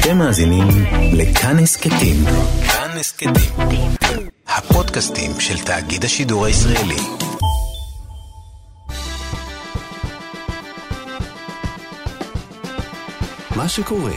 אתם 0.00 0.18
מאזינים 0.18 0.68
לכאן 1.12 1.58
הסכתים. 1.58 2.16
כאן 2.66 2.90
הסכתים. 3.00 3.32
הפודקאסטים 4.48 5.40
של 5.40 5.64
תאגיד 5.64 6.04
השידור 6.04 6.46
הישראלי. 6.46 6.96
מה 13.56 13.68
שקורה 13.68 14.12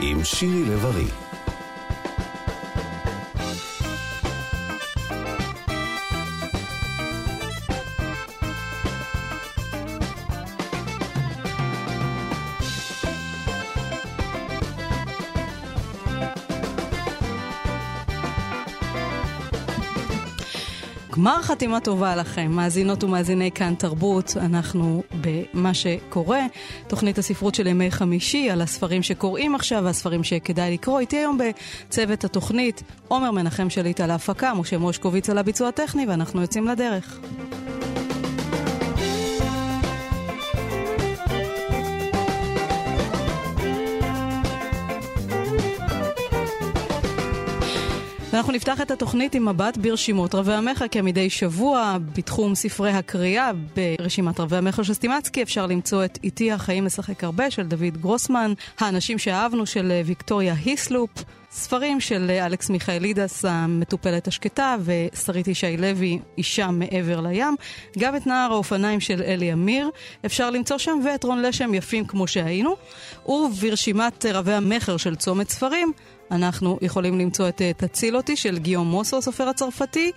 עם 0.00 0.24
שירי 0.24 0.64
לב-ארי 0.64 1.08
גמר 21.22 21.42
חתימה 21.42 21.80
טובה 21.80 22.16
לכם, 22.16 22.50
מאזינות 22.50 23.04
ומאזיני 23.04 23.50
כאן 23.50 23.74
תרבות. 23.74 24.36
אנחנו 24.36 25.02
במה 25.20 25.74
שקורה, 25.74 26.40
תוכנית 26.88 27.18
הספרות 27.18 27.54
של 27.54 27.66
ימי 27.66 27.90
חמישי, 27.90 28.50
על 28.50 28.62
הספרים 28.62 29.02
שקוראים 29.02 29.54
עכשיו 29.54 29.82
והספרים 29.84 30.24
שכדאי 30.24 30.72
לקרוא. 30.72 31.00
איתי 31.00 31.16
היום 31.16 31.38
בצוות 31.38 32.24
התוכנית 32.24 32.82
עומר 33.08 33.30
מנחם 33.30 33.70
שליט 33.70 34.00
על 34.00 34.10
ההפקה, 34.10 34.54
משה 34.54 34.78
מושקוביץ 34.78 35.30
על 35.30 35.38
הביצוע 35.38 35.68
הטכני, 35.68 36.06
ואנחנו 36.06 36.40
יוצאים 36.40 36.66
לדרך. 36.66 37.20
ואנחנו 48.32 48.52
נפתח 48.52 48.80
את 48.80 48.90
התוכנית 48.90 49.34
עם 49.34 49.48
מבט 49.48 49.76
ברשימות 49.76 50.34
רבי 50.34 50.52
המכר, 50.52 50.88
כמדי 50.88 51.30
שבוע 51.30 51.96
בתחום 52.16 52.54
ספרי 52.54 52.90
הקריאה 52.90 53.50
ברשימת 53.76 54.40
רבי 54.40 54.56
המכר 54.56 54.82
של 54.82 54.94
סטימצקי 54.94 55.42
אפשר 55.42 55.66
למצוא 55.66 56.04
את 56.04 56.18
איתי 56.24 56.52
החיים 56.52 56.84
משחק 56.84 57.24
הרבה 57.24 57.50
של 57.50 57.66
דוד 57.66 57.96
גרוסמן, 58.00 58.52
האנשים 58.78 59.18
שאהבנו 59.18 59.66
של 59.66 60.00
ויקטוריה 60.04 60.54
היסלופ, 60.64 61.10
ספרים 61.50 62.00
של 62.00 62.30
אלכס 62.30 62.70
מיכאלידס, 62.70 63.44
המטופלת 63.44 64.28
השקטה, 64.28 64.76
ושרית 64.84 65.48
ישי 65.48 65.76
לוי, 65.76 66.18
אישה 66.38 66.70
מעבר 66.70 67.20
לים. 67.20 67.56
גם 67.98 68.16
את 68.16 68.26
נער 68.26 68.52
האופניים 68.52 69.00
של 69.00 69.22
אלי 69.22 69.52
אמיר 69.52 69.90
אפשר 70.26 70.50
למצוא 70.50 70.78
שם, 70.78 71.00
ואת 71.04 71.24
רון 71.24 71.42
לשם 71.42 71.74
יפים 71.74 72.06
כמו 72.06 72.26
שהיינו. 72.26 72.76
וברשימת 73.26 74.26
רבי 74.26 74.52
המכר 74.52 74.96
של 74.96 75.14
צומת 75.14 75.50
ספרים, 75.50 75.92
אנחנו 76.30 76.78
יכולים 76.82 77.18
למצוא 77.18 77.48
את 77.48 77.62
אה, 77.62 77.72
תציל 77.72 78.16
אותי 78.16 78.36
של 78.36 78.58
גיאו 78.58 78.84
מוסו, 78.84 79.18
הסופר 79.18 79.48
הצרפתי, 79.48 80.12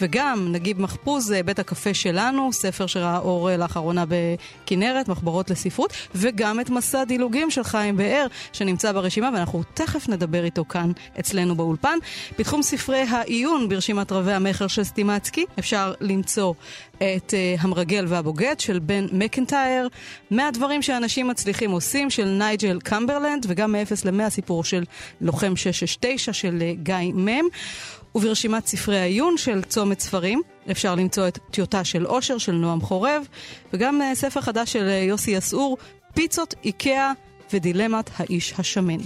וגם 0.00 0.48
נגיב 0.52 0.80
מחפוז, 0.82 1.32
אה, 1.32 1.42
בית 1.42 1.58
הקפה 1.58 1.94
שלנו, 1.94 2.52
ספר 2.52 2.86
שראה 2.86 3.18
אור 3.18 3.50
אה, 3.50 3.56
לאחרונה 3.56 4.04
בכנרת, 4.08 5.08
מחברות 5.08 5.50
לספרות, 5.50 5.92
וגם 6.14 6.60
את 6.60 6.70
מסע 6.70 7.04
דילוגים 7.04 7.50
של 7.50 7.64
חיים 7.64 7.96
באר, 7.96 8.26
שנמצא 8.52 8.92
ברשימה, 8.92 9.30
ואנחנו 9.34 9.62
תכף 9.74 10.08
נדבר 10.08 10.44
איתו 10.44 10.64
כאן 10.64 10.92
אצלנו 11.20 11.54
באולפן. 11.54 11.98
בתחום 12.38 12.62
ספרי 12.62 13.02
העיון 13.10 13.68
ברשימת 13.68 14.12
רבי 14.12 14.32
המכר 14.32 14.66
של 14.66 14.84
סטימצקי, 14.84 15.44
אפשר 15.58 15.92
למצוא 16.00 16.54
את 16.96 17.34
המרגל 17.58 18.04
והבוגד 18.08 18.60
של 18.60 18.78
בן 18.78 19.06
מקנטייר, 19.12 19.88
מהדברים 20.30 20.82
שאנשים 20.82 21.28
מצליחים 21.28 21.70
עושים 21.70 22.10
של 22.10 22.24
נייג'ל 22.24 22.78
קמברלנד, 22.80 23.46
וגם 23.48 23.72
מ-0 23.72 23.92
ל-100 24.04 24.28
סיפור 24.28 24.64
של 24.64 24.84
לוחם 25.20 25.37
669 25.38 26.32
של 26.32 26.58
uh, 26.58 26.82
גיא 26.82 27.12
מם. 27.14 27.44
וברשימת 28.14 28.66
ספרי 28.66 28.98
העיון 28.98 29.36
של 29.36 29.62
צומת 29.62 30.00
ספרים 30.00 30.42
אפשר 30.70 30.94
למצוא 30.94 31.28
את 31.28 31.38
טיוטה 31.50 31.84
של 31.84 32.06
אושר 32.06 32.38
של 32.38 32.52
נועם 32.52 32.80
חורב, 32.80 33.26
וגם 33.72 34.00
uh, 34.00 34.14
ספר 34.14 34.40
חדש 34.40 34.72
של 34.72 34.88
uh, 34.88 35.08
יוסי 35.08 35.30
יסעור, 35.30 35.76
פיצות, 36.14 36.54
איקאה 36.64 37.12
ודילמת 37.52 38.10
האיש 38.16 38.54
השמן. 38.58 38.98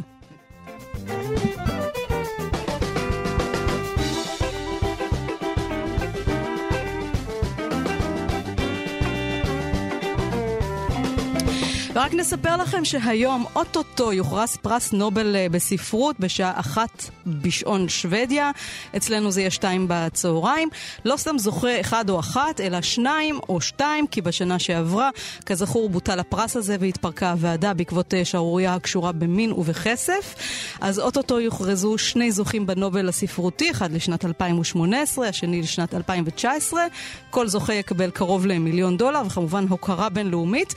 ורק 11.94 12.14
נספר 12.14 12.56
לכם 12.56 12.84
שהיום 12.84 13.44
אוטוטו 13.56 14.12
יוכרס 14.12 14.56
פרס 14.56 14.92
נובל 14.92 15.36
אה, 15.36 15.46
בספרות 15.50 16.20
בשעה 16.20 16.52
אחת 16.60 17.10
בשעון 17.26 17.88
שוודיה. 17.88 18.50
אצלנו 18.96 19.30
זה 19.30 19.40
יהיה 19.40 19.50
שתיים 19.50 19.86
בצהריים. 19.88 20.68
לא 21.04 21.16
סתם 21.16 21.38
זוכה 21.38 21.80
אחד 21.80 22.10
או 22.10 22.20
אחת, 22.20 22.60
אלא 22.60 22.80
שניים 22.80 23.38
או 23.48 23.60
שתיים, 23.60 24.06
כי 24.06 24.20
בשנה 24.20 24.58
שעברה, 24.58 25.10
כזכור, 25.46 25.88
בוטל 25.88 26.20
הפרס 26.20 26.56
הזה 26.56 26.76
והתפרקה 26.80 27.30
הוועדה 27.30 27.74
בעקבות 27.74 28.14
אה, 28.14 28.24
שערורייה 28.24 28.74
הקשורה 28.74 29.12
במין 29.12 29.52
ובכסף. 29.52 30.34
אז 30.80 31.00
אוטוטו 31.00 31.40
יוכרזו 31.40 31.98
שני 31.98 32.32
זוכים 32.32 32.66
בנובל 32.66 33.08
הספרותי, 33.08 33.70
אחד 33.70 33.92
לשנת 33.92 34.24
2018, 34.24 35.28
השני 35.28 35.62
לשנת 35.62 35.94
2019. 35.94 36.82
כל 37.30 37.48
זוכה 37.48 37.74
יקבל 37.74 38.10
קרוב 38.10 38.46
למיליון 38.46 38.96
דולר, 38.96 39.22
וכמובן 39.26 39.66
הוקרה 39.68 40.08
בינלאומית. 40.08 40.74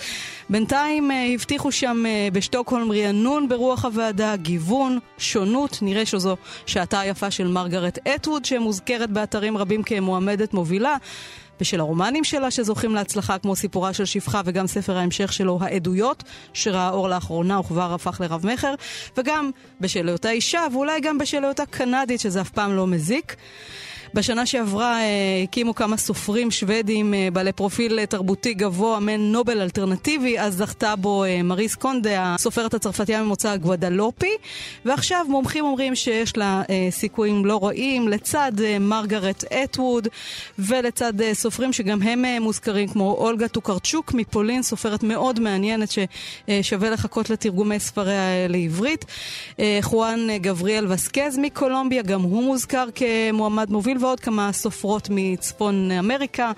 בינתיים 0.50 1.05
אה, 1.12 1.34
הבטיחו 1.34 1.72
שם 1.72 2.04
אה, 2.08 2.28
בשטוקהולם 2.34 2.92
רענון 2.92 3.50
ברוח 3.50 3.86
הוועדה, 3.86 4.36
גיוון, 4.36 5.00
שונות, 5.18 5.80
נראה 5.82 6.06
שזו 6.06 6.38
שעתה 6.66 7.00
היפה 7.00 7.32
של 7.32 7.48
מרגרט 7.48 8.08
אטווד 8.08 8.46
שמוזכרת 8.46 9.10
באתרים 9.10 9.58
רבים 9.58 9.84
כמועמדת 9.84 10.54
מובילה. 10.54 10.98
בשל 11.60 11.80
הרומנים 11.80 12.24
שלה 12.24 12.52
שזוכים 12.52 12.96
להצלחה 12.96 13.38
כמו 13.38 13.56
סיפורה 13.56 13.94
של 13.94 14.06
שפחה 14.06 14.42
וגם 14.46 14.68
ספר 14.68 14.98
ההמשך 14.98 15.34
שלו, 15.34 15.60
העדויות, 15.62 16.24
שראה 16.54 16.90
אור 16.90 17.10
לאחרונה 17.10 17.60
וכבר 17.60 17.94
הפך 17.94 18.22
לרב 18.22 18.46
מכר, 18.48 18.76
וגם 19.18 19.52
בשל 19.82 20.08
היותה 20.08 20.30
אישה 20.30 20.62
ואולי 20.74 21.00
גם 21.02 21.18
בשל 21.18 21.44
היותה 21.44 21.66
קנדית 21.66 22.20
שזה 22.20 22.42
אף 22.42 22.50
פעם 22.50 22.76
לא 22.76 22.88
מזיק. 22.88 23.36
בשנה 24.16 24.46
שעברה 24.46 25.00
אה, 25.00 25.06
הקימו 25.44 25.76
כמה 25.76 25.98
סופרים 25.98 26.52
שוודים 26.52 27.14
אה, 27.14 27.28
בעלי 27.34 27.52
פרופיל 27.52 28.00
אה, 28.00 28.06
תרבותי 28.06 28.54
גבוה, 28.54 29.00
מעין 29.00 29.32
נובל 29.32 29.62
אלטרנטיבי, 29.62 30.40
אז 30.40 30.56
זכתה 30.58 30.96
בו 30.96 31.24
מריס 31.44 31.76
קונדה, 31.76 32.34
הסופרת 32.36 32.74
הצרפתייה 32.74 33.24
ממוצא 33.24 33.58
גוודלופי, 33.58 34.32
ועכשיו 34.86 35.26
מומחים 35.30 35.66
אומרים 35.66 35.96
שיש 35.96 36.38
לה 36.38 36.62
סיכויים 36.90 37.46
לא 37.46 37.66
רעים, 37.66 38.08
לצד 38.08 38.52
מרגרט 38.80 39.44
אטווד, 39.44 40.08
ולצד 40.60 41.14
סופרים 41.34 41.74
שגם 41.74 42.02
הם 42.02 42.26
מוזכרים, 42.42 42.88
כמו 42.88 43.12
אולגה 43.12 43.48
טוקרצ'וק 43.48 44.14
מפולין, 44.14 44.64
סופרת 44.64 45.04
מאוד 45.04 45.40
מעניינת 45.40 45.90
ששווה 45.92 46.90
לחכות 46.90 47.30
לתרגומי 47.30 47.80
ספריה 47.80 48.48
לעברית. 48.50 49.06
חואן 49.82 50.28
גבריאל 50.38 50.92
וסקז 50.92 51.38
מקולומביה, 51.38 52.02
גם 52.02 52.22
הוא 52.22 52.44
מוזכר 52.44 52.86
כמועמד 52.96 53.72
מוביל. 53.72 54.05
ועוד 54.06 54.20
כמה 54.20 54.52
סופרות 54.52 55.08
מצפון 55.12 55.92
אמריקה. 55.92 56.52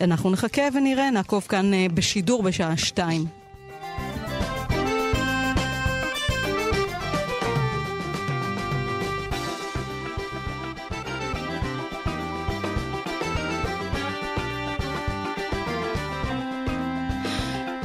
אנחנו 0.00 0.30
נחכה 0.30 0.62
ונראה, 0.72 1.10
נעקוב 1.10 1.46
כאן 1.48 1.74
אה, 1.74 1.86
בשידור 1.94 2.42
בשעה 2.42 2.76
שתיים. 2.76 3.24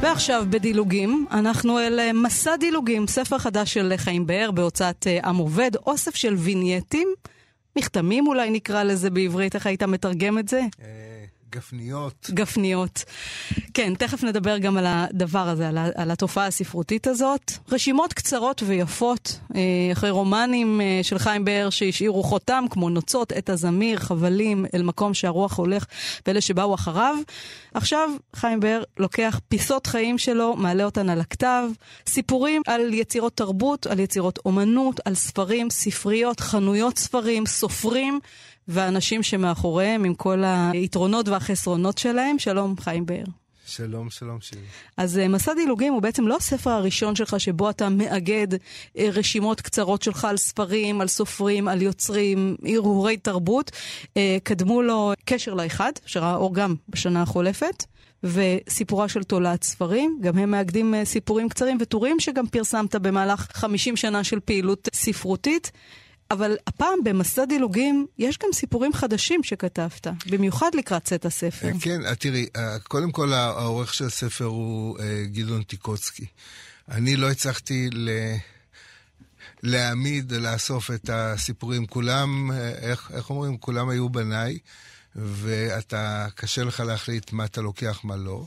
ועכשיו 0.00 0.44
בדילוגים, 0.50 1.26
אנחנו 1.30 1.78
אל 1.78 2.00
אה, 2.00 2.12
מסע 2.12 2.56
דילוגים, 2.56 3.06
ספר 3.06 3.38
חדש 3.38 3.74
של 3.74 3.92
חיים 3.96 4.26
באר 4.26 4.50
בהוצאת 4.50 5.06
אה, 5.06 5.28
עם 5.28 5.36
עובד, 5.36 5.70
אוסף 5.86 6.14
של 6.14 6.34
וינייטים 6.34 7.08
מכתמים 7.76 8.26
אולי 8.26 8.50
נקרא 8.50 8.82
לזה 8.82 9.10
בעברית, 9.10 9.54
איך 9.54 9.66
היית 9.66 9.82
מתרגם 9.82 10.38
את 10.38 10.48
זה? 10.48 10.60
גפניות. 11.54 12.30
גפניות. 12.30 13.04
כן, 13.74 13.94
תכף 13.94 14.24
נדבר 14.24 14.58
גם 14.58 14.76
על 14.76 14.84
הדבר 14.86 15.48
הזה, 15.48 15.68
על, 15.68 15.78
על 15.94 16.10
התופעה 16.10 16.46
הספרותית 16.46 17.06
הזאת. 17.06 17.52
רשימות 17.72 18.12
קצרות 18.12 18.62
ויפות, 18.66 19.38
אה, 19.54 19.60
אחרי 19.92 20.10
רומנים 20.10 20.80
אה, 20.80 21.00
של 21.02 21.18
חיים 21.18 21.44
באר 21.44 21.70
שהשאירו 21.70 22.22
חותם, 22.22 22.64
כמו 22.70 22.90
נוצות, 22.90 23.32
עת 23.32 23.50
הזמיר, 23.50 23.98
חבלים, 23.98 24.66
אל 24.74 24.82
מקום 24.82 25.14
שהרוח 25.14 25.58
הולך, 25.58 25.86
ואלה 26.26 26.40
שבאו 26.40 26.74
אחריו. 26.74 27.16
עכשיו 27.74 28.10
חיים 28.36 28.60
באר 28.60 28.82
לוקח 28.98 29.40
פיסות 29.48 29.86
חיים 29.86 30.18
שלו, 30.18 30.56
מעלה 30.56 30.84
אותן 30.84 31.08
על 31.08 31.20
הכתב, 31.20 31.64
סיפורים 32.06 32.62
על 32.66 32.94
יצירות 32.94 33.36
תרבות, 33.36 33.86
על 33.86 34.00
יצירות 34.00 34.38
אומנות, 34.44 35.00
על 35.04 35.14
ספרים, 35.14 35.70
ספריות, 35.70 36.40
חנויות 36.40 36.98
ספרים, 36.98 37.46
סופרים. 37.46 38.20
והאנשים 38.68 39.22
שמאחוריהם 39.22 40.04
עם 40.04 40.14
כל 40.14 40.42
היתרונות 40.72 41.28
והחסרונות 41.28 41.98
שלהם. 41.98 42.38
שלום, 42.38 42.74
חיים 42.80 43.06
באר. 43.06 43.24
שלום, 43.66 44.10
שלום 44.10 44.40
שירי. 44.40 44.62
אז 44.96 45.18
אה, 45.18 45.28
מסע 45.28 45.54
דילוגים 45.54 45.92
הוא 45.92 46.02
בעצם 46.02 46.28
לא 46.28 46.36
הספר 46.36 46.70
הראשון 46.70 47.16
שלך 47.16 47.40
שבו 47.40 47.70
אתה 47.70 47.88
מאגד 47.88 48.48
אה, 48.98 49.08
רשימות 49.12 49.60
קצרות 49.60 50.02
שלך 50.02 50.24
על 50.24 50.36
ספרים, 50.36 51.00
על 51.00 51.08
סופרים, 51.08 51.68
על 51.68 51.82
יוצרים, 51.82 52.56
הרהורי 52.64 53.16
תרבות. 53.16 53.70
אה, 54.16 54.36
קדמו 54.42 54.82
לו 54.82 55.12
קשר 55.24 55.54
לאחד, 55.54 55.92
שראה 56.06 56.34
אור 56.34 56.54
גם 56.54 56.74
בשנה 56.88 57.22
החולפת. 57.22 57.84
וסיפורה 58.26 59.08
של 59.08 59.22
תולעת 59.22 59.64
ספרים. 59.64 60.18
גם 60.20 60.38
הם 60.38 60.50
מאגדים 60.50 60.94
סיפורים 61.04 61.48
קצרים 61.48 61.78
וטורים 61.80 62.20
שגם 62.20 62.46
פרסמת 62.46 62.96
במהלך 62.96 63.48
50 63.52 63.96
שנה 63.96 64.24
של 64.24 64.40
פעילות 64.40 64.88
ספרותית. 64.94 65.72
אבל 66.30 66.56
הפעם 66.66 66.98
במסע 67.04 67.44
דילוגים 67.44 68.06
יש 68.18 68.38
גם 68.38 68.48
סיפורים 68.52 68.92
חדשים 68.92 69.42
שכתבת, 69.42 70.06
במיוחד 70.30 70.70
לקראת 70.74 71.04
צאת 71.04 71.24
הספר. 71.24 71.70
כן, 71.80 72.06
אה, 72.06 72.14
תראי, 72.14 72.46
אה, 72.56 72.78
קודם 72.78 73.12
כל 73.12 73.32
העורך 73.32 73.94
של 73.94 74.06
הספר 74.06 74.44
הוא 74.44 74.98
אה, 74.98 75.24
גדעון 75.26 75.62
טיקוצקי. 75.62 76.26
אני 76.88 77.16
לא 77.16 77.30
הצלחתי 77.30 77.90
ל... 77.92 78.10
להעמיד, 79.62 80.32
לאסוף 80.32 80.90
את 80.90 81.10
הסיפורים. 81.12 81.86
כולם, 81.86 82.50
איך, 82.78 83.10
איך 83.14 83.30
אומרים? 83.30 83.56
כולם 83.58 83.88
היו 83.88 84.08
בניי, 84.08 84.58
ואתה, 85.16 86.26
קשה 86.34 86.64
לך 86.64 86.80
להחליט 86.80 87.32
מה 87.32 87.44
אתה 87.44 87.60
לוקח, 87.60 88.00
מה 88.04 88.16
לא. 88.16 88.46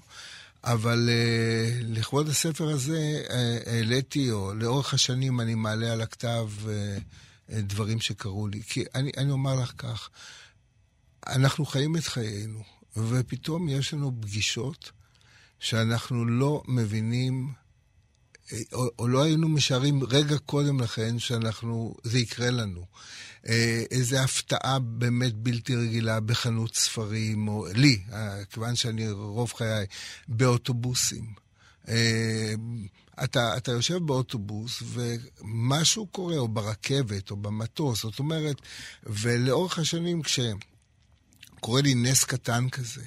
אבל 0.64 1.10
uh, 1.10 1.84
לכבוד 1.88 2.30
הספר 2.30 2.70
הזה 2.70 3.22
העליתי, 3.66 4.30
uh, 4.30 4.34
או 4.34 4.54
לאורך 4.54 4.94
השנים 4.94 5.42
אני 5.42 5.56
מעלה 5.56 5.94
על 5.94 6.02
הכתב 6.02 6.50
uh, 6.66 6.70
דברים 7.50 8.00
שקרו 8.00 8.48
לי. 8.48 8.64
כי 8.64 8.84
אני, 8.96 9.12
אני 9.18 9.32
אומר 9.32 9.56
לך 9.56 9.74
כך, 9.78 10.10
אנחנו 11.28 11.66
חיים 11.66 11.98
את 11.98 12.04
חיינו, 12.04 12.64
ופתאום 12.98 13.70
יש 13.70 13.94
לנו 13.94 14.22
פגישות 14.22 14.92
שאנחנו 15.60 16.26
לא 16.26 16.64
מבינים, 16.68 17.54
או, 18.74 18.90
או 19.00 19.08
לא 19.08 19.24
היינו 19.24 19.50
משערים 19.50 20.04
רגע 20.04 20.38
קודם 20.38 20.80
לכן 20.80 21.20
שאנחנו, 21.20 21.96
זה 22.04 22.20
יקרה 22.20 22.50
לנו. 22.50 22.86
אה, 23.48 23.84
איזו 23.92 24.18
הפתעה 24.18 24.80
באמת 24.80 25.34
בלתי 25.34 25.76
רגילה 25.76 26.20
בחנות 26.20 26.76
ספרים, 26.76 27.48
או 27.48 27.66
לי, 27.74 28.02
אה, 28.14 28.46
כיוון 28.46 28.76
שאני 28.76 29.10
רוב 29.10 29.54
חיי, 29.54 29.86
באוטובוסים. 30.28 31.47
אה, 31.89 32.54
אתה, 33.24 33.57
אתה 33.57 33.72
יושב 33.72 33.98
באוטובוס 33.98 34.84
ומשהו 34.84 36.07
קורה, 36.07 36.38
או 36.38 36.48
ברכבת, 36.48 37.31
או 37.31 37.36
במטוס, 37.36 38.04
זאת 38.04 38.19
אומרת, 38.19 38.56
ולאורך 39.04 39.80
השנים 39.80 40.22
כשקורה 40.22 41.81
לי 41.81 41.95
נס 41.95 42.24
קטן 42.24 42.69
כזה, 42.69 43.04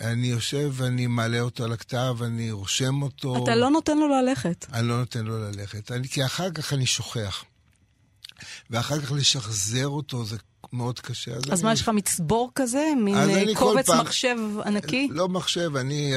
אני 0.00 0.26
יושב 0.26 0.70
ואני 0.72 1.06
מעלה 1.06 1.40
אותו 1.40 1.64
על 1.64 1.72
הכתב, 1.72 2.16
אני 2.22 2.50
רושם 2.50 3.02
אותו. 3.02 3.44
אתה 3.44 3.54
לא 3.54 3.70
נותן 3.70 3.98
לו 3.98 4.08
ללכת. 4.08 4.66
אני 4.72 4.88
לא 4.88 4.98
נותן 4.98 5.24
לו 5.24 5.38
ללכת, 5.38 5.92
אני, 5.92 6.08
כי 6.08 6.24
אחר 6.24 6.50
כך 6.50 6.72
אני 6.72 6.86
שוכח. 6.86 7.44
ואחר 8.70 9.00
כך 9.00 9.12
לשחזר 9.12 9.88
אותו 9.88 10.24
זה 10.24 10.36
מאוד 10.72 11.00
קשה. 11.00 11.34
אז, 11.34 11.42
אז 11.50 11.62
מה, 11.62 11.72
יש 11.72 11.80
לך 11.80 11.88
מצבור 11.88 12.50
כזה? 12.54 12.84
מין 13.04 13.16
אה, 13.16 13.44
קובץ 13.54 13.86
פעם, 13.86 14.00
מחשב 14.00 14.36
ענקי? 14.66 15.08
לא 15.10 15.28
מחשב, 15.28 15.76
אני, 15.76 16.12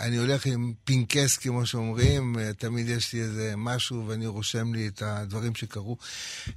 אני 0.00 0.16
הולך 0.16 0.46
עם 0.46 0.72
פינקס, 0.84 1.36
כמו 1.36 1.66
שאומרים, 1.66 2.36
תמיד 2.58 2.88
יש 2.88 3.12
לי 3.12 3.20
איזה 3.20 3.54
משהו 3.56 4.04
ואני 4.06 4.26
רושם 4.26 4.74
לי 4.74 4.88
את 4.88 5.02
הדברים 5.02 5.54
שקרו. 5.54 5.96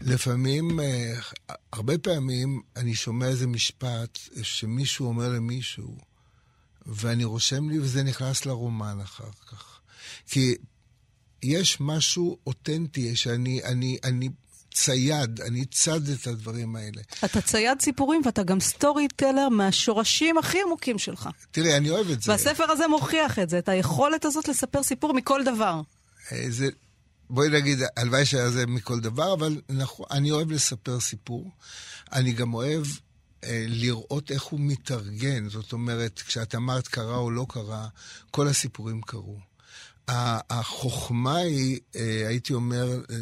לפעמים, 0.01 0.79
אה, 0.79 1.13
הרבה 1.73 1.97
פעמים 1.97 2.61
אני 2.75 2.95
שומע 2.95 3.27
איזה 3.27 3.47
משפט 3.47 4.19
שמישהו 4.41 5.07
אומר 5.07 5.29
למישהו, 5.29 5.97
ואני 6.85 7.23
רושם 7.23 7.69
לי 7.69 7.79
וזה 7.79 8.03
נכנס 8.03 8.45
לרומן 8.45 8.99
אחר 9.03 9.29
כך. 9.47 9.79
כי 10.27 10.55
יש 11.43 11.77
משהו 11.79 12.37
אותנטי 12.47 13.15
שאני 13.15 13.63
אני, 13.63 13.97
אני 14.03 14.29
צייד, 14.73 15.41
אני 15.41 15.65
צד 15.65 16.09
את 16.09 16.27
הדברים 16.27 16.75
האלה. 16.75 17.01
אתה 17.25 17.41
צייד 17.41 17.81
סיפורים 17.81 18.21
ואתה 18.25 18.43
גם 18.43 18.59
סטורי 18.59 19.07
טלר 19.15 19.49
מהשורשים 19.49 20.37
הכי 20.37 20.61
עמוקים 20.65 20.99
שלך. 20.99 21.29
תראי, 21.51 21.77
אני 21.77 21.89
אוהב 21.89 22.09
את 22.09 22.21
זה. 22.21 22.31
והספר 22.31 22.71
הזה 22.71 22.87
מוכיח 22.87 23.39
את 23.39 23.49
זה, 23.49 23.59
את 23.59 23.69
היכולת 23.69 24.25
הזאת 24.25 24.47
לספר 24.47 24.83
סיפור 24.83 25.13
מכל 25.13 25.43
דבר. 25.43 25.81
אה, 26.31 26.45
זה, 26.49 26.67
בואי 27.29 27.49
נגיד, 27.49 27.79
הלוואי 27.97 28.25
שהיה 28.25 28.49
זה 28.49 28.65
מכל 28.67 28.99
דבר, 28.99 29.33
אבל 29.33 29.61
נכון, 29.69 30.05
אני 30.11 30.31
אוהב 30.31 30.51
לספר 30.51 30.99
סיפור. 30.99 31.51
אני 32.13 32.31
גם 32.31 32.53
אוהב 32.53 32.83
אה, 33.43 33.65
לראות 33.67 34.31
איך 34.31 34.43
הוא 34.43 34.59
מתארגן. 34.59 35.49
זאת 35.49 35.73
אומרת, 35.73 36.21
כשאת 36.27 36.55
אמרת 36.55 36.87
קרה 36.87 37.17
או 37.17 37.31
לא 37.31 37.45
קרה, 37.49 37.87
כל 38.31 38.47
הסיפורים 38.47 39.01
קרו. 39.01 39.50
החוכמה 40.07 41.37
היא, 41.37 41.79
אה, 41.95 42.27
הייתי 42.27 42.53
אומר, 42.53 43.01
אה, 43.11 43.15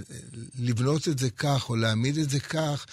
לבנות 0.60 1.08
את 1.08 1.20
זה 1.20 1.30
כך, 1.30 1.70
או 1.70 1.76
להעמיד 1.76 2.18
את 2.18 2.30
זה 2.30 2.40
כך, 2.40 2.86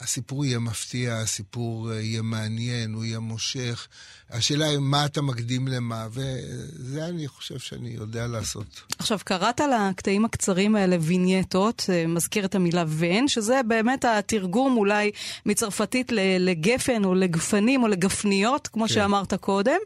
שהסיפור 0.00 0.44
יהיה 0.44 0.58
מפתיע, 0.58 1.16
הסיפור 1.16 1.92
אה, 1.92 2.00
יהיה 2.00 2.22
מעניין, 2.22 2.94
הוא 2.94 3.04
יהיה 3.04 3.18
מושך. 3.18 3.88
השאלה 4.30 4.66
היא 4.66 4.78
מה 4.78 5.04
אתה 5.04 5.22
מקדים 5.22 5.68
למה, 5.68 6.06
וזה 6.10 7.06
אני 7.06 7.28
חושב 7.28 7.58
שאני 7.58 7.88
יודע 7.88 8.26
לעשות. 8.26 8.82
עכשיו, 8.98 9.18
קראת 9.24 9.60
לקטעים 9.60 10.24
הקצרים 10.24 10.76
האלה 10.76 10.96
וינייטות, 11.00 11.90
מזכיר 12.08 12.44
את 12.44 12.54
המילה 12.54 12.84
ון, 12.88 13.28
שזה 13.28 13.60
באמת 13.68 14.04
התרגום 14.04 14.76
אולי 14.76 15.10
מצרפתית 15.46 16.12
לגפן 16.38 17.04
או 17.04 17.14
לגפנים 17.14 17.82
או 17.82 17.88
לגפניות, 17.88 18.68
כמו 18.68 18.84
כן. 18.88 18.94
שאמרת 18.94 19.34
קודם. 19.34 19.78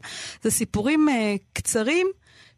זה 0.42 0.50
סיפורים 0.50 1.08
קצרים 1.52 2.06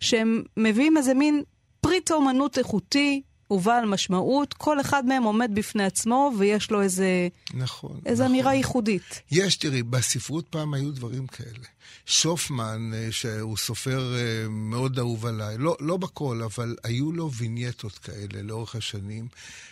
שהם 0.00 0.42
מביאים 0.56 0.96
איזה 0.96 1.14
מין 1.14 1.42
פריט 1.80 2.10
אומנות 2.10 2.58
איכותי, 2.58 3.22
ובעל 3.50 3.86
משמעות, 3.86 4.54
כל 4.54 4.80
אחד 4.80 5.06
מהם 5.06 5.22
עומד 5.22 5.50
בפני 5.54 5.84
עצמו 5.84 6.32
ויש 6.38 6.70
לו 6.70 6.82
איזה... 6.82 7.28
נכון. 7.54 8.00
איזו 8.06 8.22
נכון. 8.22 8.34
אמירה 8.34 8.54
ייחודית. 8.54 9.22
יש, 9.30 9.56
תראי, 9.56 9.82
בספרות 9.82 10.48
פעם 10.48 10.74
היו 10.74 10.90
דברים 10.92 11.26
כאלה. 11.26 11.66
שופמן, 12.06 12.90
אה, 12.94 13.12
שהוא 13.12 13.56
סופר 13.56 14.14
אה, 14.14 14.48
מאוד 14.48 14.98
אהוב 14.98 15.26
עליי, 15.26 15.58
לא, 15.58 15.76
לא 15.80 15.96
בכל, 15.96 16.42
אבל 16.44 16.76
היו 16.84 17.12
לו 17.12 17.32
וינייטות 17.32 17.98
כאלה 17.98 18.42
לאורך 18.42 18.76
השנים, 18.76 19.28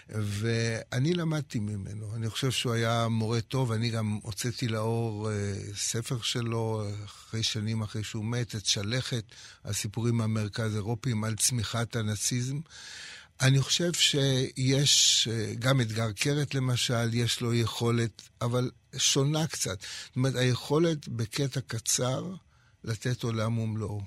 ואני 0.08 1.14
למדתי 1.14 1.58
ממנו. 1.58 2.16
אני 2.16 2.30
חושב 2.30 2.50
שהוא 2.50 2.72
היה 2.72 3.08
מורה 3.08 3.40
טוב, 3.40 3.72
אני 3.72 3.90
גם 3.90 4.18
הוצאתי 4.22 4.68
לאור 4.68 5.30
אה, 5.30 5.54
ספר 5.76 6.20
שלו 6.20 6.84
אחרי 7.04 7.42
שנים 7.42 7.82
אחרי 7.82 8.04
שהוא 8.04 8.24
מת, 8.24 8.54
את 8.54 8.66
שלכת, 8.66 9.24
הסיפורים 9.64 10.16
מהמרכז 10.16 10.74
אירופיים 10.74 11.24
על 11.24 11.34
צמיחת 11.36 11.96
הנאציזם. 11.96 12.60
אני 13.40 13.60
חושב 13.60 13.92
שיש, 13.92 15.28
אה, 15.32 15.54
גם 15.58 15.80
אתגר 15.80 16.12
קרת 16.12 16.54
למשל, 16.54 17.14
יש 17.14 17.40
לו 17.40 17.54
יכולת, 17.54 18.22
אבל 18.40 18.70
שונה 18.96 19.46
קצת. 19.46 19.80
זאת 19.80 20.16
אומרת, 20.16 20.34
היכולת 20.34 21.08
בקטע 21.08 21.60
קצר 21.60 22.34
לתת 22.84 23.22
עולם 23.22 23.58
ומלואו. 23.58 24.00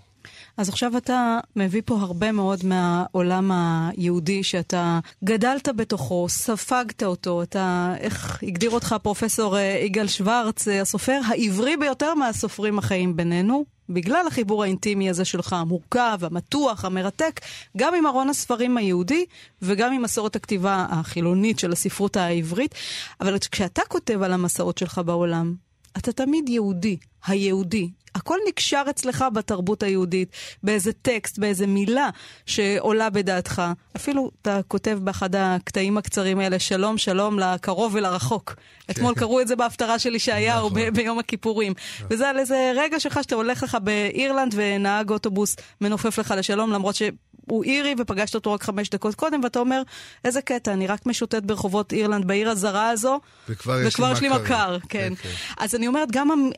אז 0.58 0.70
עכשיו 0.70 0.98
אתה 0.98 1.40
מביא 1.56 1.82
פה 1.86 2.00
הרבה 2.00 2.32
מאוד 2.32 2.60
מהעולם 2.66 3.52
היהודי 3.52 4.44
שאתה 4.44 5.00
גדלת 5.24 5.70
בתוכו, 5.76 6.30
ספגת 6.30 7.04
אותו, 7.04 7.44
אתה, 7.44 7.94
איך 8.00 8.44
הגדיר 8.44 8.70
אותך 8.70 8.96
פרופסור 9.02 9.58
אה, 9.58 9.82
יגאל 9.86 10.08
שוורץ, 10.08 10.68
אה, 10.68 10.82
הסופר 10.82 11.20
העברי 11.28 11.78
ביותר 11.78 12.14
מהסופרים 12.14 12.80
החיים 12.80 13.16
בינינו, 13.16 13.66
בגלל 13.90 14.28
החיבור 14.28 14.64
האינטימי 14.64 15.10
הזה 15.10 15.26
שלך, 15.26 15.54
המורכב, 15.54 16.20
המתוח, 16.22 16.86
המרתק, 16.86 17.42
גם 17.78 17.96
עם 17.96 18.08
ארון 18.08 18.30
הספרים 18.30 18.78
היהודי 18.78 19.26
וגם 19.62 19.94
עם 19.94 20.02
מסורת 20.02 20.36
הכתיבה 20.36 20.86
החילונית 20.90 21.60
של 21.60 21.72
הספרות 21.72 22.18
העברית. 22.18 22.76
אבל 23.22 23.38
כשאתה 23.52 23.82
כותב 23.88 24.22
על 24.22 24.34
המסעות 24.34 24.78
שלך 24.78 25.02
בעולם, 25.06 25.56
אתה 25.98 26.12
תמיד 26.12 26.50
יהודי, 26.50 26.98
היהודי. 27.28 27.90
הכל 28.16 28.38
נקשר 28.48 28.84
אצלך 28.90 29.26
בתרבות 29.34 29.84
היהודית, 29.84 30.30
באיזה 30.64 30.94
טקסט, 30.94 31.38
באיזה 31.40 31.68
מילה 31.68 32.10
שעולה 32.46 33.10
בדעתך. 33.10 33.62
אפילו 33.96 34.32
אתה 34.42 34.60
כותב 34.68 35.00
באחד 35.02 35.36
הקטעים 35.36 35.98
הקצרים 35.98 36.40
האלה, 36.40 36.60
שלום, 36.60 36.98
שלום 36.98 37.40
לקרוב 37.40 37.96
ולרחוק. 37.96 38.54
כן. 38.54 38.94
אתמול 38.94 39.14
קראו 39.16 39.42
את 39.42 39.48
זה 39.48 39.56
בהפטרה 39.56 40.00
של 40.00 40.16
ישעיהו 40.16 40.70
נכון. 40.70 40.90
ביום 40.94 41.20
הכיפורים. 41.20 41.74
נכון. 41.96 42.08
וזה 42.10 42.30
על 42.30 42.40
איזה 42.40 42.72
רגע 42.76 43.00
שלך 43.00 43.20
שאתה 43.24 43.36
הולך 43.36 43.64
לך 43.64 43.78
באירלנד 43.84 44.54
ונהג 44.58 45.10
אוטובוס 45.10 45.56
מנופף 45.82 46.20
לך 46.20 46.34
לשלום, 46.38 46.72
למרות 46.72 46.96
ש... 46.96 47.02
הוא 47.46 47.64
אירי 47.64 47.96
ופגשת 48.00 48.36
אותו 48.36 48.54
רק 48.54 48.64
חמש 48.64 48.90
דקות 48.90 49.16
קודם, 49.16 49.44
ואתה 49.44 49.60
אומר, 49.60 49.82
איזה 50.26 50.42
קטע, 50.42 50.74
אני 50.74 50.88
רק 50.88 51.06
משוטט 51.06 51.44
ברחובות 51.44 51.94
אירלנד, 51.94 52.28
בעיר 52.28 52.50
הזרה 52.50 52.90
הזו, 52.90 53.20
וכבר, 53.50 53.78
וכבר 53.88 54.12
יש 54.12 54.22
לי 54.22 54.30
מכר. 54.30 54.78
כן. 54.90 55.14
כן. 55.22 55.30
אז 55.58 55.76
אני 55.76 55.88
אומרת, 55.88 56.12
גם 56.12 56.50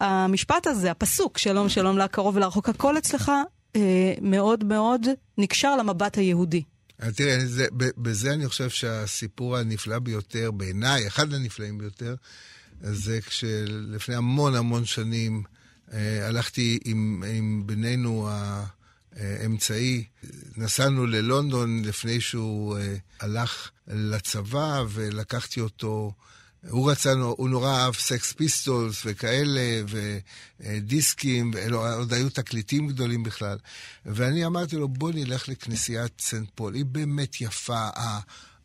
המשפט 0.00 0.66
הזה, 0.66 0.90
הפסוק, 0.90 1.38
שלום 1.38 1.68
שלום 1.68 1.98
לקרוב 1.98 2.36
ולרחוק, 2.36 2.68
הכל 2.68 2.98
אצלך 2.98 3.32
אה, 3.76 4.14
מאוד 4.20 4.64
מאוד 4.64 5.06
נקשר 5.38 5.76
למבט 5.76 6.18
היהודי. 6.18 6.62
אה, 7.02 7.12
תראה, 7.12 7.46
זה, 7.46 7.66
בזה 7.76 8.32
אני 8.32 8.48
חושב 8.48 8.70
שהסיפור 8.70 9.56
הנפלא 9.56 9.98
ביותר, 9.98 10.50
בעיניי, 10.50 11.06
אחד 11.06 11.34
הנפלאים 11.34 11.78
ביותר, 11.78 12.14
זה 12.80 13.20
כשלפני 13.20 14.14
המון 14.14 14.54
המון 14.54 14.84
שנים 14.84 15.42
אה, 15.92 16.26
הלכתי 16.28 16.78
עם, 16.84 17.22
עם 17.36 17.62
בנינו 17.66 18.28
האמצעי, 19.16 20.04
נסענו 20.56 21.06
ללונדון 21.06 21.84
לפני 21.84 22.20
שהוא 22.20 22.78
אה, 22.78 22.96
הלך 23.20 23.70
לצבא, 23.88 24.84
ולקחתי 24.88 25.60
אותו 25.60 26.12
הוא 26.68 26.90
רצה, 26.90 27.12
הוא 27.12 27.48
נורא 27.48 27.70
אהב 27.70 27.94
סקס 27.94 28.32
פיסטולס 28.32 29.02
וכאלה, 29.04 29.82
ודיסקים, 30.60 31.52
עוד 31.72 32.12
היו 32.12 32.30
תקליטים 32.30 32.88
גדולים 32.88 33.22
בכלל. 33.22 33.58
ואני 34.06 34.46
אמרתי 34.46 34.76
לו, 34.76 34.88
בוא 34.88 35.12
נלך 35.12 35.48
לכנסיית 35.48 36.12
סנט 36.20 36.48
פול, 36.54 36.74
היא 36.74 36.84
באמת 36.84 37.40
יפה. 37.40 37.88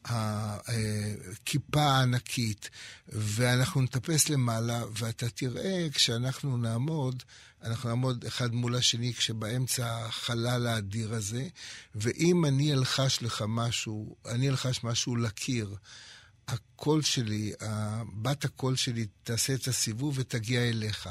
הכיפה 0.05 1.81
הענקית, 1.81 2.70
ואנחנו 3.08 3.81
נטפס 3.81 4.29
למעלה, 4.29 4.84
ואתה 5.00 5.29
תראה, 5.29 5.88
כשאנחנו 5.93 6.58
נעמוד, 6.58 7.24
אנחנו 7.63 7.89
נעמוד 7.89 8.25
אחד 8.25 8.53
מול 8.53 8.75
השני 8.75 9.13
כשבאמצע 9.13 10.05
החלל 10.05 10.67
האדיר 10.67 11.13
הזה, 11.13 11.47
ואם 11.95 12.45
אני 12.45 12.73
אלחש 12.73 13.21
לך 13.21 13.43
משהו, 13.47 14.15
אני 14.25 14.49
אלחש 14.49 14.83
משהו 14.83 15.15
לקיר, 15.15 15.75
הקול 16.51 17.01
שלי, 17.01 17.53
בת 18.13 18.46
הקול 18.46 18.75
שלי 18.75 19.05
תעשה 19.24 19.53
את 19.53 19.67
הסיבוב 19.67 20.13
ותגיע 20.17 20.62
אליך. 20.70 21.10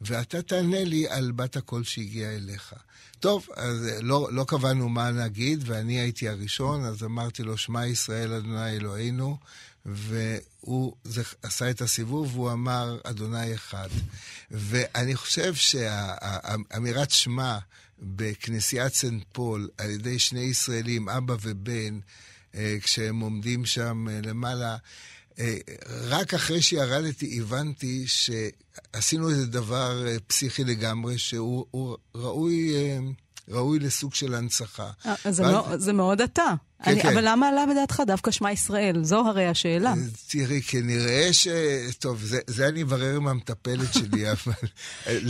ואתה 0.00 0.42
תענה 0.42 0.84
לי 0.84 1.08
על 1.08 1.32
בת 1.32 1.56
הקול 1.56 1.84
שהגיעה 1.84 2.34
אליך. 2.34 2.74
טוב, 3.20 3.46
אז 3.56 3.88
לא, 4.00 4.28
לא 4.32 4.44
קבענו 4.48 4.88
מה 4.88 5.10
נגיד, 5.10 5.62
ואני 5.66 6.00
הייתי 6.00 6.28
הראשון, 6.28 6.84
אז 6.84 7.04
אמרתי 7.04 7.42
לו, 7.42 7.58
שמע 7.58 7.86
ישראל, 7.86 8.32
אדוני 8.32 8.70
אלוהינו, 8.70 9.38
והוא 9.86 10.96
זה, 11.04 11.22
עשה 11.42 11.70
את 11.70 11.80
הסיבוב, 11.80 12.36
והוא 12.36 12.52
אמר, 12.52 12.98
אדוני 13.04 13.54
אחד. 13.54 13.88
ואני 14.50 15.16
חושב 15.16 15.54
שאמירת 15.54 17.10
שמע 17.10 17.58
בכנסיית 17.98 18.94
סנט 18.94 19.22
פול, 19.32 19.68
על 19.78 19.90
ידי 19.90 20.18
שני 20.18 20.40
ישראלים, 20.40 21.08
אבא 21.08 21.36
ובן, 21.42 21.94
אה, 21.94 22.00
כשהם 22.82 23.20
עומדים 23.20 23.64
שם 23.64 24.06
אה, 24.10 24.20
למעלה. 24.22 24.76
אה, 25.38 25.56
רק 25.88 26.34
אחרי 26.34 26.62
שירדתי 26.62 27.38
הבנתי 27.40 28.04
שעשינו 28.06 29.30
איזה 29.30 29.46
דבר 29.46 30.06
פסיכי 30.26 30.64
לגמרי, 30.64 31.18
שהוא 31.18 31.96
ראוי, 32.14 32.74
ראוי 33.48 33.78
לסוג 33.78 34.14
של 34.14 34.34
הנצחה. 34.34 34.90
זה, 35.04 35.10
ואז... 35.24 35.40
לא, 35.40 35.76
זה 35.76 35.92
מאוד 35.92 36.20
אתה. 36.20 36.54
כן, 36.84 36.90
אני, 36.90 37.02
כן. 37.02 37.08
אבל 37.08 37.28
למה 37.28 37.48
עלה 37.48 37.64
בדעתך 37.66 38.02
דווקא 38.06 38.30
שמע 38.30 38.52
ישראל? 38.52 39.04
זו 39.04 39.18
הרי 39.18 39.46
השאלה. 39.46 39.94
תראי, 40.28 40.62
כנראה 40.62 41.32
ש... 41.32 41.48
טוב, 41.98 42.22
זה, 42.22 42.40
זה 42.46 42.68
אני 42.68 42.82
אברר 42.82 43.16
עם 43.16 43.28
המטפלת 43.28 43.92
שלי, 43.92 44.24
אבל... 44.32 44.52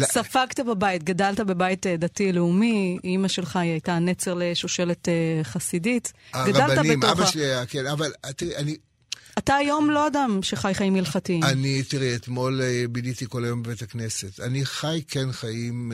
ספגת 0.04 0.60
בבית, 0.60 1.04
גדלת 1.04 1.40
בבית 1.40 1.86
דתי-לאומי, 1.86 2.98
אימא 3.04 3.28
שלך 3.28 3.56
היא 3.56 3.70
הייתה 3.70 3.98
נצר 3.98 4.34
לשושלת 4.34 5.08
חסידית. 5.42 6.12
הרבנים, 6.32 7.02
אבא 7.02 7.26
שלי 7.26 7.44
היה, 7.44 7.66
כן, 7.66 7.86
אבל 7.86 8.12
תראי, 8.36 8.56
אני... 8.56 8.76
אתה 9.38 9.54
היום 9.54 9.90
לא 9.90 10.06
אדם 10.06 10.38
שחי 10.42 10.74
חיים 10.74 10.94
הלכתיים. 10.94 11.44
אני, 11.44 11.82
תראי, 11.82 12.16
אתמול 12.16 12.60
ביליתי 12.90 13.24
כל 13.28 13.44
היום 13.44 13.62
בבית 13.62 13.82
הכנסת. 13.82 14.40
אני 14.40 14.64
חי, 14.64 15.02
כן, 15.08 15.32
חיים 15.32 15.92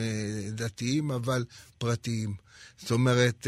דתיים, 0.51 1.11
אבל 1.11 1.45
פרטיים. 1.77 2.33
זאת 2.77 2.91
אומרת... 2.91 3.47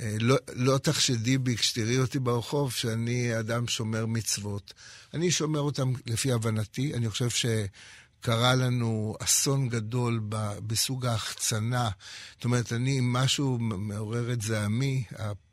אה, 0.00 0.16
לא, 0.20 0.36
לא 0.52 0.78
תחשדי 0.78 1.38
בי 1.38 1.56
כשתראי 1.56 1.98
אותי 1.98 2.18
ברחוב 2.18 2.72
שאני 2.72 3.38
אדם 3.38 3.68
שומר 3.68 4.06
מצוות. 4.06 4.74
אני 5.14 5.30
שומר 5.30 5.60
אותם 5.60 5.92
לפי 6.06 6.32
הבנתי. 6.32 6.94
אני 6.94 7.10
חושב 7.10 7.28
שקרה 7.30 8.54
לנו 8.54 9.14
אסון 9.20 9.68
גדול 9.68 10.20
בסוג 10.66 11.06
ההחצנה. 11.06 11.90
זאת 12.34 12.44
אומרת, 12.44 12.72
אני, 12.72 12.98
משהו 13.02 13.58
מעורר 13.58 14.32
את 14.32 14.42
זעמי, 14.42 15.04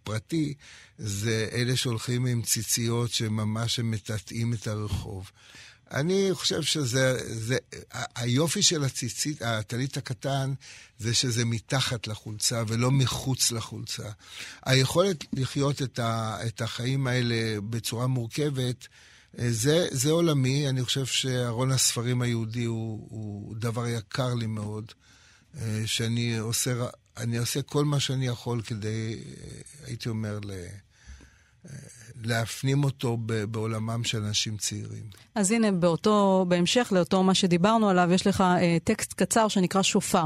הפרטי, 0.07 0.53
זה 0.97 1.49
אלה 1.51 1.75
שהולכים 1.75 2.25
עם 2.25 2.41
ציציות 2.41 3.11
שממש 3.11 3.79
מטאטאים 3.79 4.53
את 4.53 4.67
הרחוב. 4.67 5.31
אני 5.91 6.29
חושב 6.33 6.61
שזה, 6.61 7.17
זה, 7.35 7.57
היופי 8.15 8.61
של 8.61 8.83
הציצית, 8.83 9.41
הטלית 9.41 9.97
הקטן, 9.97 10.53
זה 10.99 11.13
שזה 11.13 11.45
מתחת 11.45 12.07
לחולצה 12.07 12.63
ולא 12.67 12.91
מחוץ 12.91 13.51
לחולצה. 13.51 14.09
היכולת 14.65 15.23
לחיות 15.33 15.81
את, 15.81 15.99
ה, 15.99 16.37
את 16.47 16.61
החיים 16.61 17.07
האלה 17.07 17.61
בצורה 17.69 18.07
מורכבת, 18.07 18.87
זה, 19.33 19.87
זה 19.91 20.11
עולמי. 20.11 20.69
אני 20.69 20.83
חושב 20.83 21.05
שארון 21.05 21.71
הספרים 21.71 22.21
היהודי 22.21 22.65
הוא, 22.65 23.07
הוא 23.09 23.55
דבר 23.55 23.87
יקר 23.87 24.33
לי 24.33 24.47
מאוד, 24.47 24.91
שאני 25.85 26.37
עושה, 26.37 26.87
אני 27.17 27.38
עושה 27.38 27.62
כל 27.62 27.86
מה 27.86 28.00
שאני 28.00 28.27
יכול 28.27 28.62
כדי, 28.62 29.19
הייתי 29.86 30.09
אומר, 30.09 30.39
ל... 30.43 30.51
להפנים 32.24 32.83
אותו 32.83 33.17
בעולמם 33.51 34.03
של 34.03 34.24
אנשים 34.24 34.57
צעירים. 34.57 35.03
אז 35.36 35.51
הנה, 35.51 35.71
באותו, 35.71 36.45
בהמשך 36.47 36.88
לאותו 36.91 37.24
מה 37.24 37.33
שדיברנו 37.33 37.89
עליו, 37.89 38.09
יש 38.13 38.27
לך 38.27 38.41
אה, 38.41 38.77
טקסט 38.83 39.13
קצר 39.13 39.47
שנקרא 39.47 39.81
שופר. 39.81 40.25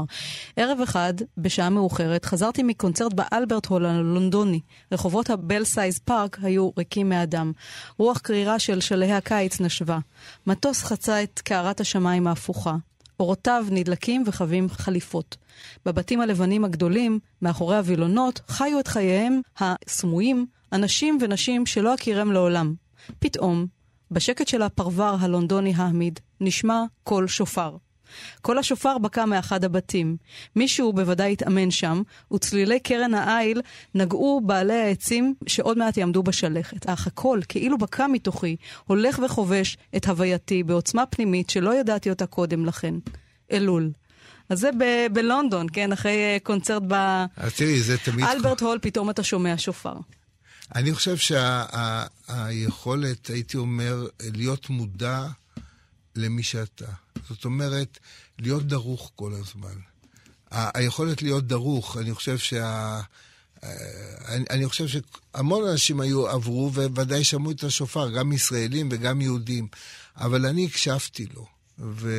ערב 0.56 0.78
אחד, 0.80 1.14
בשעה 1.36 1.70
מאוחרת, 1.70 2.24
חזרתי 2.24 2.62
מקונצרט 2.62 3.12
באלברט 3.12 3.66
הול 3.66 3.86
הלונדוני. 3.86 4.60
רחובות 4.92 5.30
הבלסייז 5.30 5.98
פארק 5.98 6.38
היו 6.42 6.70
ריקים 6.78 7.08
מאדם. 7.08 7.52
רוח 7.98 8.18
קרירה 8.18 8.58
של 8.58 8.80
שלהי 8.80 9.12
הקיץ 9.12 9.60
נשבה. 9.60 9.98
מטוס 10.46 10.82
חצה 10.82 11.22
את 11.22 11.40
קערת 11.44 11.80
השמיים 11.80 12.26
ההפוכה. 12.26 12.74
אורותיו 13.20 13.66
נדלקים 13.70 14.22
וכבים 14.26 14.68
חליפות. 14.68 15.36
בבתים 15.86 16.20
הלבנים 16.20 16.64
הגדולים, 16.64 17.18
מאחורי 17.42 17.76
הווילונות, 17.76 18.40
חיו 18.48 18.80
את 18.80 18.88
חייהם 18.88 19.40
הסמויים 19.58 20.46
אנשים 20.72 21.18
ונשים 21.20 21.66
שלא 21.66 21.94
אכירם 21.94 22.32
לעולם. 22.32 22.74
פתאום, 23.18 23.66
בשקט 24.10 24.48
של 24.48 24.62
הפרבר 24.62 25.16
הלונדוני 25.20 25.72
האמיד, 25.76 26.20
נשמע 26.40 26.84
קול 27.04 27.28
שופר. 27.28 27.76
קול 28.42 28.58
השופר 28.58 28.98
בקע 28.98 29.24
מאחד 29.24 29.64
הבתים. 29.64 30.16
מישהו 30.56 30.92
בוודאי 30.92 31.32
התאמן 31.32 31.70
שם, 31.70 32.02
וצלילי 32.34 32.80
קרן 32.80 33.14
האיל 33.14 33.60
נגעו 33.94 34.40
בעלי 34.46 34.80
העצים 34.80 35.34
שעוד 35.46 35.78
מעט 35.78 35.96
יעמדו 35.96 36.22
בשלכת. 36.22 36.86
אך 36.86 37.06
הקול, 37.06 37.42
כאילו 37.48 37.78
בקע 37.78 38.06
מתוכי, 38.06 38.56
הולך 38.86 39.20
וכובש 39.24 39.76
את 39.96 40.06
הווייתי 40.06 40.62
בעוצמה 40.62 41.06
פנימית 41.06 41.50
שלא 41.50 41.74
ידעתי 41.80 42.10
אותה 42.10 42.26
קודם 42.26 42.66
לכן. 42.66 42.94
אלול. 43.52 43.90
אז 44.48 44.58
זה 44.58 44.70
ב- 44.78 45.06
בלונדון, 45.12 45.66
כן? 45.72 45.92
אחרי 45.92 46.12
אה, 46.12 46.36
קונצרט 46.42 46.82
באלברט 46.82 48.60
הול, 48.60 48.78
פתאום 48.82 49.10
אתה 49.10 49.22
שומע 49.22 49.54
שופר. 49.58 49.94
אני 50.74 50.94
חושב 50.94 51.16
שהיכולת, 52.26 53.26
שה, 53.26 53.32
הייתי 53.32 53.56
אומר, 53.56 54.06
להיות 54.34 54.70
מודע 54.70 55.26
למי 56.16 56.42
שאתה. 56.42 56.86
זאת 57.28 57.44
אומרת, 57.44 57.98
להיות 58.38 58.66
דרוך 58.66 59.12
כל 59.16 59.32
הזמן. 59.32 59.74
היכולת 60.50 61.22
להיות 61.22 61.46
דרוך, 61.46 61.96
אני 61.96 62.14
חושב 62.14 62.38
שה... 62.38 63.00
אני, 64.28 64.44
אני 64.50 64.68
חושב 64.68 64.86
שהמון 64.88 65.68
אנשים 65.68 66.00
היו, 66.00 66.28
עברו, 66.28 66.70
וודאי 66.74 67.24
שמעו 67.24 67.50
את 67.50 67.64
השופר, 67.64 68.10
גם 68.10 68.32
ישראלים 68.32 68.88
וגם 68.92 69.20
יהודים, 69.20 69.68
אבל 70.16 70.46
אני 70.46 70.66
הקשבתי 70.66 71.26
לו. 71.34 71.46
ו... 71.78 72.10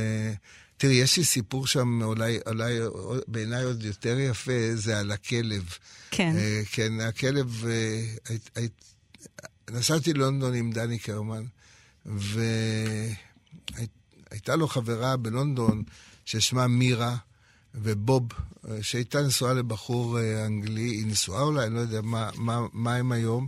תראי, 0.77 0.95
יש 0.95 1.17
לי 1.17 1.23
סיפור 1.23 1.67
שם, 1.67 2.01
אולי, 2.03 2.39
אולי 2.47 2.79
בעיניי 3.27 3.63
עוד 3.63 3.83
יותר 3.83 4.19
יפה, 4.19 4.75
זה 4.75 4.99
על 4.99 5.11
הכלב. 5.11 5.63
כן. 6.11 6.35
Uh, 6.35 6.67
כן, 6.71 6.99
הכלב... 6.99 7.63
Uh, 7.63 8.29
הי, 8.29 8.37
הי, 8.55 8.67
נסעתי 9.71 10.13
ללונדון 10.13 10.53
עם 10.53 10.71
דני 10.71 10.99
קרמן, 10.99 11.43
והייתה 14.33 14.55
לו 14.55 14.67
חברה 14.67 15.17
בלונדון 15.17 15.83
ששמה 16.25 16.67
מירה, 16.67 17.15
ובוב, 17.75 18.23
אה, 18.69 18.83
שהייתה 18.83 19.21
נשואה 19.21 19.53
לבחור 19.53 20.19
אנגלי, 20.45 20.81
היא 20.81 21.07
נשואה 21.07 21.41
אולי, 21.41 21.65
אני 21.65 21.75
לא 21.75 21.79
יודע 21.79 22.01
מה, 22.01 22.29
מה, 22.35 22.59
מה 22.73 22.95
הם 22.95 23.11
היום, 23.11 23.47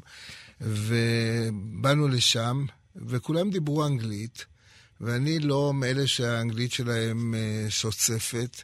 ובאנו 0.62 2.08
לשם, 2.08 2.66
וכולם 2.96 3.50
דיברו 3.50 3.86
אנגלית. 3.86 4.46
ואני 5.02 5.40
לא 5.40 5.74
מאלה 5.74 6.08
שהאנגלית 6.08 6.72
שלהם 6.72 7.36
אה, 7.36 7.66
שוצפת, 7.70 8.62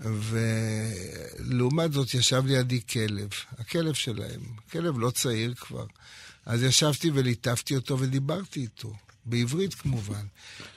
ולעומת 0.00 1.92
זאת 1.92 2.14
ישב 2.14 2.42
לידי 2.46 2.80
כלב, 2.86 3.28
הכלב 3.58 3.94
שלהם, 3.94 4.40
כלב 4.72 4.98
לא 4.98 5.10
צעיר 5.10 5.54
כבר. 5.54 5.86
אז 6.46 6.62
ישבתי 6.62 7.10
וליטפתי 7.14 7.76
אותו 7.76 7.98
ודיברתי 7.98 8.60
איתו, 8.60 8.94
בעברית 9.24 9.74
כמובן. 9.74 10.24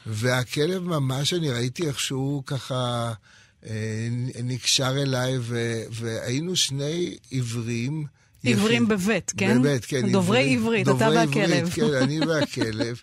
והכלב 0.05 0.83
ממש, 0.83 1.33
אני 1.33 1.51
ראיתי 1.51 1.87
איך 1.87 1.99
שהוא 1.99 2.43
ככה 2.45 3.13
אה, 3.65 4.07
נקשר 4.43 5.01
אליי, 5.01 5.37
ו, 5.39 5.83
והיינו 5.91 6.55
שני 6.55 7.17
עיוורים 7.29 8.05
עיוורים 8.43 8.87
בבית, 8.87 9.33
כן? 9.37 9.59
בבית, 9.61 9.85
כן. 9.85 10.11
דוברי 10.11 10.53
עברית, 10.53 10.87
עברית 10.87 11.01
אתה 11.01 11.09
והכלב. 11.09 11.25
דוברי 11.25 11.59
עברית, 11.59 11.73
כן, 11.73 11.93
אני 12.03 12.19
והכלב. 12.19 13.01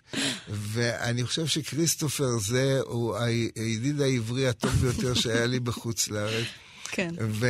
ואני 0.49 1.25
חושב 1.25 1.47
שכריסטופר 1.47 2.39
זה 2.39 2.79
הוא 2.85 3.17
הידיד 3.55 4.01
העברי 4.01 4.47
הטוב 4.47 4.71
ביותר 4.71 5.13
שהיה 5.13 5.45
לי 5.45 5.59
בחוץ 5.59 6.07
לארץ. 6.07 6.45
כן. 6.91 7.15
ו... 7.19 7.47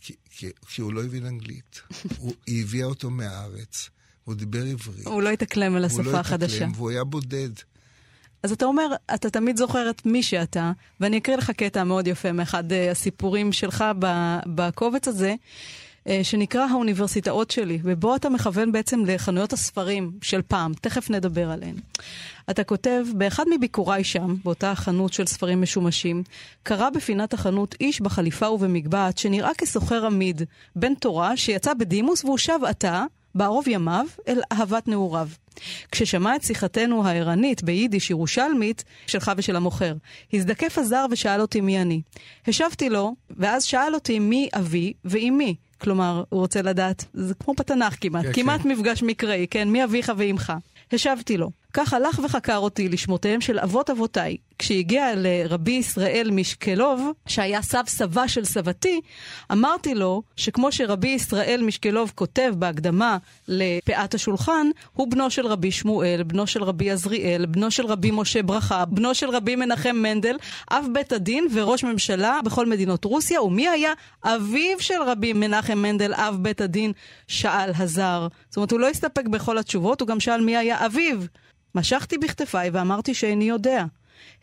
כי, 0.00 0.14
כי, 0.30 0.50
כי 0.68 0.82
הוא 0.82 0.92
לא 0.92 1.04
הבין 1.04 1.26
אנגלית. 1.26 1.80
הוא, 2.18 2.34
היא 2.46 2.62
הביאה 2.62 2.86
אותו 2.86 3.10
מהארץ, 3.10 3.88
הוא 4.24 4.34
דיבר 4.34 4.64
עברית. 4.64 5.06
הוא 5.06 5.22
לא 5.22 5.28
התאקלם 5.28 5.76
על 5.76 5.84
השפה 5.84 6.20
החדשה. 6.20 6.54
הוא 6.54 6.60
לא 6.60 6.64
התאקלם, 6.64 6.72
והוא 6.76 6.90
היה 6.90 7.04
בודד. 7.04 7.50
אז 8.44 8.52
אתה 8.52 8.64
אומר, 8.64 8.86
אתה 9.14 9.30
תמיד 9.30 9.56
זוכר 9.56 9.90
את 9.90 10.06
מי 10.06 10.22
שאתה, 10.22 10.72
ואני 11.00 11.18
אקריא 11.18 11.36
לך 11.36 11.50
קטע 11.50 11.84
מאוד 11.84 12.06
יפה 12.06 12.32
מאחד 12.32 12.72
uh, 12.72 12.74
הסיפורים 12.90 13.52
שלך 13.52 13.84
בקובץ 14.46 15.08
הזה, 15.08 15.34
uh, 15.34 16.08
שנקרא 16.22 16.66
האוניברסיטאות 16.70 17.50
שלי, 17.50 17.78
ובו 17.82 18.16
אתה 18.16 18.28
מכוון 18.28 18.72
בעצם 18.72 19.04
לחנויות 19.06 19.52
הספרים 19.52 20.12
של 20.22 20.42
פעם, 20.42 20.72
תכף 20.80 21.10
נדבר 21.10 21.50
עליהן. 21.50 21.74
אתה 22.50 22.64
כותב, 22.64 23.04
באחד 23.14 23.44
מביקוריי 23.56 24.04
שם, 24.04 24.34
באותה 24.44 24.74
חנות 24.74 25.12
של 25.12 25.26
ספרים 25.26 25.62
משומשים, 25.62 26.22
קרא 26.62 26.90
בפינת 26.90 27.34
החנות 27.34 27.74
איש 27.80 28.00
בחליפה 28.00 28.50
ובמגבעת 28.50 29.18
שנראה 29.18 29.54
כסוחר 29.58 30.06
עמיד, 30.06 30.42
בן 30.76 30.94
תורה 30.94 31.36
שיצא 31.36 31.74
בדימוס 31.74 32.24
והוא 32.24 32.38
שב 32.38 32.58
עתה, 32.66 33.04
בערוב 33.34 33.68
ימיו, 33.68 34.06
אל 34.28 34.40
אהבת 34.52 34.88
נעוריו. 34.88 35.28
כששמע 35.92 36.36
את 36.36 36.42
שיחתנו 36.42 37.06
הערנית 37.06 37.62
ביידיש 37.62 38.10
ירושלמית 38.10 38.84
שלך 39.06 39.32
ושל 39.36 39.56
המוכר, 39.56 39.94
הזדקף 40.32 40.78
הזר 40.78 41.06
ושאל 41.10 41.40
אותי 41.40 41.60
מי 41.60 41.82
אני. 41.82 42.00
השבתי 42.46 42.90
לו, 42.90 43.14
ואז 43.30 43.64
שאל 43.64 43.94
אותי 43.94 44.18
מי 44.18 44.48
אבי 44.54 44.92
ועם 45.04 45.38
מי. 45.38 45.54
כלומר, 45.78 46.24
הוא 46.28 46.40
רוצה 46.40 46.62
לדעת, 46.62 47.04
זה 47.14 47.34
כמו 47.34 47.54
בתנ"ך 47.54 47.96
כמעט, 48.00 48.24
כן, 48.24 48.32
כמעט 48.32 48.60
כן. 48.60 48.68
מפגש 48.68 49.02
מקראי, 49.02 49.46
כן? 49.50 49.68
מי 49.68 49.84
אביך 49.84 50.12
ואימך. 50.16 50.52
השבתי 50.92 51.36
לו, 51.36 51.50
כך 51.74 51.92
הלך 51.92 52.20
וחקר 52.24 52.56
אותי 52.56 52.88
לשמותיהם 52.88 53.40
של 53.40 53.58
אבות 53.58 53.90
אבותיי. 53.90 54.36
כשהגיע 54.58 55.12
לרבי 55.16 55.70
ישראל 55.70 56.30
משקלוב, 56.32 57.12
שהיה 57.26 57.62
סב 57.62 57.82
סבה 57.86 58.28
של 58.28 58.44
סבתי, 58.44 59.00
אמרתי 59.52 59.94
לו 59.94 60.22
שכמו 60.36 60.72
שרבי 60.72 61.08
ישראל 61.08 61.62
משקלוב 61.66 62.12
כותב 62.14 62.52
בהקדמה 62.58 63.16
לפאת 63.48 64.14
השולחן, 64.14 64.66
הוא 64.92 65.10
בנו 65.10 65.30
של 65.30 65.46
רבי 65.46 65.70
שמואל, 65.70 66.22
בנו 66.22 66.46
של 66.46 66.62
רבי 66.62 66.90
עזריאל, 66.90 67.46
בנו 67.46 67.70
של 67.70 67.86
רבי 67.86 68.10
משה 68.10 68.42
ברכה, 68.42 68.84
בנו 68.84 69.14
של 69.14 69.30
רבי 69.30 69.56
מנחם 69.56 69.96
מנדל, 69.96 70.36
אב 70.70 70.86
בית 70.92 71.12
הדין 71.12 71.46
וראש 71.52 71.84
ממשלה 71.84 72.40
בכל 72.44 72.66
מדינות 72.66 73.04
רוסיה, 73.04 73.42
ומי 73.42 73.68
היה 73.68 73.92
אביו 74.24 74.80
של 74.80 75.02
רבי 75.06 75.32
מנחם 75.32 75.78
מנדל, 75.78 76.14
אב 76.14 76.36
בית 76.40 76.60
הדין, 76.60 76.92
שאל 77.28 77.70
הזר. 77.76 78.28
זאת 78.48 78.56
אומרת, 78.56 78.72
הוא 78.72 78.80
לא 78.80 78.88
הסתפק 78.88 79.24
בכל 79.26 79.58
התשובות, 79.58 80.00
הוא 80.00 80.08
גם 80.08 80.20
שאל 80.20 80.40
מי 80.40 80.56
היה 80.56 80.86
אביו. 80.86 81.18
משכתי 81.74 82.18
בכתפיי 82.18 82.70
ואמרתי 82.70 83.14
שאיני 83.14 83.44
יודע. 83.44 83.84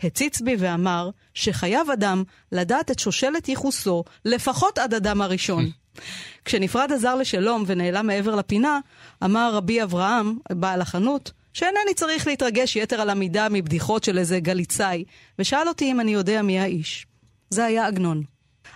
הציץ 0.03 0.41
בי 0.41 0.55
ואמר 0.59 1.09
שחייב 1.33 1.89
אדם 1.89 2.23
לדעת 2.51 2.91
את 2.91 2.99
שושלת 2.99 3.49
ייחוסו 3.49 4.03
לפחות 4.25 4.77
עד 4.77 4.93
אדם 4.93 5.21
הראשון. 5.21 5.71
כשנפרד 6.45 6.91
הזר 6.91 7.15
לשלום 7.15 7.63
ונעלם 7.67 8.07
מעבר 8.07 8.35
לפינה, 8.35 8.79
אמר 9.23 9.51
רבי 9.53 9.83
אברהם, 9.83 10.37
בעל 10.51 10.81
החנות, 10.81 11.31
שאינני 11.53 11.93
צריך 11.95 12.27
להתרגש 12.27 12.75
יתר 12.75 13.01
על 13.01 13.09
המידה 13.09 13.47
מבדיחות 13.49 14.03
של 14.03 14.17
איזה 14.17 14.39
גליצאי, 14.39 15.03
ושאל 15.39 15.67
אותי 15.67 15.91
אם 15.91 15.99
אני 15.99 16.13
יודע 16.13 16.41
מי 16.41 16.59
האיש. 16.59 17.05
זה 17.49 17.65
היה 17.65 17.87
עגנון. 17.87 18.23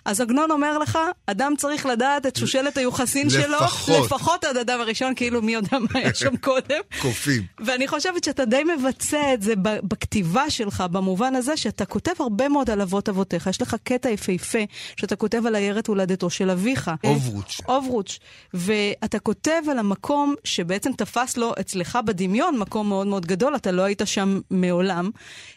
אז 0.06 0.22
עגנון 0.22 0.52
אומר 0.52 0.78
לך, 0.78 1.00
אדם 1.26 1.54
צריך 1.58 1.86
לדעת 1.86 2.26
את 2.26 2.36
שושלת 2.36 2.78
היוחסין 2.78 3.30
שלו, 3.30 3.58
לפחות 4.06 4.44
עד 4.44 4.58
אדם 4.58 4.82
הראשון, 4.82 5.16
כאילו 5.16 5.42
מי 5.42 5.54
יודע 5.54 5.80
מה 5.80 6.00
היה 6.00 6.14
שם 6.14 6.38
קודם. 6.38 6.80
קופים. 7.02 7.44
ואני 7.66 7.88
חושבת 7.88 8.24
שאתה 8.24 8.46
די 8.46 8.64
מבצע 8.64 9.34
את 9.34 9.42
זה 9.42 9.54
בכתיבה 9.58 10.50
שלך, 10.50 10.84
במובן 10.92 11.36
הזה 11.36 11.58
שאתה 11.58 11.86
כותב 11.86 12.12
הרבה 12.20 12.50
מאוד 12.50 12.70
על 12.70 12.82
אבות 12.82 13.10
אבותיך. 13.10 13.48
יש 13.48 13.62
לך 13.62 13.76
קטע 13.84 14.10
יפהפה 14.10 14.60
שאתה 14.98 15.16
כותב 15.16 15.46
על 15.46 15.56
עיירת 15.56 15.88
הולדתו 15.88 16.30
של 16.30 16.50
אביך. 16.50 16.92
אוברוץ'. 17.04 17.62
אוברוץ'. 17.68 18.20
ואתה 18.54 19.20
כותב 19.20 19.62
על 19.72 19.80
המקום 19.80 20.36
שבעצם 20.44 20.92
תפס 20.98 21.38
לו 21.38 21.54
אצלך 21.60 22.00
בדמיון 22.06 22.60
מקום 22.60 22.90
מאוד 22.90 23.08
מאוד 23.08 23.26
גדול, 23.26 23.56
אתה 23.56 23.72
לא 23.72 23.82
היית 23.82 24.02
שם 24.06 24.40
מעולם. 24.52 25.10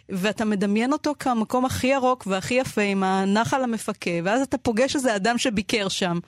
ואתה 0.09 0.45
מדמיין 0.45 0.93
אותו 0.93 1.15
כמקום 1.19 1.65
הכי 1.65 1.87
ירוק 1.87 2.27
והכי 2.27 2.55
יפה, 2.55 2.83
עם 2.83 3.05
הנחל 3.05 3.63
המפקה, 3.63 4.11
ואז 4.25 4.43
אתה 4.43 4.59
פוגש 4.59 4.97
איזה 4.97 5.17
אדם 5.17 5.39
שביקר 5.39 5.89
שם, 5.89 6.19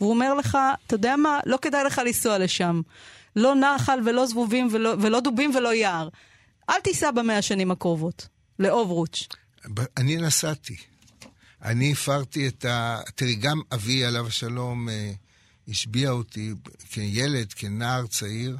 והוא 0.00 0.10
אומר 0.10 0.34
לך, 0.34 0.58
אתה 0.86 0.94
יודע 0.94 1.16
מה, 1.16 1.40
לא 1.46 1.58
כדאי 1.62 1.84
לך 1.84 2.00
לנסוע 2.06 2.38
לשם. 2.38 2.80
לא 3.36 3.54
נחל 3.54 3.98
ולא 4.06 4.26
זבובים 4.26 4.68
ולא, 4.72 4.94
ולא 5.00 5.20
דובים 5.20 5.56
ולא 5.56 5.74
יער. 5.74 6.08
אל 6.70 6.80
תיסע 6.80 7.10
במאה 7.10 7.38
השנים 7.38 7.70
הקרובות, 7.70 8.28
לאוברוץ'. 8.58 9.28
אני 9.96 10.16
נסעתי. 10.16 10.76
אני 11.62 11.92
הפרתי 11.92 12.48
את 12.48 12.64
ה... 12.64 13.00
תראי, 13.14 13.34
גם 13.34 13.60
אבי, 13.74 14.04
עליו 14.04 14.26
השלום, 14.26 14.88
אה, 14.88 15.12
השביע 15.68 16.10
אותי 16.10 16.54
כילד, 16.90 17.52
כנער 17.52 18.06
צעיר. 18.06 18.56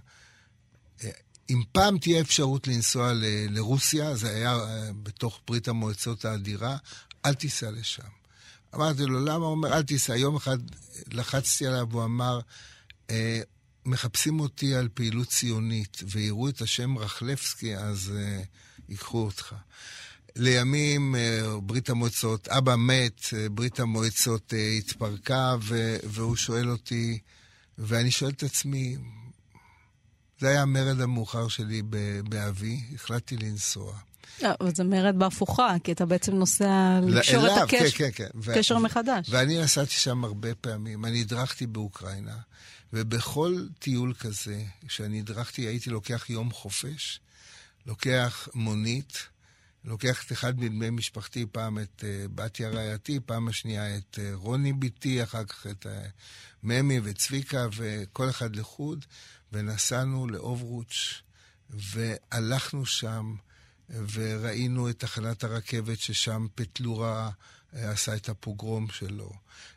אם 1.51 1.63
פעם 1.73 1.99
תהיה 1.99 2.21
אפשרות 2.21 2.69
לנסוע 2.69 3.13
ל- 3.13 3.47
לרוסיה, 3.51 4.15
זה 4.17 4.31
היה 4.31 4.53
אה, 4.53 4.91
בתוך 5.03 5.41
ברית 5.47 5.69
המועצות 5.69 6.25
האדירה, 6.25 6.77
אל 7.27 7.35
תיסע 7.35 7.71
לשם. 7.71 8.20
אמרתי 8.75 9.07
לו, 9.07 9.25
למה? 9.25 9.45
הוא 9.45 9.51
אומר, 9.51 9.73
אל 9.73 9.83
תיסע. 9.83 10.17
יום 10.17 10.37
אחד 10.37 10.59
לחצתי 11.13 11.67
עליו, 11.67 11.87
הוא 11.93 12.05
אמר, 12.05 12.41
אה, 13.11 13.41
מחפשים 13.87 14.41
אותי 14.41 14.75
על 14.75 14.89
פעילות 14.95 15.29
ציונית, 15.29 16.03
ויראו 16.11 16.49
את 16.49 16.61
השם 16.61 16.99
רחלבסקי, 16.99 17.77
אז 17.77 18.13
אה, 18.17 18.43
ייקחו 18.89 19.19
אותך. 19.19 19.55
לימים 20.37 21.15
אה, 21.15 21.61
ברית 21.63 21.91
המועצות, 21.91 22.49
אבא 22.49 22.77
מת, 22.77 23.21
אה, 23.37 23.49
ברית 23.49 23.81
המועצות 23.81 24.55
אה, 24.55 24.69
התפרקה, 24.79 25.57
ו- 25.63 25.97
והוא 26.05 26.37
שואל 26.37 26.71
אותי, 26.71 27.19
ואני 27.79 28.11
שואל 28.11 28.31
את 28.31 28.43
עצמי, 28.43 28.97
זה 30.41 30.49
היה 30.49 30.63
המרד 30.63 31.01
המאוחר 31.01 31.49
שלי 31.49 31.83
באבי, 32.29 32.81
החלטתי 32.95 33.37
לנסוע. 33.37 33.99
לא, 34.43 34.49
אבל 34.61 34.75
זה 34.75 34.85
מרד 34.85 35.19
בהפוכה, 35.19 35.77
כי 35.85 35.93
אתה 35.93 36.07
בעצם 36.07 36.35
נוסע 36.35 37.01
לקשור 37.03 37.47
את 37.47 37.63
הקשר 37.63 37.91
כן, 37.91 38.11
כן, 38.15 38.29
כן. 38.45 38.55
קשר 38.55 38.79
מחדש. 38.79 39.27
ואני 39.31 39.63
נסעתי 39.63 39.95
שם 39.95 40.25
הרבה 40.25 40.55
פעמים. 40.55 41.05
אני 41.05 41.21
הדרכתי 41.21 41.67
באוקראינה, 41.67 42.37
ובכל 42.93 43.67
טיול 43.79 44.15
כזה, 44.15 44.63
שאני 44.89 45.21
הדרכתי, 45.21 45.63
הייתי 45.63 45.91
לוקח 45.91 46.31
יום 46.31 46.51
חופש, 46.51 47.21
לוקח 47.87 48.49
מונית, 48.55 49.29
לוקח 49.85 50.25
את 50.27 50.33
אחד 50.33 50.61
מבני 50.61 50.91
משפחתי, 50.91 51.47
פעם 51.53 51.79
את 51.79 52.05
uh, 52.05 52.29
בתיה 52.35 52.69
רעייתי, 52.69 53.21
פעם 53.27 53.49
השנייה 53.49 53.97
את 53.97 54.19
uh, 54.19 54.21
רוני 54.35 54.73
בתי, 54.73 55.23
אחר 55.23 55.45
כך 55.45 55.67
את 55.67 55.87
uh, 55.87 56.09
ממי 56.63 57.01
וצביקה, 57.03 57.67
וכל 57.77 58.31
אחד 58.31 58.57
לחוד, 58.57 59.05
ונסענו 59.53 60.29
לאוברוץ', 60.29 61.23
והלכנו 61.71 62.87
שם, 62.87 63.35
וראינו 63.91 64.91
את 64.91 64.99
תחנת 64.99 65.45
הרכבת 65.45 65.99
ששם 65.99 66.47
פטלורה 66.55 67.31
אה, 67.75 67.91
עשה 67.91 68.17
את 68.17 68.29
הפוגרום 68.29 68.89
שלו. 68.89 69.33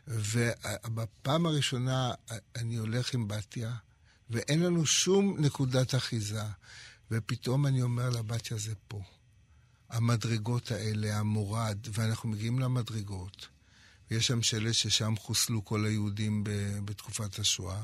ובפעם 0.08 1.46
הראשונה 1.46 2.12
אני 2.56 2.76
הולך 2.76 3.14
עם 3.14 3.28
בתיה, 3.28 3.74
ואין 4.30 4.62
לנו 4.62 4.86
שום 4.86 5.36
נקודת 5.38 5.94
אחיזה. 5.94 6.42
ופתאום 7.10 7.66
אני 7.66 7.82
אומר 7.82 8.10
לה, 8.10 8.22
בתיה, 8.22 8.56
זה 8.56 8.74
פה. 8.88 9.02
המדרגות 9.90 10.70
האלה, 10.70 11.18
המורד, 11.18 11.78
ואנחנו 11.92 12.28
מגיעים 12.28 12.58
למדרגות. 12.58 13.48
ויש 14.10 14.26
שם 14.26 14.42
שלט 14.42 14.74
ששם 14.74 15.14
חוסלו 15.18 15.64
כל 15.64 15.86
היהודים 15.86 16.44
בתקופת 16.84 17.38
השואה, 17.38 17.82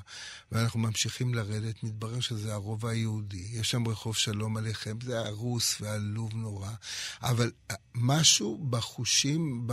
ואנחנו 0.52 0.80
ממשיכים 0.80 1.34
לרדת, 1.34 1.82
מתברר 1.82 2.20
שזה 2.20 2.52
הרובע 2.54 2.90
היהודי. 2.90 3.46
יש 3.50 3.70
שם 3.70 3.88
רחוב 3.88 4.16
שלום 4.16 4.56
עליכם, 4.56 4.98
זה 5.02 5.18
הרוס 5.18 5.80
ועלוב 5.80 6.34
נורא, 6.34 6.70
אבל 7.22 7.52
משהו 7.94 8.66
בחושים, 8.70 9.66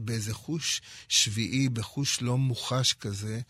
באיזה 0.00 0.34
חוש 0.34 0.82
שביעי, 1.08 1.68
בחוש 1.68 2.22
לא 2.22 2.38
מוחש 2.38 2.92
כזה, 2.92 3.40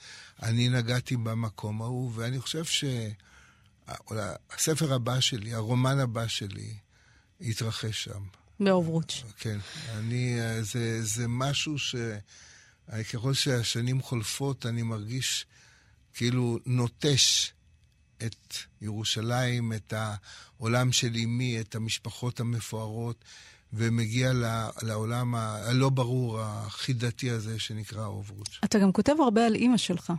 אני 0.43 0.69
נגעתי 0.69 1.17
במקום 1.17 1.83
ההוא, 1.83 2.13
ואני 2.15 2.41
חושב 2.41 2.65
שהספר 3.85 4.95
הבא 4.95 5.21
שלי, 5.21 5.55
הרומן 5.55 5.99
הבא 5.99 6.27
שלי, 6.27 6.75
יתרחש 7.41 8.05
שם. 8.05 8.44
באוברוץ'. 8.65 9.23
כן, 9.39 9.59
אני, 9.99 10.37
זה, 10.63 11.03
זה 11.03 11.29
משהו 11.29 11.79
ש... 11.79 11.95
ככל 13.13 13.35
שהשנים 13.35 14.03
חולפות, 14.03 14.67
אני 14.67 14.83
מרגיש 14.83 15.47
כאילו 16.15 16.59
נוטש 16.67 17.53
את 18.17 18.55
ירושלים, 18.83 19.73
את 19.73 19.95
העולם 19.97 20.93
של 20.93 21.13
אמי, 21.25 21.61
את 21.61 21.75
המשפחות 21.75 22.41
המפוארות, 22.41 23.25
ומגיע 23.73 24.33
לעולם 24.83 25.35
הלא 25.35 25.89
ברור, 25.89 26.41
החידתי 26.41 27.31
הזה 27.31 27.59
שנקרא 27.59 28.07
אוברוץ'. 28.07 28.59
אתה 28.65 28.79
גם 28.79 28.93
כותב 28.93 29.15
הרבה 29.23 29.47
על 29.47 29.55
אימא 29.55 29.77
שלך. 29.77 30.13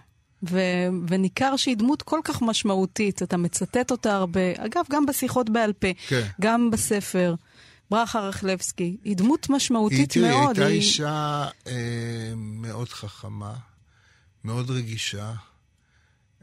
ו- 0.50 0.88
וניכר 1.08 1.56
שהיא 1.56 1.78
דמות 1.78 2.02
כל 2.02 2.20
כך 2.24 2.42
משמעותית, 2.42 3.24
אתה 3.24 3.38
מצטט 3.38 3.92
אותה 3.92 4.16
הרבה, 4.16 4.40
אגב, 4.58 4.86
גם 4.92 5.06
בשיחות 5.06 5.50
בעל 5.50 5.74
פה, 5.74 5.88
כן. 6.08 6.28
גם 6.42 6.72
בספר. 6.72 7.36
ברכה 7.92 8.20
רכלבסקי, 8.20 8.98
היא 9.04 9.18
דמות 9.18 9.50
משמעותית 9.50 10.12
היא, 10.12 10.24
מאוד. 10.24 10.34
היא 10.34 10.48
הייתה 10.48 10.66
היא... 10.66 10.76
אישה 10.76 11.48
אה, 11.68 12.34
מאוד 12.36 12.90
חכמה, 12.90 13.56
מאוד 14.44 14.72
רגישה, 14.72 15.34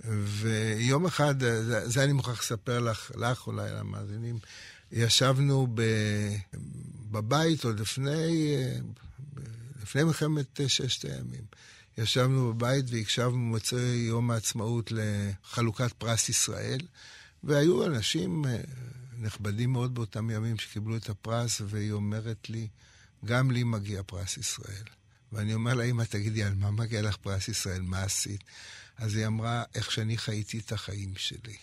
ויום 0.05 1.07
אחד, 1.07 1.41
זה, 1.41 1.89
זה 1.89 2.05
אני 2.05 2.13
מוכרח 2.13 2.41
לספר 2.41 2.81
לך, 2.81 3.11
לך 3.17 3.47
אולי 3.47 3.71
למאזינים, 3.71 4.39
ישבנו 4.93 5.67
ב, 5.75 5.83
בבית 7.11 7.65
עוד 7.65 7.81
לפני, 7.81 8.57
לפני 9.83 10.05
מלחמת 10.05 10.61
ששת 10.67 11.05
הימים. 11.05 11.45
ישבנו 11.99 12.55
בבית 12.55 12.85
והקשבנו 12.89 13.39
מוצאי 13.39 13.97
יום 14.09 14.31
העצמאות 14.31 14.93
לחלוקת 14.93 15.93
פרס 15.93 16.29
ישראל, 16.29 16.79
והיו 17.45 17.87
אנשים 17.87 18.45
נכבדים 19.23 19.73
מאוד 19.73 19.95
באותם 19.95 20.31
ימים 20.31 20.59
שקיבלו 20.59 20.97
את 20.97 21.09
הפרס, 21.09 21.61
והיא 21.67 21.93
אומרת 21.93 22.51
לי, 22.51 22.69
גם 23.25 23.51
לי 23.51 23.65
מגיע 23.65 24.03
פרס 24.07 24.37
ישראל. 24.37 24.85
ואני 25.33 25.55
אומר 25.55 25.75
לה, 25.75 25.85
אמא, 25.85 26.05
תגידי, 26.05 26.43
על 26.43 26.55
מה 26.55 26.71
מגיע 26.71 27.03
לך 27.03 27.17
פרס 27.17 27.49
ישראל? 27.49 27.83
מה 27.83 28.03
עשית? 28.03 28.45
אז 28.97 29.17
היא 29.17 29.27
אמרה, 29.27 29.65
איך 29.75 29.93
שאני 29.93 30.19
חייתי 30.19 30.59
את 30.59 30.73
החיים 30.73 31.17
שלי. 31.17 31.57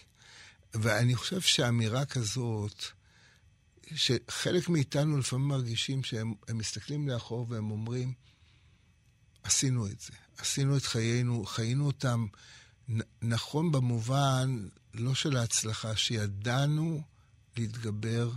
ואני 0.73 1.15
חושב 1.15 1.41
שאמירה 1.41 2.05
כזאת, 2.05 2.85
שחלק 3.95 4.69
מאיתנו 4.69 5.17
לפעמים 5.17 5.47
מרגישים 5.47 6.03
שהם 6.03 6.33
מסתכלים 6.53 7.07
לאחור 7.07 7.45
והם 7.49 7.71
אומרים, 7.71 8.13
עשינו 9.43 9.87
את 9.87 9.99
זה. 9.99 10.13
עשינו 10.37 10.77
את 10.77 10.85
חיינו, 10.85 11.45
חיינו 11.45 11.85
אותם 11.85 12.25
נכון 13.21 13.71
במובן, 13.71 14.67
לא 14.93 15.15
של 15.15 15.37
ההצלחה, 15.37 15.95
שידענו 15.95 17.01
להתגבר 17.57 18.31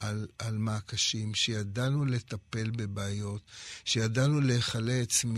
על, 0.00 0.26
על 0.38 0.58
מה 0.58 0.76
הקשים, 0.76 1.34
שידענו 1.34 2.04
לטפל 2.04 2.70
בבעיות, 2.70 3.42
שידענו 3.84 4.40
להיחלץ 4.40 5.24
מ, 5.24 5.34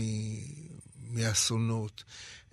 מאסונות, 1.09 2.03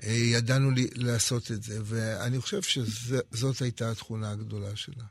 אה, 0.02 0.12
ידענו 0.12 0.70
לעשות 0.94 1.50
את 1.50 1.62
זה, 1.62 1.78
ואני 1.84 2.40
חושב 2.40 2.62
שזאת 2.62 3.62
הייתה 3.62 3.90
התכונה 3.90 4.30
הגדולה 4.30 4.76
שלה. 4.76 5.04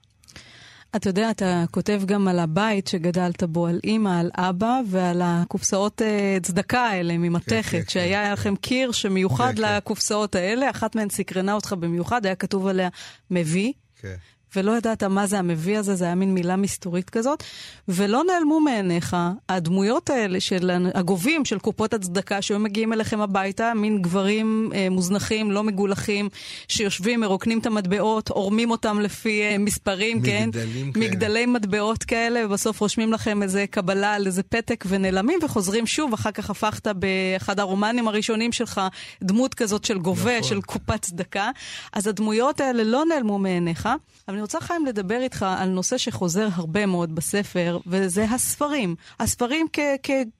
אתה 0.95 1.09
יודע, 1.09 1.31
אתה 1.31 1.65
כותב 1.71 2.01
גם 2.05 2.27
על 2.27 2.39
הבית 2.39 2.87
שגדלת 2.87 3.43
בו, 3.43 3.67
על 3.67 3.79
אימא, 3.83 4.19
על 4.19 4.31
אבא, 4.35 4.79
ועל 4.89 5.21
הקופסאות 5.23 6.01
uh, 6.01 6.43
צדקה 6.43 6.81
האלה 6.81 7.17
ממתכת, 7.17 7.71
כן, 7.71 7.81
כן, 7.81 7.89
שהיה 7.89 8.25
כן, 8.25 8.33
לכם 8.33 8.55
כן. 8.55 8.61
קיר 8.61 8.91
שמיוחד 8.91 9.53
כן, 9.57 9.61
לקופסאות 9.61 10.35
האלה, 10.35 10.69
אחת 10.69 10.95
מהן 10.95 11.09
סקרנה 11.09 11.53
אותך 11.53 11.73
במיוחד, 11.73 12.25
היה 12.25 12.35
כתוב 12.35 12.67
עליה 12.67 12.89
מביא. 13.31 13.73
כן. 13.95 14.15
ולא 14.55 14.77
ידעת 14.77 15.03
מה 15.03 15.27
זה 15.27 15.39
המביא 15.39 15.77
הזה, 15.77 15.95
זה 15.95 16.05
היה 16.05 16.15
מין 16.15 16.33
מילה 16.33 16.55
מסתורית 16.55 17.09
כזאת, 17.09 17.43
ולא 17.87 18.23
נעלמו 18.23 18.59
מעיניך 18.59 19.17
הדמויות 19.49 20.09
האלה 20.09 20.39
של 20.39 20.71
הגובים 20.93 21.45
של 21.45 21.59
קופות 21.59 21.93
הצדקה 21.93 22.41
שהיו 22.41 22.59
מגיעים 22.59 22.93
אליכם 22.93 23.21
הביתה, 23.21 23.73
מין 23.75 24.01
גברים 24.01 24.71
אה, 24.75 24.87
מוזנחים, 24.89 25.51
לא 25.51 25.63
מגולחים, 25.63 26.29
שיושבים, 26.67 27.19
מרוקנים 27.19 27.59
את 27.59 27.65
המטבעות, 27.65 28.29
עורמים 28.29 28.71
אותם 28.71 28.99
לפי 28.99 29.41
אה, 29.41 29.57
מספרים, 29.57 30.17
מגדלים 30.17 30.51
כן? 30.51 30.59
כאלה. 30.59 31.05
מגדלי 31.07 31.45
מטבעות 31.45 32.03
כאלה, 32.03 32.45
ובסוף 32.45 32.79
רושמים 32.79 33.13
לכם 33.13 33.43
איזה 33.43 33.65
קבלה 33.69 34.13
על 34.13 34.27
איזה 34.27 34.43
פתק 34.43 34.83
ונעלמים 34.87 35.39
וחוזרים 35.43 35.87
שוב, 35.87 36.13
אחר 36.13 36.31
כך 36.31 36.49
הפכת 36.49 36.87
באחד 36.87 37.59
הרומנים 37.59 38.07
הראשונים 38.07 38.51
שלך 38.51 38.81
דמות 39.23 39.53
כזאת 39.53 39.85
של 39.85 39.97
גובה, 39.97 40.37
נכון. 40.37 40.49
של 40.49 40.61
קופת 40.61 41.01
צדקה. 41.01 41.49
אז 41.93 42.07
הדמויות 42.07 42.61
האלה 42.61 42.83
לא 42.83 43.05
נעלמו 43.05 43.39
מעיניך. 43.39 43.89
אבל 44.27 44.40
אני 44.41 44.45
רוצה, 44.45 44.61
חיים, 44.61 44.85
לדבר 44.85 45.21
איתך 45.21 45.45
על 45.57 45.69
נושא 45.69 45.97
שחוזר 45.97 46.47
הרבה 46.53 46.85
מאוד 46.85 47.15
בספר, 47.15 47.79
וזה 47.87 48.23
הספרים. 48.23 48.95
הספרים 49.19 49.67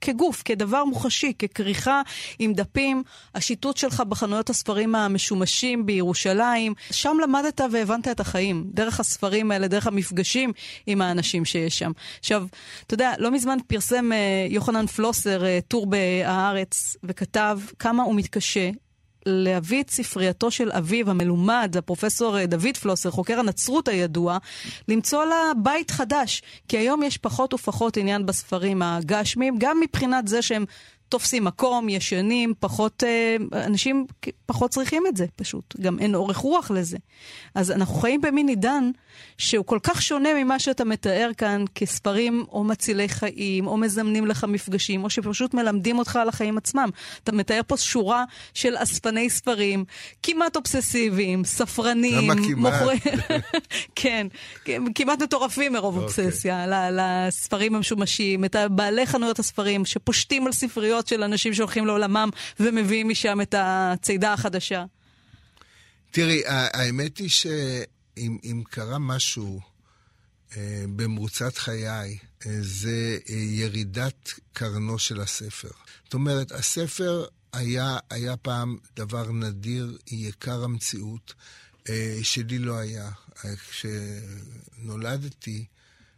כגוף, 0.01 0.41
כדבר 0.45 0.85
מוחשי, 0.85 1.33
ככריכה 1.33 2.01
עם 2.39 2.53
דפים. 2.53 3.03
השיטוט 3.35 3.77
שלך 3.77 4.01
בחנויות 4.01 4.49
הספרים 4.49 4.95
המשומשים 4.95 5.85
בירושלים. 5.85 6.73
שם 6.91 7.17
למדת 7.23 7.61
והבנת 7.71 8.07
את 8.07 8.19
החיים, 8.19 8.63
דרך 8.73 8.99
הספרים 8.99 9.51
האלה, 9.51 9.67
דרך 9.67 9.87
המפגשים 9.87 10.51
עם 10.87 11.01
האנשים 11.01 11.45
שיש 11.45 11.79
שם. 11.79 11.91
עכשיו, 12.19 12.45
אתה 12.85 12.93
יודע, 12.93 13.13
לא 13.17 13.31
מזמן 13.31 13.57
פרסם 13.67 14.11
uh, 14.11 14.53
יוחנן 14.53 14.87
פלוסר 14.87 15.41
uh, 15.41 15.67
טור 15.67 15.85
בהארץ, 15.85 16.97
וכתב 17.03 17.59
כמה 17.79 18.03
הוא 18.03 18.15
מתקשה 18.15 18.69
להביא 19.25 19.81
את 19.81 19.89
ספרייתו 19.89 20.51
של 20.51 20.71
אביו 20.71 21.09
המלומד, 21.09 21.75
הפרופסור 21.77 22.45
דוד 22.45 22.77
פלוסר, 22.81 23.11
חוקר 23.11 23.39
הנצרות 23.39 23.87
הידוע, 23.87 24.37
למצוא 24.87 25.25
לה 25.25 25.51
בית 25.63 25.91
חדש. 25.91 26.41
כי 26.67 26.77
היום 26.77 27.03
יש 27.03 27.17
פחות 27.17 27.53
ופחות 27.53 27.97
עניין 27.97 28.25
בספרים 28.25 28.81
הגשמיים, 28.81 29.55
גם 29.57 29.79
מבחינת 29.79 30.27
זה 30.27 30.41
שהם 30.41 30.65
תופסים 31.11 31.43
מקום, 31.43 31.89
ישנים, 31.89 32.53
פחות, 32.59 33.03
אה, 33.03 33.35
אנשים 33.65 34.05
פחות 34.45 34.71
צריכים 34.71 35.03
את 35.07 35.17
זה 35.17 35.25
פשוט. 35.35 35.75
גם 35.81 35.99
אין 35.99 36.15
אורך 36.15 36.37
רוח 36.37 36.71
לזה. 36.71 36.97
אז 37.55 37.71
אנחנו 37.71 37.95
חיים 37.95 38.21
במין 38.21 38.47
עידן 38.47 38.91
שהוא 39.37 39.65
כל 39.65 39.79
כך 39.83 40.01
שונה 40.01 40.29
ממה 40.33 40.59
שאתה 40.59 40.85
מתאר 40.85 41.31
כאן 41.37 41.65
כספרים 41.75 42.45
או 42.51 42.63
מצילי 42.63 43.09
חיים, 43.09 43.67
או 43.67 43.77
מזמנים 43.77 44.27
לך 44.27 44.43
מפגשים, 44.43 45.03
או 45.03 45.09
שפשוט 45.09 45.53
מלמדים 45.53 45.99
אותך 45.99 46.15
על 46.15 46.29
החיים 46.29 46.57
עצמם. 46.57 46.89
אתה 47.23 47.31
מתאר 47.31 47.61
פה 47.67 47.77
שורה 47.77 48.23
של 48.53 48.75
אספני 48.77 49.29
ספרים, 49.29 49.85
כמעט 50.23 50.55
אובססיביים, 50.55 51.43
ספרנים, 51.43 52.31
מוכרים... 52.57 52.99
כן, 53.95 54.27
כמעט 54.95 55.21
מטורפים 55.21 55.73
מרוב 55.73 55.97
okay. 55.97 56.01
אוקיי. 56.01 56.25
אובססיה, 56.25 56.65
לספרים 56.91 57.75
המשומשים, 57.75 58.45
את 58.45 58.55
בעלי 58.71 59.05
חנויות 59.05 59.39
הספרים 59.39 59.85
שפושטים 59.85 60.47
על 60.47 60.53
ספריות 60.53 61.00
של 61.07 61.23
אנשים 61.23 61.53
שהולכים 61.53 61.85
לעולמם 61.85 62.29
ומביאים 62.59 63.09
משם 63.09 63.41
את 63.41 63.55
הצידה 63.57 64.33
החדשה. 64.33 64.85
תראי, 66.11 66.41
האמת 66.45 67.17
היא 67.17 67.29
ש... 67.29 67.47
אם, 68.17 68.37
אם 68.43 68.63
קרה 68.69 68.99
משהו 68.99 69.61
אה, 70.57 70.83
במרוצת 70.95 71.57
חיי, 71.57 72.17
אה, 72.45 72.57
זה 72.61 73.17
אה, 73.29 73.35
ירידת 73.35 74.33
קרנו 74.53 74.99
של 74.99 75.21
הספר. 75.21 75.71
זאת 76.03 76.13
אומרת, 76.13 76.51
הספר 76.51 77.25
היה, 77.53 77.97
היה 78.09 78.37
פעם 78.37 78.77
דבר 78.95 79.31
נדיר, 79.31 79.97
יקר 80.11 80.63
המציאות, 80.63 81.33
שלי 82.21 82.59
לא 82.59 82.77
היה. 82.77 83.09
כשנולדתי 83.69 85.65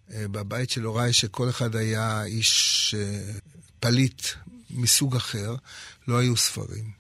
בבית 0.10 0.69
של 0.69 0.84
הוריי, 0.84 1.13
שכל 1.13 1.50
אחד 1.50 1.76
היה 1.76 2.24
איש 2.24 2.96
פליט 3.80 4.22
מסוג 4.77 5.15
אחר, 5.15 5.55
לא 6.07 6.17
היו 6.17 6.38
ספרים. 6.38 6.91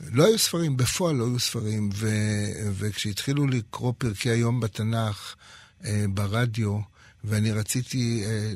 לא 0.00 0.26
היו 0.26 0.38
ספרים, 0.38 0.76
בפועל 0.76 1.16
לא 1.16 1.24
היו 1.24 1.40
ספרים, 1.40 1.90
ו, 1.94 2.08
וכשהתחילו 2.72 3.46
לקרוא 3.46 3.92
פרקי 3.98 4.30
היום 4.30 4.60
בתנ"ך 4.60 5.34
אה, 5.84 6.04
ברדיו, 6.08 6.78
ואני 7.24 7.52
רציתי, 7.52 8.24
אה, 8.24 8.52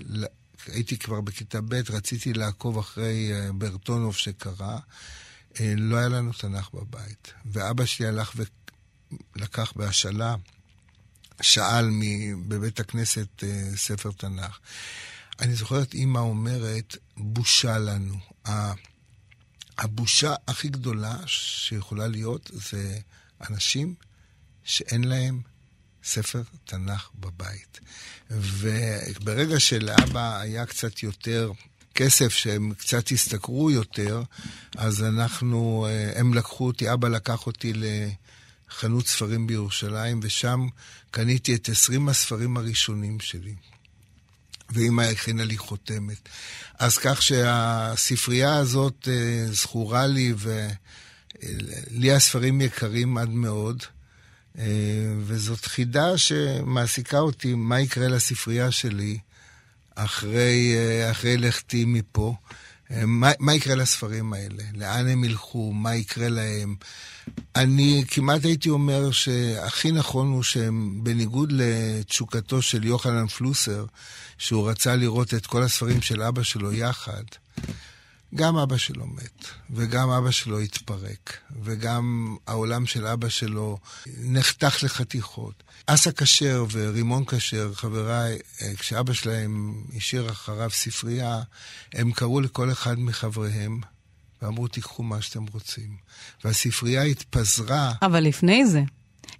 הייתי 0.66 0.98
כבר 0.98 1.20
בכיתה 1.20 1.60
ב', 1.60 1.74
רציתי 1.90 2.32
לעקוב 2.32 2.78
אחרי 2.78 3.32
אה, 3.32 3.52
ברטונוב 3.52 4.16
שקרא, 4.16 4.78
אה, 5.60 5.74
לא 5.76 5.96
היה 5.96 6.08
לנו 6.08 6.32
תנ"ך 6.32 6.68
בבית. 6.74 7.32
ואבא 7.46 7.84
שלי 7.84 8.06
הלך 8.06 8.34
ולקח 9.36 9.72
בהשאלה, 9.76 10.34
שאל 11.40 11.90
בבית 12.48 12.80
הכנסת 12.80 13.44
אה, 13.44 13.76
ספר 13.76 14.10
תנ"ך. 14.10 14.58
אני 15.42 15.54
זוכר 15.54 15.82
את 15.82 15.94
אימא 15.94 16.18
אומרת, 16.18 16.96
בושה 17.16 17.78
לנו. 17.78 18.14
הבושה 19.78 20.34
הכי 20.48 20.68
גדולה 20.68 21.16
שיכולה 21.26 22.06
להיות 22.08 22.50
זה 22.54 22.98
אנשים 23.50 23.94
שאין 24.64 25.04
להם 25.04 25.40
ספר 26.04 26.42
תנ"ך 26.64 27.08
בבית. 27.20 27.80
וברגע 28.30 29.60
שלאבא 29.60 30.40
היה 30.40 30.66
קצת 30.66 31.02
יותר 31.02 31.52
כסף, 31.94 32.32
שהם 32.32 32.74
קצת 32.74 33.12
השתכרו 33.12 33.70
יותר, 33.70 34.22
אז 34.76 35.02
אנחנו, 35.02 35.86
אה, 35.88 36.20
הם 36.20 36.34
לקחו 36.34 36.66
אותי, 36.66 36.92
אבא 36.92 37.08
לקח 37.08 37.46
אותי 37.46 37.72
לחנות 37.74 39.06
ספרים 39.06 39.46
בירושלים, 39.46 40.20
ושם 40.22 40.66
קניתי 41.10 41.54
את 41.54 41.68
20 41.68 42.08
הספרים 42.08 42.56
הראשונים 42.56 43.20
שלי. 43.20 43.54
ואימא 44.72 45.02
הכינה 45.02 45.44
לי 45.44 45.58
חותמת. 45.58 46.28
אז 46.78 46.98
כך 46.98 47.22
שהספרייה 47.22 48.56
הזאת 48.56 49.08
אה, 49.10 49.46
זכורה 49.52 50.06
לי, 50.06 50.34
ולי 50.36 52.12
הספרים 52.12 52.60
יקרים 52.60 53.18
עד 53.18 53.28
מאוד. 53.28 53.82
אה, 54.58 54.64
וזאת 55.18 55.64
חידה 55.64 56.18
שמעסיקה 56.18 57.18
אותי, 57.18 57.54
מה 57.54 57.80
יקרה 57.80 58.08
לספרייה 58.08 58.70
שלי 58.70 59.18
אחרי, 59.94 60.74
אה, 60.76 61.10
אחרי 61.10 61.36
לכתי 61.36 61.84
מפה. 61.84 62.34
אה, 62.92 63.06
מה, 63.06 63.30
מה 63.38 63.54
יקרה 63.54 63.74
לספרים 63.74 64.32
האלה? 64.32 64.62
לאן 64.74 65.08
הם 65.08 65.24
ילכו? 65.24 65.72
מה 65.72 65.94
יקרה 65.94 66.28
להם? 66.28 66.74
אני 67.56 68.04
כמעט 68.08 68.44
הייתי 68.44 68.70
אומר 68.70 69.10
שהכי 69.10 69.92
נכון 69.92 70.28
הוא 70.28 70.42
שהם, 70.42 71.04
בניגוד 71.04 71.52
לתשוקתו 71.52 72.62
של 72.62 72.84
יוחנן 72.84 73.26
פלוסר, 73.26 73.86
שהוא 74.38 74.70
רצה 74.70 74.96
לראות 74.96 75.34
את 75.34 75.46
כל 75.46 75.62
הספרים 75.62 76.02
של 76.02 76.22
אבא 76.22 76.42
שלו 76.42 76.72
יחד, 76.72 77.22
גם 78.34 78.56
אבא 78.56 78.76
שלו 78.76 79.06
מת, 79.06 79.46
וגם 79.70 80.10
אבא 80.10 80.30
שלו 80.30 80.58
התפרק, 80.58 81.36
וגם 81.62 82.36
העולם 82.46 82.86
של 82.86 83.06
אבא 83.06 83.28
שלו 83.28 83.78
נחתך 84.18 84.78
לחתיכות. 84.82 85.62
אסא 85.86 86.10
כשר 86.16 86.64
ורימון 86.72 87.24
כשר, 87.24 87.74
חבריי, 87.74 88.38
אה, 88.62 88.76
כשאבא 88.76 89.12
שלהם 89.12 89.74
השאיר 89.96 90.30
אחריו 90.30 90.70
ספרייה, 90.70 91.42
הם 91.94 92.12
קראו 92.12 92.40
לכל 92.40 92.72
אחד 92.72 92.98
מחבריהם 92.98 93.80
ואמרו, 94.42 94.68
תיקחו 94.68 95.02
מה 95.02 95.22
שאתם 95.22 95.44
רוצים. 95.52 95.96
והספרייה 96.44 97.02
התפזרה. 97.02 97.92
אבל 98.02 98.20
לפני 98.20 98.66
זה, 98.66 98.82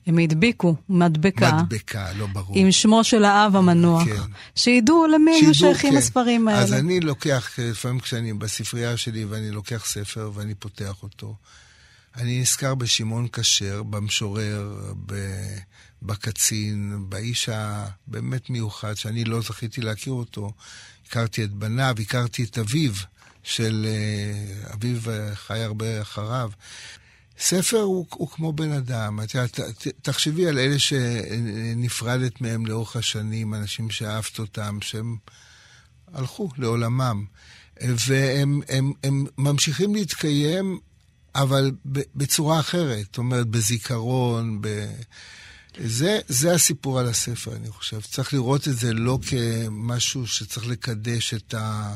הם 0.07 0.19
הדביקו 0.19 0.77
מדבקה. 0.89 1.53
מדבקה, 1.53 2.13
לא 2.13 2.27
ברור. 2.27 2.59
עם 2.59 2.73
שמו 2.73 3.05
של 3.05 3.25
האב 3.25 3.57
המנוח. 3.57 4.05
כן. 4.05 4.17
שידעו 4.55 5.07
למי 5.07 5.31
היו 5.35 5.55
שייכים 5.55 5.91
כן. 5.91 5.97
הספרים 5.97 6.49
האלה. 6.49 6.61
אז 6.61 6.73
אני 6.73 7.01
לוקח, 7.01 7.59
לפעמים 7.59 8.01
כשאני 8.01 8.33
בספרייה 8.33 8.97
שלי 8.97 9.25
ואני 9.25 9.51
לוקח 9.51 9.85
ספר 9.87 10.31
ואני 10.35 10.55
פותח 10.55 11.03
אותו, 11.03 11.37
אני 12.17 12.41
נזכר 12.41 12.75
בשמעון 12.75 13.29
כשר, 13.33 13.83
במשורר, 13.83 14.93
בקצין, 16.03 17.05
באיש 17.09 17.49
הבאמת 17.49 18.51
מיוחד, 18.51 18.95
שאני 18.95 19.25
לא 19.25 19.41
זכיתי 19.41 19.81
להכיר 19.81 20.13
אותו. 20.13 20.53
הכרתי 21.07 21.45
את 21.45 21.53
בניו, 21.53 21.95
הכרתי 22.01 22.45
את 22.45 22.59
אביו. 22.59 22.93
של 23.43 23.87
אה, 23.89 24.73
אביו 24.75 25.01
חי 25.35 25.59
הרבה 25.59 26.03
אחריו. 26.03 26.51
ספר 27.39 27.81
הוא, 27.81 28.07
הוא 28.11 28.29
כמו 28.29 28.53
בן 28.53 28.73
אדם. 28.73 29.21
את 29.21 29.35
יודעת, 29.35 29.61
תחשבי 30.03 30.49
על 30.49 30.59
אלה 30.59 30.79
שנפרדת 30.79 32.41
מהם 32.41 32.67
לאורך 32.67 32.97
השנים, 32.97 33.55
אנשים 33.55 33.91
שאהבת 33.91 34.39
אותם, 34.39 34.79
שהם 34.81 35.17
הלכו 36.13 36.49
לעולמם. 36.59 37.25
והם 37.81 38.61
הם, 38.69 38.93
הם 39.05 39.25
ממשיכים 39.39 39.95
להתקיים, 39.95 40.79
אבל 41.35 41.71
בצורה 42.15 42.61
אחרת. 42.61 43.05
זאת 43.05 43.19
אומרת, 43.19 43.47
בזיכרון, 43.47 44.59
ב... 44.61 44.87
זה, 45.81 46.21
זה 46.29 46.55
הסיפור 46.55 46.99
על 46.99 47.09
הספר, 47.09 47.57
אני 47.57 47.69
חושב. 47.71 48.01
צריך 48.01 48.35
לראות 48.35 48.69
את 48.69 48.77
זה 48.77 48.93
לא 48.93 49.19
כמשהו 49.27 50.27
שצריך 50.27 50.67
לקדש 50.67 51.35
את, 51.35 51.55
ה, 51.55 51.95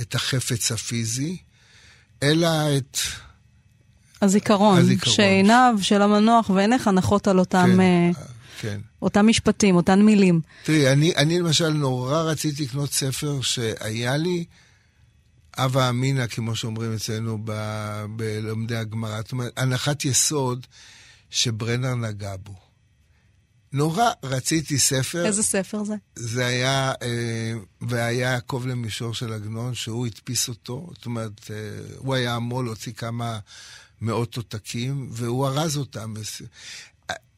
את 0.00 0.14
החפץ 0.14 0.72
הפיזי, 0.72 1.36
אלא 2.22 2.48
את 2.76 2.98
הזיכרון, 4.22 4.78
הזיכרון. 4.78 5.16
שעיניו 5.16 5.74
של 5.82 6.02
המנוח 6.02 6.50
ועיניך 6.50 6.88
נחות 6.88 7.28
על 7.28 7.38
אותם, 7.38 7.70
כן, 7.76 8.12
uh, 8.14 8.18
כן. 8.60 8.80
אותם 9.02 9.26
משפטים, 9.26 9.76
אותן 9.76 10.02
מילים. 10.02 10.40
תראי, 10.62 10.92
אני, 10.92 11.12
אני 11.16 11.38
למשל 11.38 11.68
נורא 11.68 12.22
רציתי 12.22 12.64
לקנות 12.64 12.92
ספר 12.92 13.40
שהיה 13.40 14.16
לי 14.16 14.44
הווה 15.56 15.88
אמינא, 15.88 16.26
כמו 16.26 16.56
שאומרים 16.56 16.94
אצלנו 16.94 17.38
ב, 17.44 17.52
בלומדי 18.16 18.76
הגמרא. 18.76 19.16
זאת 19.16 19.32
אומרת, 19.32 19.52
הנחת 19.56 20.04
יסוד 20.04 20.66
שברנר 21.30 21.94
נגע 21.94 22.34
בו. 22.42 22.63
נורא 23.74 24.10
רציתי 24.22 24.78
ספר. 24.78 25.26
איזה 25.26 25.42
ספר 25.42 25.84
זה? 25.84 25.94
זה 26.14 26.46
היה, 26.46 26.92
אה, 27.02 27.52
והיה 27.80 28.32
יעקב 28.32 28.64
למישור 28.66 29.14
של 29.14 29.32
עגנון, 29.32 29.74
שהוא 29.74 30.06
הדפיס 30.06 30.48
אותו. 30.48 30.90
זאת 30.94 31.06
אומרת, 31.06 31.50
אה, 31.50 31.56
הוא 31.96 32.14
היה 32.14 32.36
אמור 32.36 32.64
להוציא 32.64 32.92
כמה 32.92 33.38
מאות 34.00 34.36
עותקים, 34.36 35.08
והוא 35.10 35.46
ארז 35.46 35.76
אותם. 35.76 36.14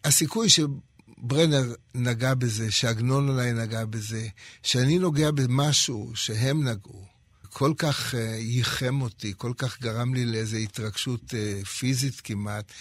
הסיכוי 0.05 0.49
שברנר 0.49 1.75
נגע 1.95 2.35
בזה, 2.35 2.71
שעגנון 2.71 3.29
אולי 3.29 3.53
נגע 3.53 3.85
בזה, 3.85 4.29
שאני 4.63 4.99
נוגע 4.99 5.31
במשהו 5.31 6.13
שהם 6.15 6.69
נגעו, 6.69 7.05
כל 7.51 7.73
כך 7.79 8.15
ייחם 8.39 9.03
אותי, 9.03 9.33
כל 9.37 9.53
כך 9.59 9.81
גרם 9.81 10.15
לי 10.15 10.27
לאיזו 10.27 10.57
התרגשות 10.57 11.35
פיזית 11.79 12.21
כמעט, 12.21 12.73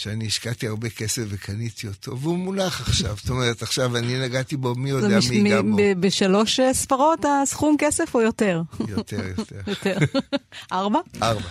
שאני 0.00 0.26
השקעתי 0.26 0.66
הרבה 0.66 0.90
כסף 0.90 1.22
וקניתי 1.28 1.88
אותו, 1.88 2.18
והוא 2.18 2.38
מונח 2.38 2.80
עכשיו. 2.80 3.16
זאת 3.16 3.30
אומרת, 3.30 3.62
עכשיו 3.62 3.96
אני 3.96 4.20
נגעתי 4.20 4.56
בו, 4.56 4.74
מי 4.74 4.90
יודע 4.90 5.18
מי 5.28 5.36
ייגע 5.36 5.62
בו. 5.62 5.76
בשלוש 6.00 6.60
אה, 6.60 6.74
ספרות 6.74 7.24
הסכום 7.24 7.76
כסף 7.78 8.14
או 8.14 8.20
יותר? 8.20 8.62
יותר, 8.88 9.26
יותר. 9.38 9.60
יותר. 9.66 9.98
ארבע? 10.72 10.98
ארבע. 11.22 11.48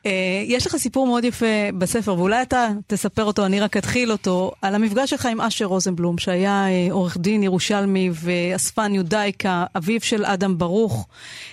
Uh, 0.00 0.08
יש 0.46 0.66
לך 0.66 0.76
סיפור 0.76 1.06
מאוד 1.06 1.24
יפה 1.24 1.46
בספר, 1.78 2.14
ואולי 2.18 2.42
אתה 2.42 2.68
תספר 2.86 3.24
אותו, 3.24 3.46
אני 3.46 3.60
רק 3.60 3.76
אתחיל 3.76 4.12
אותו, 4.12 4.52
על 4.62 4.74
המפגש 4.74 5.10
שלך 5.10 5.26
עם 5.26 5.40
אשר 5.40 5.64
רוזנבלום, 5.64 6.18
שהיה 6.18 6.66
uh, 6.66 6.92
עורך 6.92 7.16
דין 7.16 7.42
ירושלמי 7.42 8.10
ואספן 8.12 8.94
יודאיקה, 8.94 9.64
אביו 9.76 10.00
של 10.00 10.24
אדם 10.24 10.58
ברוך, 10.58 11.06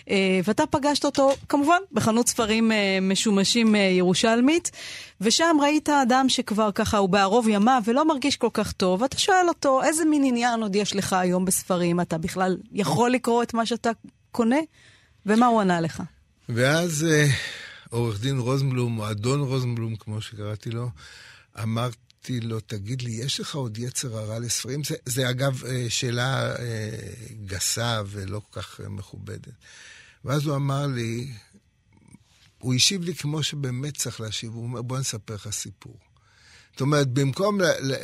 uh, 0.05 0.09
ואתה 0.43 0.65
פגשת 0.65 1.05
אותו, 1.05 1.35
כמובן, 1.49 1.77
בחנות 1.91 2.27
ספרים 2.27 2.71
משומשים 3.01 3.75
ירושלמית, 3.75 4.71
ושם 5.21 5.57
ראית 5.61 5.89
אדם 5.89 6.29
שכבר 6.29 6.71
ככה 6.71 6.97
הוא 6.97 7.09
בערוב 7.09 7.47
ימיו 7.47 7.81
ולא 7.85 8.07
מרגיש 8.07 8.37
כל 8.37 8.49
כך 8.53 8.71
טוב, 8.71 9.01
ואתה 9.01 9.19
שואל 9.19 9.45
אותו, 9.47 9.83
איזה 9.83 10.05
מין 10.05 10.23
עניין 10.23 10.61
עוד 10.61 10.75
יש 10.75 10.95
לך 10.95 11.13
היום 11.13 11.45
בספרים? 11.45 12.01
אתה 12.01 12.17
בכלל 12.17 12.57
יכול 12.71 13.11
לקרוא 13.11 13.43
את 13.43 13.53
מה 13.53 13.65
שאתה 13.65 13.91
קונה? 14.31 14.59
ומה 15.25 15.45
הוא 15.45 15.61
ענה 15.61 15.81
לך? 15.81 16.03
ואז... 16.49 17.05
Uh... 17.09 17.66
עורך 17.89 18.21
דין 18.21 18.37
רוזנבלום, 18.39 18.99
או 18.99 19.11
אדון 19.11 19.39
רוזנבלום, 19.39 19.95
כמו 19.95 20.21
שקראתי 20.21 20.71
לו, 20.71 20.89
אמרתי 21.63 22.39
לו, 22.41 22.59
תגיד 22.59 23.01
לי, 23.01 23.11
יש 23.11 23.39
לך 23.39 23.55
עוד 23.55 23.77
יצר 23.77 24.17
הרע 24.17 24.39
לספרים? 24.39 24.83
זה, 24.83 24.95
זה 25.05 25.29
אגב 25.29 25.63
אה, 25.65 25.85
שאלה 25.89 26.55
אה, 26.55 26.89
גסה 27.45 28.01
ולא 28.07 28.41
כל 28.49 28.61
כך 28.61 28.81
אה, 28.83 28.89
מכובדת. 28.89 29.53
ואז 30.25 30.45
הוא 30.45 30.55
אמר 30.55 30.87
לי, 30.87 31.31
הוא 32.59 32.73
השיב 32.73 33.03
לי 33.03 33.15
כמו 33.15 33.43
שבאמת 33.43 33.97
צריך 33.97 34.21
להשיב, 34.21 34.53
הוא 34.53 34.63
אומר, 34.63 34.81
בוא 34.81 34.99
נספר 34.99 35.35
לך 35.35 35.49
סיפור. 35.49 35.97
זאת 36.71 36.81
אומרת, 36.81 37.07
במקום 37.07 37.59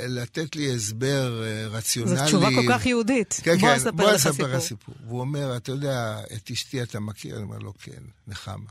לתת 0.07 0.55
לי 0.55 0.73
הסבר 0.75 1.43
רציונלי... 1.69 2.17
זו 2.17 2.25
תשובה 2.25 2.49
כל 2.55 2.65
כך 2.69 2.85
יהודית. 2.85 3.39
כן, 3.43 3.57
בוא 3.57 3.67
כן, 3.69 3.75
אספר 3.75 3.91
בוא 3.91 4.11
לך 4.11 4.17
סיפור. 4.17 4.59
סיפור. 4.59 4.95
והוא 5.07 5.19
אומר, 5.19 5.57
אתה 5.57 5.71
יודע, 5.71 6.21
את 6.35 6.51
אשתי 6.51 6.83
אתה 6.83 6.99
מכיר? 6.99 7.35
אני 7.35 7.43
אומר 7.43 7.57
לו, 7.57 7.73
כן, 7.79 8.01
נחמה. 8.27 8.69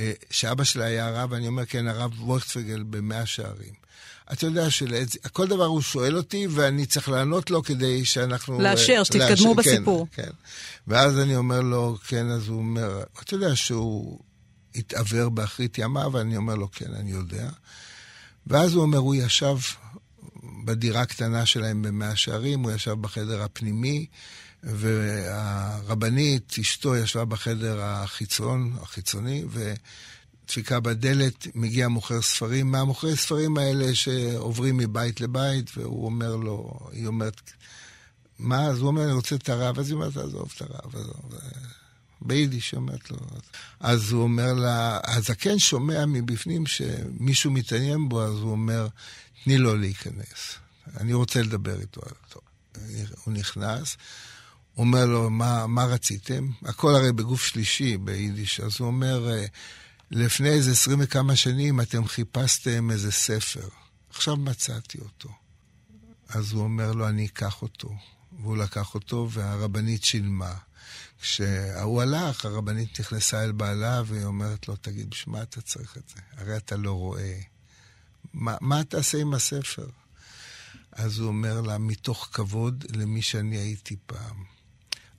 אה, 0.00 0.12
שאבא 0.30 0.64
שלה 0.64 0.84
היה 0.84 1.06
הרב, 1.06 1.32
אני 1.32 1.46
אומר, 1.46 1.66
כן, 1.66 1.86
הרב 1.86 2.22
וורטפגל 2.22 2.82
במאה 2.82 3.26
שערים. 3.26 3.80
אתה 4.32 4.46
יודע 4.46 4.70
שכל 4.70 5.46
דבר 5.46 5.64
הוא 5.64 5.80
שואל 5.80 6.16
אותי, 6.16 6.46
ואני 6.50 6.86
צריך 6.86 7.08
לענות 7.08 7.50
לו 7.50 7.62
כדי 7.62 8.04
שאנחנו... 8.04 8.60
לאשר, 8.60 9.04
שתתקדמו 9.04 9.54
לאשר, 9.54 9.70
כן, 9.70 9.76
בסיפור. 9.76 10.06
כן, 10.12 10.22
כן. 10.22 10.30
ואז 10.86 11.18
אני 11.18 11.36
אומר 11.36 11.60
לו, 11.60 11.98
כן, 12.06 12.30
אז 12.30 12.48
הוא 12.48 12.58
אומר, 12.58 13.02
אתה 13.22 13.34
יודע 13.34 13.56
שהוא 13.56 14.18
התעוור 14.74 15.28
באחרית 15.28 15.78
ימיו, 15.78 16.10
ואני 16.12 16.36
אומר 16.36 16.54
לו, 16.54 16.70
כן, 16.70 16.94
אני 16.94 17.10
יודע. 17.10 17.48
ואז 18.46 18.74
הוא 18.74 18.82
אומר, 18.82 18.98
הוא 18.98 19.14
ישב 19.14 19.56
בדירה 20.64 21.00
הקטנה 21.00 21.46
שלהם 21.46 21.82
במאה 21.82 22.16
שערים, 22.16 22.60
הוא 22.60 22.72
ישב 22.72 22.92
בחדר 22.92 23.42
הפנימי, 23.42 24.06
והרבנית, 25.90 26.56
אשתו, 26.60 26.96
ישבה 26.96 27.24
בחדר 27.24 27.80
החיצון, 27.82 28.76
החיצוני, 28.82 29.44
ודפיקה 29.50 30.80
בדלת, 30.80 31.46
מגיע 31.54 31.88
מוכר 31.88 32.22
ספרים, 32.22 32.70
מהמוכרי 32.70 33.16
ספרים 33.16 33.58
האלה 33.58 33.94
שעוברים 33.94 34.76
מבית 34.76 35.20
לבית, 35.20 35.70
והוא 35.76 36.04
אומר 36.04 36.36
לו, 36.36 36.80
היא 36.92 37.06
אומרת, 37.06 37.52
מה? 38.38 38.66
אז 38.66 38.78
הוא 38.78 38.86
אומר, 38.86 39.04
אני 39.04 39.12
רוצה 39.12 39.34
את 39.34 39.48
הרב, 39.48 39.78
אז 39.78 39.88
היא 39.88 39.94
אומרת, 39.94 40.16
עזוב 40.16 40.52
את 40.56 40.62
הרב, 40.62 40.96
עזוב. 40.96 41.34
ביידיש, 42.20 42.74
אומרת 42.74 43.10
לו. 43.10 43.18
אז 43.80 44.12
הוא 44.12 44.22
אומר 44.22 44.52
לה, 44.52 45.00
הזקן 45.04 45.58
שומע 45.58 46.06
מבפנים 46.06 46.66
שמישהו 46.66 47.50
מתעניין 47.50 48.08
בו, 48.08 48.22
אז 48.22 48.34
הוא 48.34 48.50
אומר, 48.50 48.88
תני 49.44 49.58
לו 49.58 49.76
להיכנס. 49.76 50.54
אני 50.96 51.12
רוצה 51.12 51.42
לדבר 51.42 51.80
איתו. 51.80 52.00
הוא 53.24 53.34
נכנס, 53.34 53.96
אומר 54.76 55.06
לו, 55.06 55.30
מה, 55.30 55.66
מה 55.66 55.84
רציתם? 55.84 56.50
הכל 56.62 56.94
הרי 56.94 57.12
בגוף 57.12 57.44
שלישי 57.44 57.96
ביידיש. 57.96 58.60
אז 58.60 58.72
הוא 58.78 58.86
אומר, 58.86 59.30
אה, 59.30 59.46
לפני 60.10 60.48
איזה 60.48 60.70
עשרים 60.70 60.98
וכמה 61.02 61.36
שנים 61.36 61.80
אתם 61.80 62.06
חיפשתם 62.06 62.90
איזה 62.90 63.12
ספר. 63.12 63.68
עכשיו 64.10 64.36
מצאתי 64.36 64.98
אותו. 64.98 65.28
אז 66.28 66.52
הוא 66.52 66.62
אומר 66.62 66.92
לו, 66.92 67.08
אני 67.08 67.26
אקח 67.26 67.62
אותו. 67.62 67.94
והוא 68.42 68.56
לקח 68.56 68.94
אותו, 68.94 69.28
והרבנית 69.30 70.04
שילמה. 70.04 70.54
כשהוא 71.20 72.02
הלך, 72.02 72.44
הרבנית 72.44 73.00
נכנסה 73.00 73.44
אל 73.44 73.52
בעלה, 73.52 74.02
והיא 74.06 74.24
אומרת 74.24 74.68
לו, 74.68 74.76
תגיד, 74.76 75.10
בשביל 75.10 75.36
מה 75.36 75.42
אתה 75.42 75.60
צריך 75.60 75.96
את 75.96 76.02
זה? 76.14 76.20
הרי 76.36 76.56
אתה 76.56 76.76
לא 76.76 76.92
רואה. 76.92 77.40
מה, 78.32 78.56
מה 78.60 78.84
תעשה 78.84 79.18
עם 79.18 79.34
הספר? 79.34 79.86
אז 80.92 81.18
הוא 81.18 81.28
אומר 81.28 81.60
לה, 81.60 81.78
מתוך 81.78 82.28
כבוד 82.32 82.84
למי 82.96 83.22
שאני 83.22 83.56
הייתי 83.56 83.96
פעם. 84.06 84.44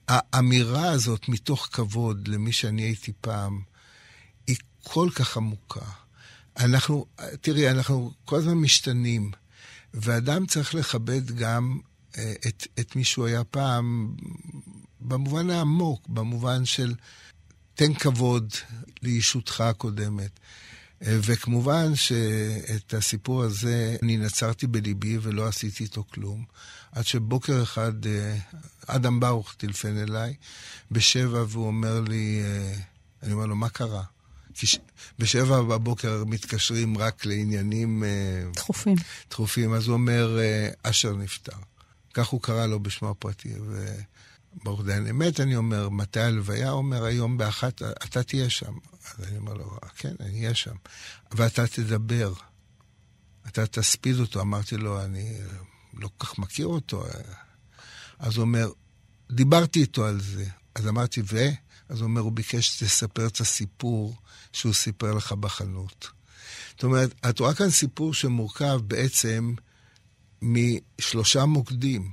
האמירה 0.08 0.90
הזאת 0.90 1.28
מתוך 1.28 1.68
כבוד 1.72 2.28
למי 2.28 2.52
שאני 2.52 2.82
הייתי 2.82 3.12
פעם, 3.20 3.62
היא 4.46 4.56
כל 4.82 5.08
כך 5.14 5.36
עמוקה. 5.36 5.86
אנחנו, 6.58 7.06
תראי, 7.40 7.70
אנחנו 7.70 8.12
כל 8.24 8.36
הזמן 8.36 8.54
משתנים, 8.54 9.30
ואדם 9.94 10.46
צריך 10.46 10.74
לכבד 10.74 11.30
גם 11.30 11.78
אה, 12.18 12.32
את, 12.48 12.66
את 12.80 12.96
מי 12.96 13.04
שהוא 13.04 13.26
היה 13.26 13.44
פעם, 13.44 14.14
במובן 15.00 15.50
העמוק, 15.50 16.08
במובן 16.08 16.64
של 16.64 16.94
תן 17.74 17.94
כבוד 17.94 18.52
לישותך 19.02 19.60
הקודמת. 19.60 20.30
אה, 21.06 21.18
וכמובן 21.22 21.96
שאת 21.96 22.94
הסיפור 22.94 23.42
הזה 23.42 23.96
אני 24.02 24.16
נצרתי 24.16 24.66
בליבי 24.66 25.18
ולא 25.22 25.46
עשיתי 25.46 25.84
איתו 25.84 26.04
כלום. 26.10 26.44
עד 26.92 27.06
שבוקר 27.06 27.62
אחד 27.62 28.06
אה, 28.06 28.36
אדם 28.86 29.20
ברוך 29.20 29.54
טלפן 29.56 29.98
אליי 29.98 30.34
בשבע 30.90 31.44
והוא 31.48 31.66
אומר 31.66 32.00
לי, 32.00 32.42
אני 33.22 33.32
אומר 33.32 33.46
לו, 33.46 33.56
מה 33.56 33.68
קרה? 33.68 34.02
כי 34.54 34.66
ש... 34.66 34.78
בשבע 35.18 35.62
בבוקר 35.62 36.24
מתקשרים 36.24 36.98
רק 36.98 37.26
לעניינים... 37.26 38.04
דחופים. 38.54 38.96
דחופים. 39.30 39.74
אז 39.74 39.86
הוא 39.86 39.92
אומר, 39.92 40.38
אשר 40.82 41.16
נפטר. 41.16 41.56
כך 42.14 42.28
הוא 42.28 42.40
קרא 42.42 42.66
לו 42.66 42.80
בשמו 42.80 43.10
הפרטי. 43.10 43.52
וברוך 44.56 44.84
דיין 44.84 45.06
אמת, 45.06 45.40
אני 45.40 45.56
אומר, 45.56 45.88
מתי 45.88 46.20
הלוויה? 46.20 46.70
הוא 46.70 46.78
אומר, 46.78 47.04
היום 47.04 47.38
באחת, 47.38 47.82
אתה 47.82 48.22
תהיה 48.22 48.50
שם. 48.50 48.72
אז 49.04 49.24
אני 49.28 49.36
אומר 49.36 49.54
לו, 49.54 49.78
כן, 49.96 50.14
אני 50.20 50.40
אהיה 50.40 50.54
שם. 50.54 50.74
ואתה 51.30 51.66
תדבר. 51.66 52.32
אתה 53.46 53.66
תספיד 53.66 54.20
אותו. 54.20 54.40
אמרתי 54.40 54.76
לו, 54.76 55.04
אני 55.04 55.38
לא 55.94 56.10
כל 56.18 56.26
כך 56.26 56.38
מכיר 56.38 56.66
אותו. 56.66 57.04
אז 58.22 58.36
הוא 58.36 58.42
אומר, 58.42 58.70
דיברתי 59.32 59.80
איתו 59.80 60.06
על 60.06 60.20
זה. 60.20 60.46
אז 60.74 60.88
אמרתי, 60.88 61.22
ו? 61.24 61.38
אז 61.88 62.00
הוא 62.00 62.04
אומר, 62.04 62.20
הוא 62.20 62.32
ביקש 62.32 62.68
שתספר 62.68 63.26
את 63.26 63.40
הסיפור 63.40 64.16
שהוא 64.52 64.74
סיפר 64.74 65.14
לך 65.14 65.32
בחנות. 65.32 66.08
זאת 66.70 66.82
אומרת, 66.82 67.14
את 67.28 67.38
רואה 67.38 67.54
כאן 67.54 67.70
סיפור 67.70 68.14
שמורכב 68.14 68.80
בעצם 68.86 69.54
משלושה 70.42 71.44
מוקדים. 71.44 72.10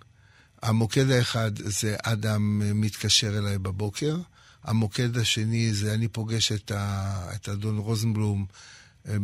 המוקד 0.62 1.10
האחד 1.10 1.52
זה 1.56 1.96
אדם 2.04 2.62
מתקשר 2.82 3.38
אליי 3.38 3.58
בבוקר, 3.58 4.18
המוקד 4.64 5.18
השני 5.18 5.74
זה 5.74 5.94
אני 5.94 6.08
פוגש 6.08 6.52
את, 6.52 6.72
ה, 6.72 7.32
את 7.36 7.50
אדון 7.50 7.78
רוזנבלום 7.78 8.46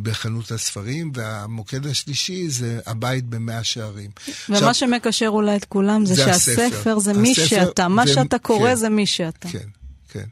בחנות 0.01 0.51
הספרים, 0.51 1.11
והמוקד 1.13 1.87
השלישי 1.87 2.49
זה 2.49 2.79
הבית 2.85 3.25
במאה 3.25 3.63
שערים. 3.63 4.11
ומה 4.49 4.57
עכשיו, 4.57 4.73
שמקשר 4.73 5.27
אולי 5.27 5.55
את 5.55 5.65
כולם 5.65 6.05
זה, 6.05 6.13
זה 6.13 6.25
שהספר 6.25 6.65
הספר, 6.65 6.99
זה 6.99 7.13
מי 7.13 7.35
שאתה, 7.35 7.87
מה 7.87 8.03
ו... 8.05 8.07
שאתה 8.07 8.39
קורא 8.39 8.69
כן, 8.69 8.75
זה 8.75 8.89
מי 8.89 9.05
שאתה. 9.05 9.49
כן, 9.49 9.67
כן. 10.09 10.25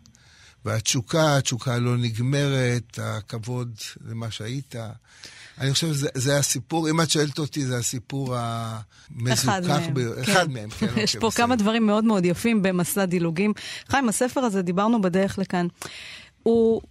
והתשוקה, 0.65 1.37
התשוקה 1.37 1.77
לא 1.77 1.97
נגמרת, 1.97 2.99
הכבוד 3.01 3.73
למה 4.09 4.31
שהיית. 4.31 4.75
אני 5.57 5.73
חושב 5.73 5.93
שזה 5.93 6.37
הסיפור, 6.37 6.89
אם 6.89 7.01
את 7.01 7.09
שואלת 7.09 7.39
אותי, 7.39 7.65
זה 7.65 7.77
הסיפור 7.77 8.35
המזוכח 8.37 9.81
ביותר. 9.93 10.23
אחד 10.23 10.51
מהם, 10.51 10.69
כן. 10.69 10.85
יש 10.97 11.15
אוקיי, 11.15 11.21
פה 11.21 11.31
כמה 11.35 11.55
דברים 11.55 11.85
מאוד 11.85 12.03
מאוד 12.03 12.25
יפים 12.25 12.61
במסע 12.61 13.05
דילוגים. 13.05 13.53
חיים, 13.89 14.09
הספר 14.09 14.41
הזה, 14.41 14.61
דיברנו 14.61 15.01
בדרך 15.01 15.39
לכאן. 15.39 15.67
הוא 16.43 16.81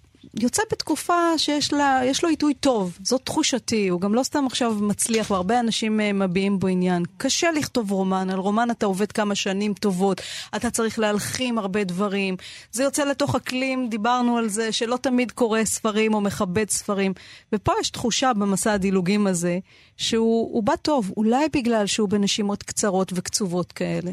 יוצא 0.41 0.63
בתקופה 0.73 1.39
שיש 1.39 1.73
לה, 1.73 2.01
לו 2.23 2.29
עיתוי 2.29 2.55
טוב, 2.55 2.99
זאת 3.03 3.21
תחושתי, 3.25 3.89
הוא 3.89 4.01
גם 4.01 4.15
לא 4.15 4.23
סתם 4.23 4.47
עכשיו 4.47 4.75
מצליח, 4.75 5.31
והרבה 5.31 5.61
אנשים 5.61 6.01
uh, 6.01 6.03
מביעים 6.13 6.59
בו 6.59 6.67
עניין. 6.67 7.03
קשה 7.17 7.51
לכתוב 7.51 7.91
רומן, 7.91 8.31
על 8.31 8.39
רומן 8.39 8.71
אתה 8.71 8.87
עובד 8.87 9.13
כמה 9.13 9.35
שנים 9.35 9.75
טובות, 9.75 10.21
אתה 10.57 10.71
צריך 10.71 10.99
להלחים 10.99 11.59
הרבה 11.59 11.85
דברים. 11.85 12.37
זה 12.73 12.83
יוצא 12.83 13.05
לתוך 13.05 13.35
אקלים, 13.35 13.89
דיברנו 13.89 14.37
על 14.37 14.49
זה, 14.49 14.73
שלא 14.73 14.97
תמיד 14.97 15.33
קורא 15.33 15.65
ספרים 15.65 16.15
או 16.15 16.21
מכבד 16.21 16.71
ספרים. 16.71 17.13
ופה 17.53 17.73
יש 17.81 17.91
תחושה 17.91 18.33
במסע 18.33 18.73
הדילוגים 18.73 19.27
הזה, 19.27 19.59
שהוא 19.97 20.63
בא 20.63 20.77
טוב, 20.77 21.13
אולי 21.17 21.47
בגלל 21.53 21.87
שהוא 21.87 22.09
בנשימות 22.09 22.63
קצרות 22.63 23.13
וקצובות 23.15 23.73
כאלה. 23.73 24.11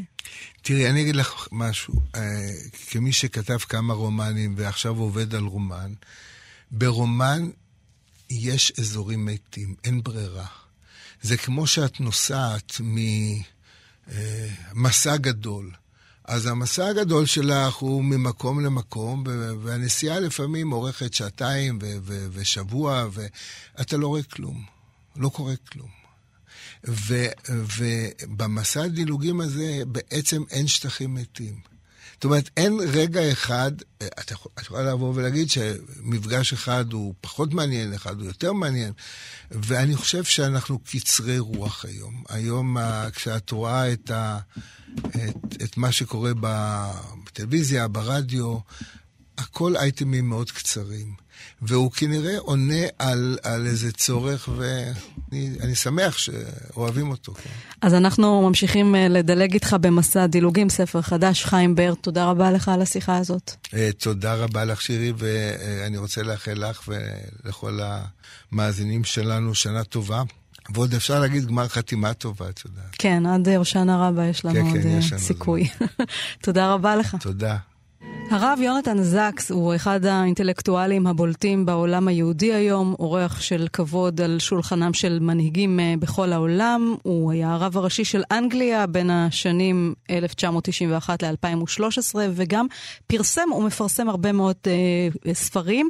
תראי, 0.62 0.90
אני 0.90 1.02
אגיד 1.02 1.16
לך 1.16 1.48
משהו. 1.52 1.94
אה, 2.16 2.22
כמי 2.90 3.12
שכתב 3.12 3.58
כמה 3.58 3.94
רומנים 3.94 4.56
ועכשיו 4.58 4.98
עובד 4.98 5.36
על 5.36 5.44
רומן, 5.44 5.94
ברומן 6.72 7.50
יש 8.30 8.72
אזורים 8.80 9.26
מתים, 9.26 9.76
אין 9.84 10.04
ברירה. 10.04 10.46
זה 11.22 11.38
כמו 11.38 11.68
שאת 11.68 12.00
נוסעת 12.00 12.82
ממסע 14.76 15.18
גדול. 15.18 15.72
אז 16.24 16.46
המסע 16.46 16.88
הגדול 16.88 17.26
שלך 17.26 17.76
הוא 17.76 18.04
ממקום 18.04 18.66
למקום, 18.66 19.24
והנסיעה 19.64 20.20
לפעמים 20.20 20.72
אורכת 20.72 21.14
שעתיים 21.14 21.80
ושבוע, 22.32 23.08
ואתה 23.12 23.98
לא 23.98 24.08
רואה 24.08 24.24
כלום. 24.24 24.66
לא 25.16 25.30
קורה 25.30 25.54
כלום. 25.72 25.99
ו, 26.88 27.26
ובמסע 27.50 28.82
הדילוגים 28.84 29.42
הזה 29.42 29.82
בעצם 29.88 30.44
אין 30.52 30.68
שטחים 30.68 31.14
מתים. 31.14 31.70
זאת 32.20 32.24
אומרת, 32.24 32.50
אין 32.58 32.78
רגע 32.88 33.32
אחד, 33.32 33.72
את 34.04 34.32
יכולה 34.62 34.84
לבוא 34.84 35.14
ולהגיד 35.16 35.50
שמפגש 35.50 36.54
אחד 36.54 36.94
הוא 36.94 37.14
פחות 37.22 37.54
מעניין, 37.54 37.94
אחד 37.94 38.20
הוא 38.20 38.26
יותר 38.26 38.54
מעניין, 38.54 38.94
ואני 39.52 39.96
חושב 39.96 40.24
שאנחנו 40.24 40.80
קצרי 40.80 41.40
רוח 41.40 41.86
היום. 41.86 42.24
היום, 42.30 42.78
כשאת 43.16 43.52
רואה 43.52 43.94
את, 43.94 44.12
ה, 44.12 44.40
את, 44.98 45.64
את 45.64 45.78
מה 45.78 45.92
שקורה 45.92 46.32
בטלוויזיה, 46.42 47.88
ברדיו, 47.88 48.58
הכל 49.38 49.78
אייטמים 49.78 50.30
מאוד 50.30 50.52
קצרים. 50.52 51.14
והוא 51.62 51.92
כנראה 51.92 52.38
עונה 52.38 52.84
על, 53.00 53.38
על 53.44 53.66
איזה 53.66 53.92
צורך, 53.92 54.50
ואני 54.58 55.76
שמח 55.76 56.18
שאוהבים 56.18 57.10
אותו. 57.12 57.34
כן. 57.34 57.50
אז 57.82 57.94
אנחנו 57.94 58.42
ממשיכים 58.42 58.96
אה, 58.96 59.08
לדלג 59.08 59.54
איתך 59.54 59.76
במסע 59.82 60.28
דילוגים, 60.28 60.70
ספר 60.70 61.02
חדש. 61.02 61.46
חיים 61.46 61.76
באר, 61.76 61.94
תודה 61.94 62.26
רבה 62.26 62.52
לך 62.52 62.70
על 62.70 62.82
השיחה 62.82 63.18
הזאת. 63.18 63.52
אה, 63.74 63.90
תודה 63.98 64.36
רבה 64.36 64.66
לך, 64.66 64.82
שירי, 64.82 65.14
ואני 65.18 65.98
רוצה 65.98 66.24
לאחל 66.24 66.70
לך 66.70 66.90
ולכל 67.44 67.80
המאזינים 68.52 69.04
שלנו 69.04 69.56
שנה 69.56 69.84
טובה. 69.84 70.24
ועוד 70.74 70.94
אפשר 70.94 71.20
להגיד 71.20 71.46
גמר 71.46 71.68
חתימה 71.68 72.14
טובה, 72.14 72.50
את 72.50 72.62
יודעת. 72.66 72.96
כן, 72.98 73.26
עד 73.26 73.48
הושענא 73.48 73.92
רבה 73.92 74.26
יש 74.26 74.46
לנו 74.46 74.56
כן, 74.56 74.62
עוד 74.62 74.82
כן, 74.84 74.88
יש 74.88 75.12
לנו 75.12 75.22
סיכוי. 75.22 75.70
תודה 76.44 76.74
רבה 76.74 76.96
לך. 76.96 77.18
תודה. 77.20 77.58
הרב 78.32 78.60
יונתן 78.62 79.04
זקס 79.04 79.52
הוא 79.52 79.76
אחד 79.76 80.06
האינטלקטואלים 80.06 81.08
הבולטים 81.08 81.66
בעולם 81.66 82.08
היהודי 82.08 82.54
היום, 82.54 82.96
אורח 83.00 83.42
של 83.42 83.68
כבוד 83.74 84.22
על 84.22 84.40
שולחנם 84.40 84.94
של 84.94 85.20
מנהיגים 85.20 85.80
אה, 85.80 85.94
בכל 86.00 86.34
העולם. 86.34 86.96
הוא 87.04 87.32
היה 87.32 87.54
הרב 87.54 87.78
הראשי 87.78 88.06
של 88.06 88.24
אנגליה 88.32 88.88
בין 88.88 89.10
השנים 89.10 89.94
1991 90.10 91.24
ל-2013, 91.24 92.16
וגם 92.34 92.68
פרסם 93.08 93.52
ומפרסם 93.58 94.10
הרבה 94.10 94.32
מאוד 94.32 94.56
אה, 94.68 95.34
ספרים. 95.34 95.90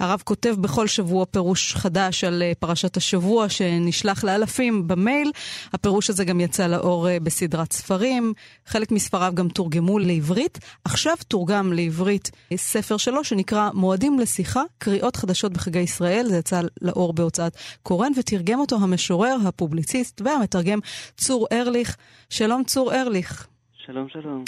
הרב 0.00 0.22
כותב 0.24 0.54
בכל 0.60 0.86
שבוע 0.86 1.24
פירוש 1.24 1.74
חדש 1.74 2.24
על 2.24 2.42
אה, 2.42 2.52
פרשת 2.58 2.96
השבוע 2.96 3.48
שנשלח 3.48 4.24
לאלפים 4.24 4.88
במייל. 4.88 5.32
הפירוש 5.72 6.10
הזה 6.10 6.24
גם 6.24 6.40
יצא 6.40 6.66
לאור 6.66 7.08
אה, 7.08 7.20
בסדרת 7.20 7.72
ספרים. 7.72 8.32
חלק 8.66 8.90
מספריו 8.92 9.32
גם 9.34 9.48
תורגמו 9.48 9.98
לעברית. 9.98 10.58
עכשיו 10.84 11.14
תורגם 11.28 11.75
לעברית 11.76 12.30
ספר 12.56 12.96
שלו 12.96 13.24
שנקרא 13.24 13.70
מועדים 13.74 14.18
לשיחה, 14.18 14.62
קריאות 14.78 15.16
חדשות 15.16 15.52
בחגי 15.52 15.78
ישראל, 15.78 16.26
זה 16.28 16.36
יצא 16.36 16.60
לאור 16.82 17.12
בהוצאת 17.12 17.56
קורן, 17.82 18.12
ותרגם 18.16 18.60
אותו 18.60 18.76
המשורר, 18.76 19.36
הפובליציסט 19.46 20.20
והמתרגם 20.24 20.78
צור 21.16 21.46
ארליך. 21.52 21.96
שלום 22.30 22.64
צור 22.64 22.94
ארליך. 22.94 23.46
שלום, 23.86 24.08
שלום. 24.08 24.44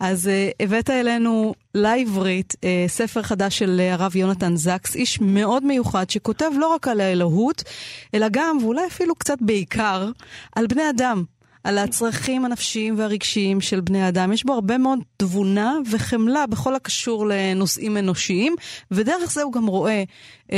אז 0.00 0.26
uh, 0.26 0.64
הבאת 0.64 0.90
אלינו 0.90 1.54
לעברית 1.74 2.52
uh, 2.52 2.58
ספר 2.86 3.22
חדש 3.22 3.58
של 3.58 3.80
uh, 3.80 4.00
הרב 4.00 4.16
יונתן 4.16 4.56
זקס, 4.56 4.96
איש 4.96 5.20
מאוד 5.20 5.64
מיוחד 5.64 6.10
שכותב 6.10 6.50
לא 6.58 6.66
רק 6.66 6.88
על 6.88 7.00
האלוהות, 7.00 7.62
אלא 8.14 8.26
גם, 8.30 8.58
ואולי 8.60 8.86
אפילו 8.86 9.14
קצת 9.14 9.38
בעיקר, 9.40 10.10
על 10.56 10.66
בני 10.66 10.90
אדם. 10.90 11.24
על 11.64 11.78
הצרכים 11.78 12.44
הנפשיים 12.44 12.94
והרגשיים 12.98 13.60
של 13.60 13.80
בני 13.80 14.08
אדם. 14.08 14.32
יש 14.32 14.44
בו 14.46 14.52
הרבה 14.52 14.78
מאוד 14.78 14.98
תבונה 15.16 15.72
וחמלה 15.92 16.44
בכל 16.50 16.74
הקשור 16.74 17.26
לנושאים 17.26 17.96
אנושיים, 17.96 18.54
ודרך 18.90 19.30
זה 19.30 19.42
הוא 19.42 19.52
גם 19.52 19.66
רואה 19.66 20.02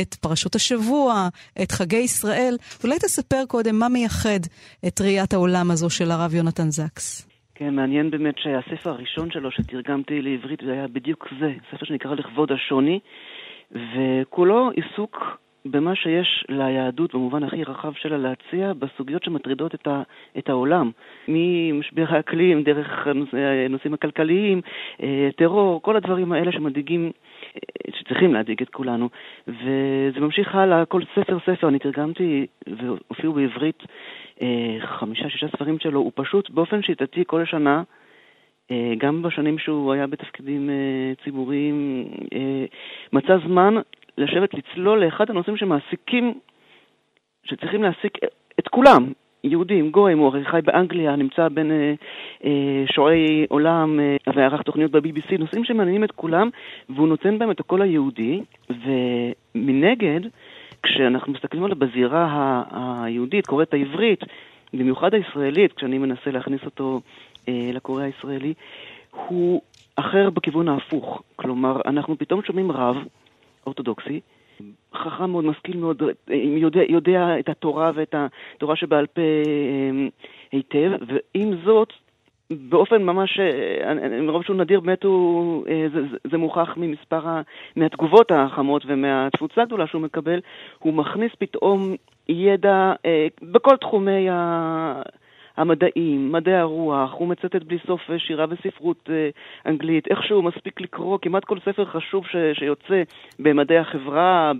את 0.01 0.15
פרשות 0.15 0.55
השבוע, 0.55 1.29
את 1.63 1.73
חגי 1.73 1.97
ישראל. 1.97 2.55
אולי 2.85 2.97
תספר 2.97 3.43
קודם 3.49 3.79
מה 3.79 3.89
מייחד 3.89 4.41
את 4.87 5.01
ראיית 5.01 5.33
העולם 5.33 5.71
הזו 5.71 5.91
של 5.91 6.11
הרב 6.11 6.35
יונתן 6.35 6.71
זקס. 6.71 7.29
כן, 7.55 7.75
מעניין 7.75 8.11
באמת 8.11 8.35
שהספר 8.39 8.91
הראשון 8.91 9.31
שלו 9.31 9.51
שתרגמתי 9.51 10.23
לעברית 10.23 10.61
זה 10.67 10.73
היה 10.73 10.89
בדיוק 10.89 11.29
זה, 11.41 11.53
ספר 11.71 11.87
שנקרא 11.87 12.15
לכבוד 12.15 12.53
השוני, 12.53 13.01
וכולו 13.73 14.71
עיסוק 14.71 15.44
במה 15.67 15.95
שיש 15.95 16.45
ליהדות 16.49 17.15
במובן 17.15 17.43
הכי 17.43 17.65
רחב 17.65 17.93
שלה 17.93 18.17
להציע 18.19 18.73
בסוגיות 18.73 19.25
שמטרידות 19.25 19.75
את, 19.75 19.87
ה, 19.87 20.03
את 20.39 20.49
העולם. 20.49 20.91
ממשבר 21.29 22.05
האקלים, 22.09 22.63
דרך 22.63 23.07
הנושאים 23.67 23.95
הכלכליים, 23.95 24.61
אה, 25.03 25.29
טרור, 25.37 25.83
כל 25.83 25.97
הדברים 25.97 26.33
האלה 26.33 26.53
שמדאיגים, 26.53 27.13
אה, 27.57 27.93
שצריכים 27.99 28.35
להדאיג 28.35 28.63
את 28.63 28.69
כולנו. 28.69 29.09
וזה 29.49 30.21
ממשיך 30.21 30.55
הלאה, 30.55 30.85
כל 30.85 31.03
ספר 31.15 31.39
ספר, 31.47 31.69
אני 31.69 31.79
תרגמתי 31.79 32.47
והופיעו 32.67 33.33
בעברית 33.33 33.83
אה, 34.43 34.77
חמישה-שישה 34.81 35.49
ספרים 35.49 35.79
שלו, 35.79 36.01
הוא 36.01 36.13
פשוט 36.15 36.51
באופן 36.51 36.83
שיטתי 36.83 37.25
כל 37.27 37.45
שנה 37.45 37.83
גם 38.99 39.23
בשנים 39.23 39.59
שהוא 39.59 39.93
היה 39.93 40.07
בתפקידים 40.07 40.71
ציבוריים, 41.25 42.05
מצא 43.13 43.37
זמן 43.47 43.75
לשבת 44.19 44.55
לצלול 44.55 45.05
לאחד 45.05 45.31
הנושאים 45.31 45.57
שמעסיקים, 45.57 46.35
שצריכים 47.45 47.83
להעסיק 47.83 48.19
את 48.59 48.69
כולם, 48.69 49.13
יהודים, 49.45 49.91
גויים, 49.91 50.19
הוא 50.19 50.27
הרי 50.27 50.45
חי 50.45 50.61
באנגליה, 50.65 51.17
נמצא 51.17 51.49
בין 51.49 51.71
אה, 51.71 51.95
אה, 52.45 52.85
שועי 52.93 53.47
עולם 53.49 54.01
אה, 54.01 54.17
וערך 54.35 54.63
תוכניות 54.63 54.91
ב-BBC, 54.91 55.39
נושאים 55.39 55.65
שמעניינים 55.65 56.05
את 56.05 56.13
כולם, 56.13 56.51
והוא 56.89 57.09
נותן 57.09 57.39
בהם 57.39 57.51
את 57.51 57.61
הקול 57.61 57.83
היהודי, 57.83 58.41
ומנגד, 58.71 60.21
כשאנחנו 60.83 61.33
מסתכלים 61.33 61.65
עליו 61.65 61.77
בזירה 61.77 62.63
היהודית, 63.05 63.47
קוראת 63.47 63.75
העברית, 63.75 64.21
במיוחד 64.73 65.15
הישראלית, 65.15 65.73
כשאני 65.73 65.99
מנסה 65.99 66.31
להכניס 66.31 66.61
אותו 66.65 67.01
אה, 67.49 67.71
לקורא 67.73 68.03
הישראלי, 68.03 68.55
הוא 69.11 69.63
אחר 69.97 70.31
בכיוון 70.31 70.69
ההפוך. 70.69 71.23
כלומר, 71.37 71.81
אנחנו 71.87 72.19
פתאום 72.19 72.43
שומעים 72.43 72.73
רב, 72.73 72.97
אורתודוקסי, 73.67 74.21
חכם 74.95 75.31
מאוד, 75.31 75.45
משכיל 75.45 75.77
מאוד, 75.77 76.03
יודע, 76.31 76.81
יודע 76.89 77.39
את 77.39 77.49
התורה 77.49 77.91
ואת 77.95 78.15
התורה 78.15 78.77
שבעל 78.77 79.07
פה 79.07 79.23
אמ, 79.91 80.09
היטב, 80.53 80.91
ועם 81.07 81.57
זאת, 81.65 81.93
באופן 82.51 83.03
ממש, 83.03 83.41
אה, 83.41 84.21
מרוב 84.23 84.43
שהוא 84.45 84.57
נדיר, 84.57 84.81
באמת 84.81 85.05
הוא, 85.05 85.67
אה, 85.69 85.87
זה, 85.95 86.01
זה, 86.31 86.39
מוכח 86.39 86.75
ממספר, 86.77 87.41
מהתגובות 87.77 88.33
החמות 88.33 88.83
ומהתפוצה 88.87 89.63
הגדולה 89.63 89.87
שהוא 89.87 90.03
מקבל, 90.03 90.41
הוא 90.79 90.95
מכניס 90.95 91.33
פתאום 91.39 91.95
ידע 92.29 92.93
אה, 93.07 93.27
בכל 93.43 93.77
תחומי 93.77 94.31
ה... 94.31 95.03
המדעים, 95.57 96.33
מדעי 96.33 96.55
הרוח, 96.55 97.13
הוא 97.13 97.29
מצטט 97.29 97.63
בלי 97.67 97.79
סוף 97.87 98.01
אה, 98.11 98.19
שירה 98.19 98.47
וספרות 98.51 99.11
אה, 99.11 99.29
אנגלית, 99.67 100.09
איכשהו 100.11 100.43
מספיק 100.43 100.81
לקרוא 100.81 101.19
כמעט 101.23 101.45
כל 101.45 101.59
ספר 101.61 101.85
חשוב 101.85 102.27
ש, 102.27 102.37
שיוצא 102.59 103.03
במדעי 103.39 103.79
החברה, 103.79 104.53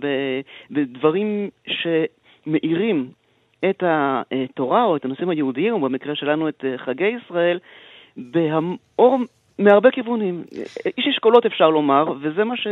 בדברים 0.71 1.49
שמאירים 1.67 3.09
את 3.69 3.83
התורה 3.85 4.83
או 4.83 4.95
את 4.95 5.05
הנושאים 5.05 5.29
היהודיים, 5.29 5.73
או 5.73 5.79
במקרה 5.79 6.15
שלנו 6.15 6.49
את 6.49 6.65
אה, 6.65 6.77
חגי 6.77 7.11
ישראל, 7.23 7.59
באור 8.17 9.17
מהרבה 9.59 9.91
כיוונים. 9.91 10.43
איש 10.97 11.07
אשכולות 11.07 11.45
אפשר 11.45 11.69
לומר, 11.69 12.13
וזה 12.21 12.43
מה 12.43 12.57
ש... 12.57 12.67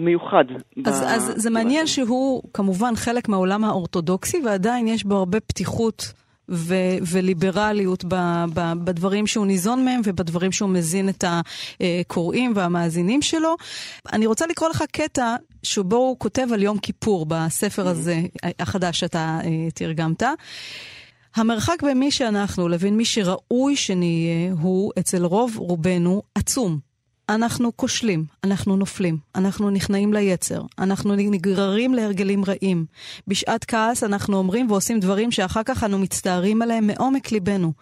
מיוחד. 0.00 0.44
אז, 0.86 1.02
ב... 1.02 1.04
אז 1.04 1.32
זה 1.36 1.50
מעניין 1.50 1.86
שהוא 1.86 2.42
כמובן 2.54 2.92
חלק 2.96 3.28
מהעולם 3.28 3.64
האורתודוקסי, 3.64 4.40
ועדיין 4.44 4.88
יש 4.88 5.04
בו 5.04 5.14
הרבה 5.14 5.40
פתיחות 5.40 6.12
ו- 6.52 6.96
וליברליות 7.02 8.04
ב- 8.08 8.44
ב- 8.54 8.72
בדברים 8.84 9.26
שהוא 9.26 9.46
ניזון 9.46 9.84
מהם 9.84 10.00
ובדברים 10.04 10.52
שהוא 10.52 10.70
מזין 10.70 11.08
את 11.08 11.24
הקוראים 11.80 12.52
והמאזינים 12.56 13.22
שלו. 13.22 13.56
אני 14.12 14.26
רוצה 14.26 14.46
לקרוא 14.46 14.68
לך 14.68 14.84
קטע 14.92 15.36
שבו 15.62 15.96
הוא 15.96 16.18
כותב 16.18 16.46
על 16.52 16.62
יום 16.62 16.78
כיפור 16.78 17.26
בספר 17.28 17.88
הזה, 17.88 18.20
החדש 18.58 19.00
שאתה 19.00 19.38
uh, 19.42 19.46
תרגמת. 19.74 20.22
המרחק 21.36 21.82
בין 21.82 21.98
מי 21.98 22.10
שאנחנו 22.10 22.68
לבין 22.68 22.96
מי 22.96 23.04
שראוי 23.04 23.76
שנהיה 23.76 24.52
הוא 24.60 24.92
אצל 24.98 25.24
רוב 25.24 25.56
רובנו 25.56 26.22
עצום. 26.34 26.91
אנחנו 27.34 27.76
כושלים, 27.76 28.24
אנחנו 28.44 28.76
נופלים, 28.76 29.18
אנחנו 29.34 29.70
נכנעים 29.70 30.12
ליצר, 30.12 30.62
אנחנו 30.78 31.14
נגררים 31.14 31.94
להרגלים 31.94 32.44
רעים. 32.44 32.86
בשעת 33.28 33.64
כעס 33.64 34.04
אנחנו 34.04 34.36
אומרים 34.36 34.70
ועושים 34.70 35.00
דברים 35.00 35.30
שאחר 35.30 35.62
כך 35.62 35.84
אנו 35.84 35.98
מצטערים 35.98 36.62
עליהם 36.62 36.86
מעומק 36.86 37.32
ליבנו. 37.32 37.72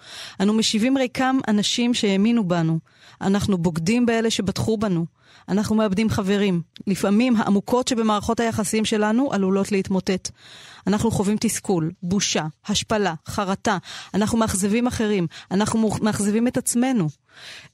אנו 0.40 0.53
משיבים 0.53 0.98
ריקם 0.98 1.38
אנשים 1.48 1.94
שהאמינו 1.94 2.48
בנו. 2.48 2.78
אנחנו 3.20 3.59
בוגדים 3.59 4.07
באלה 4.07 4.30
שבטחו 4.30 4.76
בנו. 4.76 5.07
אנחנו 5.48 5.76
מאבדים 5.76 6.11
חברים. 6.11 6.62
לפעמים 6.86 7.36
העמוקות 7.36 7.88
שבמערכות 7.88 8.40
היחסים 8.40 8.84
שלנו 8.84 9.32
עלולות 9.32 9.72
להתמוטט. 9.72 10.30
אנחנו 10.86 11.11
חווים 11.11 11.36
תסכול, 11.40 11.90
בושה, 12.03 12.46
השפלה, 12.66 13.14
חרטה. 13.26 13.78
אנחנו 14.14 14.38
מאכזבים 14.38 14.86
אחרים. 14.86 15.26
אנחנו 15.51 15.90
מאכזבים 16.03 16.48
את 16.48 16.57
עצמנו. 16.57 17.09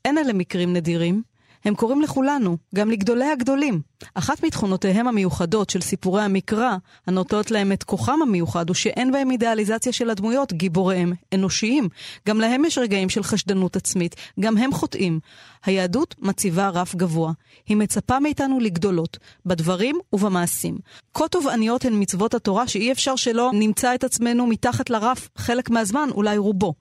אין 0.04 0.18
אלה 0.18 0.32
מקרים 0.32 0.72
נדירים. 0.72 1.22
הם 1.66 1.74
קוראים 1.74 2.02
לכולנו, 2.02 2.56
גם 2.74 2.90
לגדולי 2.90 3.24
הגדולים. 3.24 3.80
אחת 4.14 4.44
מתכונותיהם 4.44 5.08
המיוחדות 5.08 5.70
של 5.70 5.80
סיפורי 5.80 6.22
המקרא, 6.22 6.76
הנוטות 7.06 7.50
להם 7.50 7.72
את 7.72 7.84
כוחם 7.84 8.22
המיוחד, 8.22 8.68
הוא 8.68 8.74
שאין 8.74 9.12
בהם 9.12 9.30
אידיאליזציה 9.30 9.92
של 9.92 10.10
הדמויות, 10.10 10.52
גיבוריהם 10.52 11.12
אנושיים. 11.34 11.88
גם 12.28 12.40
להם 12.40 12.64
יש 12.64 12.78
רגעים 12.78 13.08
של 13.08 13.22
חשדנות 13.22 13.76
עצמית, 13.76 14.16
גם 14.40 14.56
הם 14.56 14.72
חוטאים. 14.72 15.20
היהדות 15.64 16.14
מציבה 16.18 16.68
רף 16.68 16.94
גבוה. 16.94 17.32
היא 17.66 17.76
מצפה 17.76 18.20
מאיתנו 18.20 18.60
לגדולות, 18.60 19.18
בדברים 19.46 19.98
ובמעשים. 20.12 20.78
כה 21.14 21.28
תובעניות 21.28 21.84
הן 21.84 22.02
מצוות 22.02 22.34
התורה 22.34 22.68
שאי 22.68 22.92
אפשר 22.92 23.16
שלא 23.16 23.50
נמצא 23.54 23.94
את 23.94 24.04
עצמנו 24.04 24.46
מתחת 24.46 24.90
לרף 24.90 25.28
חלק 25.36 25.70
מהזמן, 25.70 26.08
אולי 26.10 26.38
רובו. 26.38 26.74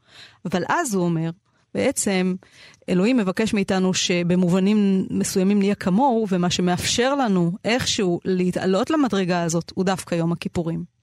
אבל 0.46 0.64
אז 0.70 0.94
הוא 0.94 1.04
אומר, 1.04 1.30
בעצם 1.76 2.34
אלוהים 2.90 3.18
מבקש 3.18 3.54
מאיתנו 3.54 3.94
שבמובנים 3.94 4.78
מסוימים 5.10 5.60
נהיה 5.60 5.76
כמוהו, 5.76 6.26
ומה 6.32 6.50
שמאפשר 6.50 7.16
לנו 7.16 7.52
איכשהו 7.66 8.20
להתעלות 8.26 8.90
למדרגה 8.90 9.44
הזאת 9.44 9.72
הוא 9.76 9.86
דווקא 9.86 10.16
יום 10.16 10.32
הכיפורים. 10.32 10.96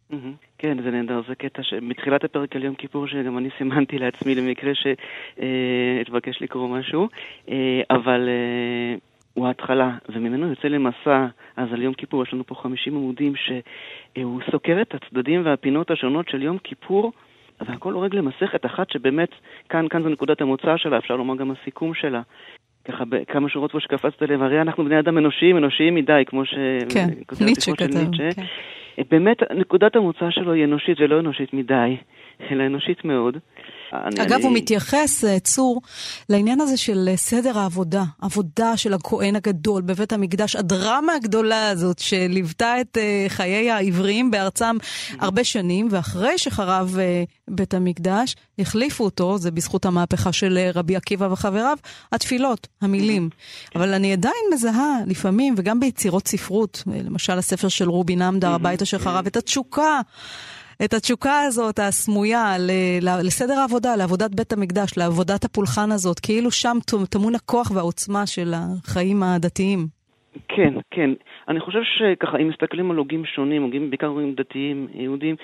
כן, 0.59 0.83
זה 0.83 0.91
נהדר, 0.91 1.21
זה 1.29 1.35
קטע 1.35 1.63
שמתחילת 1.63 2.25
הפרק 2.25 2.57
על 2.57 2.65
יום 2.65 2.75
כיפור, 2.75 3.07
שגם 3.07 3.39
אני 3.39 3.49
סימנתי 3.59 3.99
לעצמי 3.99 4.35
למקרה 4.35 4.73
שאתבקש 4.75 6.43
לקרוא 6.43 6.69
משהו, 6.69 7.09
אה, 7.49 7.81
אבל 7.91 8.29
אה, 8.29 8.95
הוא 9.35 9.47
ההתחלה, 9.47 9.91
וממנו 10.09 10.49
יוצא 10.49 10.69
למסע, 10.69 11.27
אז 11.57 11.69
על 11.73 11.83
יום 11.83 11.95
כיפור 11.95 12.23
יש 12.23 12.33
לנו 12.33 12.47
פה 12.47 12.55
50 12.55 12.97
עמודים 12.97 13.33
שהוא 13.37 14.41
סוקר 14.51 14.83
את 14.83 14.95
הצדדים 14.95 15.43
והפינות 15.45 15.91
השונות 15.91 16.29
של 16.29 16.43
יום 16.43 16.59
כיפור. 16.59 17.13
והכל 17.67 17.93
הורג 17.93 18.15
למסכת 18.15 18.67
אחת 18.67 18.91
שבאמת, 18.91 19.29
כאן, 19.69 19.89
כאן 19.89 20.03
זו 20.03 20.09
נקודת 20.09 20.41
המוצא 20.41 20.77
שלה, 20.77 20.99
אפשר 20.99 21.17
לומר 21.17 21.37
גם 21.37 21.51
הסיכום 21.51 21.95
שלה. 21.95 22.21
ככה 22.85 23.05
בכמה 23.05 23.49
שורות 23.49 23.73
פה 23.73 23.81
שקפצת 23.81 24.23
לב, 24.23 24.43
הרי 24.43 24.61
אנחנו 24.61 24.85
בני 24.85 24.99
אדם 24.99 25.19
אנושיים, 25.19 25.57
אנושיים 25.57 25.95
מדי, 25.95 26.23
כמו 26.27 26.45
ש... 26.45 26.55
כן, 26.95 27.07
ניטשה 27.41 27.73
כתב. 27.73 28.17
כן. 28.17 28.43
באמת, 29.11 29.43
נקודת 29.57 29.97
המוצא 29.97 30.31
שלו 30.31 30.53
היא 30.53 30.65
אנושית 30.65 31.01
ולא 31.01 31.21
אנושית 31.21 31.55
מדי, 31.55 31.97
אלא 32.51 32.67
אנושית 32.67 33.05
מאוד. 33.05 33.39
אגב, 33.93 34.33
אני... 34.33 34.43
הוא 34.43 34.53
מתייחס, 34.53 35.25
אה, 35.25 35.41
צור, 35.41 35.83
לעניין 36.29 36.61
הזה 36.61 36.77
של 36.77 37.09
אה, 37.11 37.17
סדר 37.17 37.59
העבודה, 37.59 38.05
עבודה 38.21 38.77
של 38.77 38.95
הכהן 38.95 39.37
הגדול 39.37 39.83
בבית 39.83 40.13
המקדש, 40.13 40.57
הדרמה 40.57 41.15
הגדולה 41.15 41.69
הזאת 41.69 41.99
שליוותה 41.99 42.81
את 42.81 42.97
uh, 42.97 43.29
חיי 43.29 43.71
העבריים 43.71 44.31
בארצם 44.31 44.77
הרבה 45.19 45.45
שנים, 45.45 45.89
ואחרי 45.91 46.39
שחרב 46.39 46.99
בית 47.49 47.75
המקדש, 47.75 48.37
החליפו 48.59 49.05
אותו, 49.05 49.39
זה 49.39 49.51
בזכות 49.51 49.85
המהפכה 49.85 50.33
של 50.33 50.59
רבי 50.75 50.97
עקיבא 50.97 51.29
וחבריו, 51.31 51.77
התפילות, 52.13 52.69
המילים. 52.81 53.31
אבל 53.75 53.95
אני 53.95 54.13
עדיין 54.13 54.45
מזהה 54.55 54.97
לפעמים, 55.07 55.55
וגם 55.57 55.81
ביצירות 55.81 56.29
ספרות, 56.29 56.83
למשל 56.87 57.39
הספר 57.39 57.69
של 57.69 57.89
רובי 57.91 58.17
נמדר, 58.17 58.53
הבית 58.55 58.83
אשר 58.83 58.99
חרב, 58.99 59.27
את 59.27 59.37
התשוקה. 59.37 60.01
את 60.85 60.93
התשוקה 60.95 61.41
הזאת, 61.47 61.79
הסמויה, 61.79 62.45
לסדר 63.25 63.55
העבודה, 63.55 63.97
לעבודת 63.97 64.35
בית 64.35 64.53
המקדש, 64.53 64.99
לעבודת 64.99 65.45
הפולחן 65.45 65.93
הזאת, 65.93 66.21
כאילו 66.21 66.51
שם 66.51 66.77
טמון 67.11 67.35
הכוח 67.35 67.71
והעוצמה 67.75 68.27
של 68.27 68.53
החיים 68.55 69.23
הדתיים. 69.23 69.79
כן, 70.49 70.75
כן. 70.91 71.11
אני 71.49 71.61
חושב 71.61 71.81
שככה, 71.83 72.37
אם 72.39 72.49
מסתכלים 72.49 72.91
על 72.91 72.97
הוגים 72.97 73.25
שונים, 73.25 73.63
הוגים 73.63 73.91
בעיקר 73.91 74.07
הוגים 74.07 74.35
דתיים, 74.35 74.89
יהודים, 74.95 75.37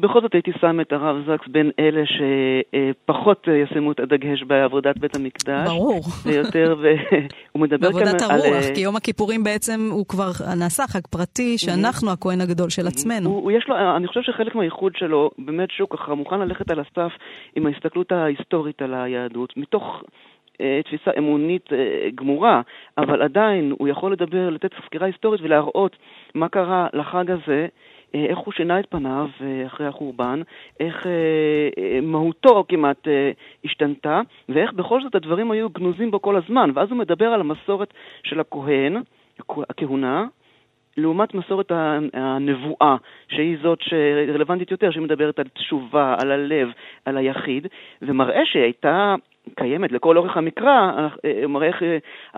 בכל 0.00 0.20
זאת 0.20 0.34
הייתי 0.34 0.50
שם 0.60 0.80
את 0.80 0.92
הרב 0.92 1.16
זקס 1.26 1.48
בין 1.48 1.70
אלה 1.78 2.02
שפחות 2.06 3.48
ישימו 3.48 3.92
את 3.92 4.00
הדגש 4.00 4.42
בעבודת 4.42 4.98
בית 4.98 5.16
המקדש. 5.16 5.68
ברור. 5.68 6.00
ויותר, 6.26 6.76
והוא 6.78 7.62
מדבר 7.64 7.92
כאן 7.92 7.98
על... 7.98 8.04
בעבודת 8.04 8.22
הרוח, 8.22 8.64
כי 8.74 8.80
יום 8.80 8.96
הכיפורים 8.96 9.44
בעצם 9.44 9.88
הוא 9.92 10.06
כבר 10.06 10.30
נעשה 10.58 10.82
חג 10.86 11.06
פרטי, 11.10 11.58
שאנחנו 11.58 12.10
הכהן 12.10 12.40
הגדול 12.40 12.70
של 12.70 12.86
עצמנו. 12.86 13.30
הוא, 13.30 13.52
יש 13.52 13.68
לו, 13.68 13.96
אני 13.96 14.06
חושב 14.06 14.22
שחלק 14.22 14.54
מהייחוד 14.54 14.92
שלו, 14.96 15.30
באמת 15.38 15.70
שהוא 15.70 15.88
ככה 15.88 16.14
מוכן 16.14 16.40
ללכת 16.40 16.70
על 16.70 16.80
הסף 16.80 17.12
עם 17.56 17.66
ההסתכלות 17.66 18.12
ההיסטורית 18.12 18.82
על 18.82 18.94
היהדות, 18.94 19.56
מתוך 19.56 20.02
אה, 20.60 20.80
תפיסה 20.84 21.10
אמונית 21.18 21.72
אה, 21.72 22.10
גמורה, 22.14 22.60
אבל 22.98 23.22
עדיין 23.22 23.74
הוא 23.78 23.88
יכול 23.88 24.12
לדבר, 24.12 24.50
לתת 24.50 24.70
סקירה 24.86 25.06
היסטורית 25.06 25.40
ולהראות 25.40 25.96
מה 26.34 26.48
קרה 26.48 26.86
לחג 26.92 27.30
הזה, 27.30 27.60
אה, 27.62 27.93
איך 28.14 28.38
הוא 28.38 28.52
שינה 28.52 28.80
את 28.80 28.86
פניו 28.90 29.28
אה, 29.40 29.66
אחרי 29.66 29.86
החורבן, 29.86 30.40
איך 30.80 31.06
אה, 31.06 32.00
מהותו 32.02 32.64
כמעט 32.68 33.08
השתנתה, 33.64 34.20
ואיך 34.48 34.72
בכל 34.72 35.02
זאת 35.02 35.14
הדברים 35.14 35.50
היו 35.50 35.70
גנוזים 35.70 36.10
בו 36.10 36.22
כל 36.22 36.36
הזמן. 36.36 36.70
ואז 36.74 36.90
הוא 36.90 36.98
מדבר 36.98 37.26
על 37.26 37.40
המסורת 37.40 37.94
של 38.22 38.40
הכהן, 38.40 39.02
הכהונה, 39.70 40.26
לעומת 40.96 41.34
מסורת 41.34 41.72
הנבואה, 42.12 42.96
שהיא 43.28 43.56
זאת 43.62 43.78
שרלוונטית 43.82 44.70
יותר, 44.70 44.90
שהיא 44.90 45.02
מדברת 45.02 45.38
על 45.38 45.48
תשובה, 45.48 46.16
על 46.22 46.30
הלב, 46.32 46.68
על 47.04 47.16
היחיד, 47.16 47.66
ומראה 48.02 48.40
שהייתה 48.44 49.14
קיימת 49.56 49.92
לכל 49.92 50.16
אורך 50.16 50.36
המקרא, 50.36 51.08
מראה 51.48 51.66
איך 51.66 51.82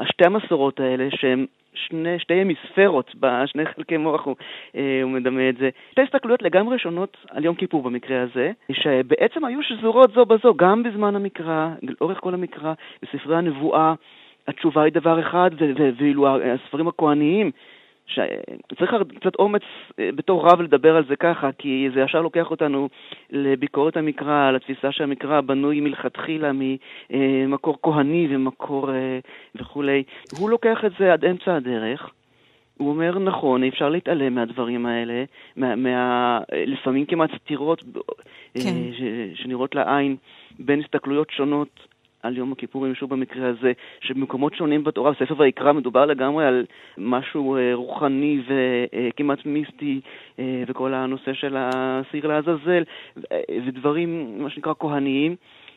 שתי 0.04 0.24
המסורות 0.26 0.80
האלה, 0.80 1.08
שהן 1.10 1.46
שני, 1.76 2.18
שתי 2.18 2.34
המיספרות, 2.34 3.14
בשני 3.20 3.66
חלקי 3.66 3.96
מוח 3.96 4.24
הוא, 4.24 4.36
אה, 4.76 5.00
הוא 5.02 5.10
מדמה 5.10 5.48
את 5.48 5.56
זה. 5.56 5.70
שתי 5.90 6.02
הסתכלויות 6.02 6.42
לגמרי 6.42 6.78
שונות 6.78 7.16
על 7.30 7.44
יום 7.44 7.54
כיפור 7.54 7.82
במקרה 7.82 8.22
הזה, 8.22 8.52
שבעצם 8.72 9.44
היו 9.44 9.62
שזורות 9.62 10.10
זו 10.14 10.24
בזו 10.24 10.54
גם 10.54 10.82
בזמן 10.82 11.16
המקרא, 11.16 11.68
לאורך 11.82 12.18
כל 12.20 12.34
המקרא, 12.34 12.72
בספרי 13.02 13.36
הנבואה. 13.36 13.94
התשובה 14.48 14.82
היא 14.82 14.92
דבר 14.92 15.20
אחד, 15.20 15.50
ואילו 15.98 16.28
הספרים 16.28 16.88
הכהניים 16.88 17.50
שצריך 18.06 18.94
קצת 19.20 19.34
אומץ 19.38 19.62
אה, 19.98 20.10
בתור 20.14 20.48
רב 20.48 20.60
לדבר 20.60 20.96
על 20.96 21.04
זה 21.08 21.16
ככה, 21.16 21.52
כי 21.58 21.88
זה 21.94 22.00
ישר 22.00 22.20
לוקח 22.20 22.50
אותנו 22.50 22.88
לביקורת 23.30 23.96
המקרא, 23.96 24.50
לתפיסה 24.50 24.92
שהמקרא 24.92 25.40
בנוי 25.40 25.80
מלכתחילה 25.80 26.50
ממקור 27.10 27.78
כהני 27.82 28.28
ומקור 28.30 28.90
אה, 28.92 29.18
וכולי. 29.54 30.02
הוא 30.38 30.50
לוקח 30.50 30.84
את 30.84 30.92
זה 30.98 31.12
עד 31.12 31.24
אמצע 31.24 31.54
הדרך. 31.54 32.10
הוא 32.78 32.90
אומר, 32.90 33.18
נכון, 33.18 33.62
אי 33.62 33.68
אפשר 33.68 33.88
להתעלם 33.88 34.34
מהדברים 34.34 34.86
האלה, 34.86 35.24
מה, 35.56 35.76
מה, 35.76 36.38
לפעמים 36.52 37.06
כמעט 37.06 37.30
סתירות 37.36 37.82
אה, 38.56 38.62
כן. 38.62 38.76
שנראות 39.34 39.74
לעין 39.74 40.16
בין 40.58 40.80
הסתכלויות 40.80 41.30
שונות 41.30 41.95
על 42.22 42.36
יום 42.36 42.52
הכיפורים, 42.52 42.94
שוב 42.94 43.10
במקרה 43.10 43.48
הזה, 43.48 43.72
שבמקומות 44.00 44.54
שונים 44.54 44.84
בתורה, 44.84 45.10
בספר 45.10 45.34
ויקרא 45.38 45.72
מדובר 45.72 46.06
לגמרי 46.06 46.46
על 46.46 46.64
משהו 46.98 47.56
אה, 47.56 47.74
רוחני 47.74 48.40
וכמעט 48.46 49.46
מיסטי, 49.46 50.00
אה, 50.38 50.62
וכל 50.66 50.94
הנושא 50.94 51.32
של 51.32 51.56
הסיר 51.58 52.26
לעזאזל, 52.26 52.82
ודברים, 53.66 54.38
מה 54.42 54.50
שנקרא, 54.50 54.72
כהניים. 54.78 55.36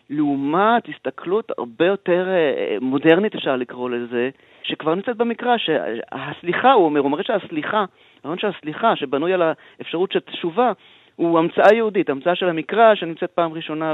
לעומת 0.10 0.90
הסתכלות 0.90 1.52
הרבה 1.58 1.86
יותר 1.86 2.28
אה, 2.28 2.78
מודרנית, 2.82 3.36
אפשר 3.36 3.56
לקרוא 3.56 3.90
לזה, 3.90 4.30
שכבר 4.64 4.96
נמצאת 4.96 5.18
במקרא, 5.18 5.58
שהסליחה, 5.58 6.72
הוא 6.72 6.86
אומר, 6.86 7.00
הוא 7.00 7.06
אומר 7.06 7.22
שהסליחה, 7.22 7.86
הרעיון 8.24 8.40
שהסליחה, 8.40 8.96
שבנוי 8.96 9.34
על 9.34 9.42
האפשרות 9.42 10.12
של 10.12 10.20
תשובה, 10.20 10.72
הוא 11.20 11.40
המצאה 11.40 11.74
יהודית, 11.74 12.10
המצאה 12.10 12.36
של 12.36 12.50
המקרא 12.50 12.96
שנמצאת 12.96 13.32
פעם 13.32 13.54
ראשונה 13.54 13.94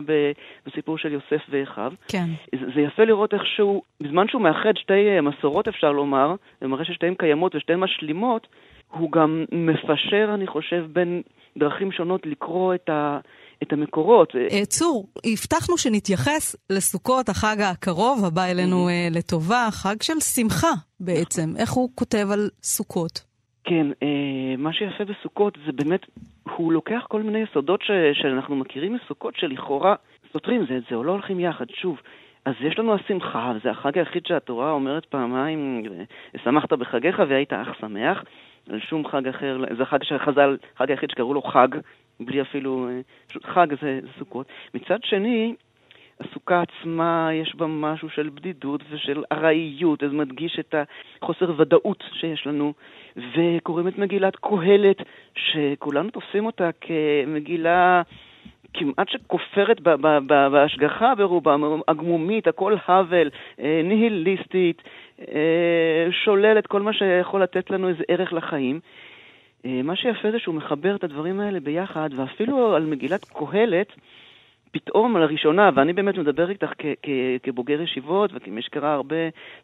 בסיפור 0.65 0.97
של 0.97 1.13
יוסף 1.13 1.45
ואחיו. 1.49 1.91
כן. 2.07 2.25
זה, 2.51 2.65
זה 2.75 2.81
יפה 2.81 3.03
לראות 3.03 3.33
איך 3.33 3.45
שהוא, 3.45 3.81
בזמן 4.01 4.27
שהוא 4.27 4.41
מאחד 4.41 4.73
שתי 4.75 5.07
אה, 5.07 5.21
מסורות 5.21 5.67
אפשר 5.67 5.91
לומר, 5.91 6.35
ומראה 6.61 6.85
ששתיהן 6.85 7.15
קיימות 7.15 7.55
ושתיהן 7.55 7.79
משלימות, 7.79 8.47
הוא 8.91 9.11
גם 9.11 9.45
מפשר, 9.51 10.31
אני 10.33 10.47
חושב, 10.47 10.85
בין 10.93 11.21
דרכים 11.57 11.91
שונות 11.91 12.25
לקרוא 12.25 12.73
את 12.73 12.89
ה... 12.89 13.19
את 13.63 13.73
המקורות. 13.73 14.35
אה, 14.35 14.65
צור, 14.65 15.07
הבטחנו 15.25 15.77
שנתייחס 15.77 16.55
לסוכות, 16.69 17.29
החג 17.29 17.55
הקרוב, 17.61 18.25
הבא 18.25 18.45
אלינו 18.45 18.87
mm-hmm. 18.89 19.17
לטובה, 19.17 19.67
חג 19.71 20.01
של 20.01 20.19
שמחה 20.19 20.71
בעצם. 20.99 21.53
איך 21.57 21.71
הוא 21.71 21.89
כותב 21.95 22.27
על 22.31 22.49
סוכות? 22.63 23.34
כן, 23.65 23.87
אה, 24.03 24.55
מה 24.57 24.73
שיפה 24.73 25.05
בסוכות 25.05 25.57
זה 25.65 25.71
באמת, 25.71 26.05
הוא 26.57 26.73
לוקח 26.73 27.05
כל 27.09 27.21
מיני 27.21 27.39
יסודות 27.39 27.81
ש, 27.81 27.91
שאנחנו 28.13 28.55
מכירים 28.55 28.93
מסוכות 28.93 29.35
שלכאורה 29.35 29.95
סותרים 30.33 30.65
זה 30.69 30.77
את 30.77 30.83
זה, 30.89 30.95
או 30.95 31.03
לא 31.03 31.11
הולכים 31.11 31.39
יחד. 31.39 31.65
שוב, 31.69 32.01
אז 32.45 32.53
יש 32.59 32.79
לנו 32.79 32.93
השמחה, 32.93 33.53
וזה 33.55 33.71
החג 33.71 33.97
היחיד 33.97 34.25
שהתורה 34.25 34.71
אומרת 34.71 35.05
פעמיים, 35.05 35.83
שמחת 36.43 36.73
בחגיך 36.73 37.21
והיית 37.29 37.53
אך 37.53 37.67
שמח. 37.79 38.23
על 38.69 38.79
שום 38.79 39.07
חג 39.07 39.27
אחר, 39.27 39.57
זה 39.77 39.85
חג 39.85 40.03
שחז"ל, 40.03 40.57
חג 40.77 40.89
היחיד 40.89 41.09
שקראו 41.09 41.33
לו 41.33 41.41
חג, 41.41 41.67
בלי 42.19 42.41
אפילו, 42.41 42.89
אה, 42.89 42.99
חג 43.43 43.67
זה, 43.81 43.99
זה 44.01 44.07
סוכות. 44.19 44.47
מצד 44.73 45.03
שני, 45.03 45.55
הסוכה 46.19 46.61
עצמה 46.61 47.29
יש 47.33 47.55
בה 47.55 47.67
משהו 47.67 48.09
של 48.09 48.29
בדידות 48.35 48.81
ושל 48.89 49.23
ארעיות, 49.31 49.99
זה 49.99 50.07
מדגיש 50.07 50.59
את 50.59 50.75
החוסר 51.21 51.53
ודאות 51.57 52.03
שיש 52.13 52.47
לנו, 52.47 52.73
וקוראים 53.17 53.87
את 53.87 53.97
מגילת 53.97 54.35
קהלת, 54.35 54.97
שכולנו 55.35 56.09
תופסים 56.09 56.45
אותה 56.45 56.69
כמגילה 56.81 58.01
כמעט 58.77 59.09
שכופרת 59.09 59.81
בהשגחה 60.27 61.15
ברובה, 61.15 61.55
הגמומית, 61.87 62.47
הכל 62.47 62.75
האוול, 62.85 63.29
אה, 63.59 63.81
ניהיליסטית, 63.83 64.81
אה, 65.19 66.07
שוללת 66.11 66.67
כל 66.67 66.81
מה 66.81 66.93
שיכול 66.93 67.43
לתת 67.43 67.69
לנו 67.69 67.89
איזה 67.89 68.03
ערך 68.07 68.33
לחיים. 68.33 68.79
אה, 69.65 69.81
מה 69.83 69.95
שיפה 69.95 70.31
זה 70.31 70.39
שהוא 70.39 70.55
מחבר 70.55 70.95
את 70.95 71.03
הדברים 71.03 71.39
האלה 71.39 71.59
ביחד, 71.59 72.09
ואפילו 72.15 72.75
על 72.75 72.85
מגילת 72.85 73.25
קהלת, 73.25 73.87
פתאום 74.75 75.17
לראשונה, 75.17 75.69
ואני 75.75 75.93
באמת 75.93 76.17
מדבר 76.17 76.49
איתך 76.49 76.71
כבוגר 77.43 77.81
ישיבות 77.81 78.31
וכמי 78.33 78.61
שקרא 78.61 78.87
הרבה 78.87 79.15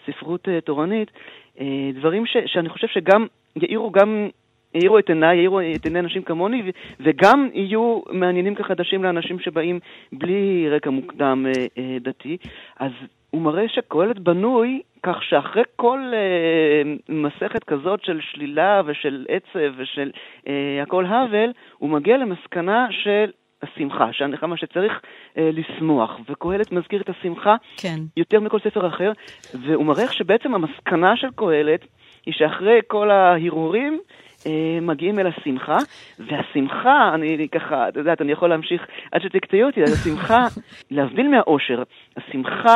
ספרות 0.06 0.48
uh, 0.48 0.52
תורנית, 0.66 1.12
uh, 1.58 1.62
דברים 1.94 2.26
ש- 2.26 2.38
שאני 2.46 2.70
חושב 2.70 2.88
שגם 2.88 3.28
יאירו 3.56 3.92
גם 3.92 4.28
יאירו 4.76 5.00
את 5.00 5.10
עיניי, 5.10 5.38
יאירו 5.38 5.60
את 5.76 5.86
עיני 5.86 6.00
אנשים 6.00 6.22
כמוני, 6.22 6.72
וגם 7.00 7.50
יהיו 7.54 8.02
מעניינים 8.12 8.56
כחדשים 8.56 9.04
לאנשים 9.04 9.40
שבאים 9.40 9.80
בלי 10.14 10.70
רקע 10.70 10.90
מוקדם 10.90 11.46
uh, 11.52 11.58
uh, 11.58 12.04
דתי. 12.04 12.38
אז 12.80 12.92
הוא 13.30 13.42
מראה 13.42 13.68
שקהלת 13.68 14.20
בנוי 14.20 14.82
כך 15.04 15.24
שאחרי 15.24 15.64
כל 15.76 16.00
uh, 16.12 16.88
מסכת 17.10 17.64
כזאת 17.64 18.04
של 18.04 18.20
שלילה 18.22 18.82
ושל 18.86 19.26
עצב 19.30 19.74
ושל 19.78 20.12
uh, 20.14 20.50
הכל 20.82 21.06
האוול, 21.06 21.52
הוא 21.78 21.90
מגיע 21.90 22.18
למסקנה 22.18 22.88
של 22.92 23.32
השמחה, 23.64 24.14
שהנחמה 24.14 24.58
שצריך 24.58 25.02
אה, 25.38 25.50
לשמוח, 25.54 26.20
וקהלת 26.30 26.72
מזכיר 26.72 27.02
את 27.02 27.10
השמחה 27.10 27.56
כן. 27.78 28.00
יותר 28.18 28.40
מכל 28.40 28.60
ספר 28.60 28.88
אחר, 28.88 29.12
והוא 29.54 29.86
מראה 29.86 30.12
שבעצם 30.12 30.56
המסקנה 30.56 31.18
של 31.18 31.28
קהלת 31.36 31.82
היא 32.26 32.34
שאחרי 32.34 32.80
כל 32.88 33.12
ההרהורים, 33.12 34.00
אה, 34.48 34.80
מגיעים 34.82 35.20
אל 35.20 35.28
השמחה, 35.28 35.78
והשמחה, 36.20 37.12
אני 37.14 37.48
ככה, 37.50 37.90
את 37.90 37.96
יודעת, 37.96 38.22
אני 38.22 38.32
יכול 38.32 38.50
להמשיך 38.50 38.88
עד 39.12 39.22
שתקטעי 39.22 39.64
אותי, 39.64 39.84
אז 39.84 39.94
השמחה, 39.94 40.46
להבדיל 40.92 41.28
מהאושר, 41.28 41.84
השמחה 42.18 42.76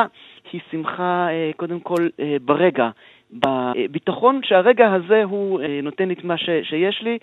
היא 0.52 0.62
שמחה 0.72 1.28
אה, 1.30 1.52
קודם 1.58 1.80
כל 1.80 2.08
אה, 2.20 2.38
ברגע, 2.42 2.90
בביטחון 3.32 4.42
שהרגע 4.44 4.94
הזה 4.94 5.24
הוא 5.24 5.62
אה, 5.62 5.80
נותן 5.84 6.08
לי 6.08 6.14
את 6.14 6.24
מה 6.24 6.38
ש, 6.38 6.50
שיש 6.64 7.02
לי, 7.02 7.18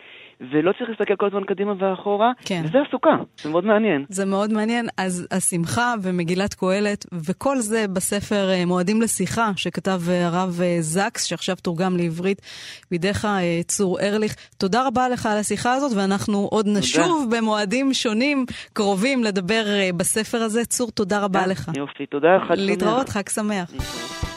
ולא 0.50 0.72
צריך 0.78 0.90
להסתכל 0.90 1.16
כל 1.16 1.26
הזמן 1.26 1.44
קדימה 1.44 1.72
ואחורה, 1.78 2.32
כן. 2.44 2.62
וזה 2.64 2.78
הסוכה, 2.88 3.16
זה 3.42 3.50
מאוד 3.50 3.64
מעניין. 3.64 4.04
זה 4.08 4.24
מאוד 4.24 4.52
מעניין, 4.52 4.86
אז 4.98 5.28
השמחה 5.30 5.94
ומגילת 6.02 6.54
קהלת, 6.54 7.06
וכל 7.28 7.56
זה 7.56 7.84
בספר 7.88 8.50
אה, 8.50 8.66
מועדים 8.66 9.02
לשיחה, 9.02 9.50
שכתב 9.56 10.00
אה, 10.10 10.26
הרב 10.26 10.60
זקס, 10.80 11.24
שעכשיו 11.24 11.56
תורגם 11.56 11.96
לעברית 11.96 12.42
בידיך, 12.90 13.26
צור 13.66 14.00
ארליך. 14.00 14.34
תודה 14.58 14.86
רבה 14.86 15.08
לך 15.08 15.26
על 15.26 15.38
השיחה 15.38 15.72
הזאת, 15.72 15.92
ואנחנו 15.96 16.48
עוד 16.50 16.66
נשוב 16.78 17.24
תודה. 17.24 17.36
במועדים 17.36 17.94
שונים, 17.94 18.44
קרובים, 18.72 19.24
לדבר 19.24 19.64
בספר 19.96 20.38
הזה. 20.38 20.64
צור, 20.64 20.90
תודה 20.90 21.24
רבה 21.24 21.46
לך. 21.46 21.70
יופי, 21.76 22.06
תודה, 22.06 22.38
חג 22.48 22.54
שמח. 22.54 22.66
להתראות, 22.66 23.08
חג 23.08 23.28
שמח. 23.28 24.31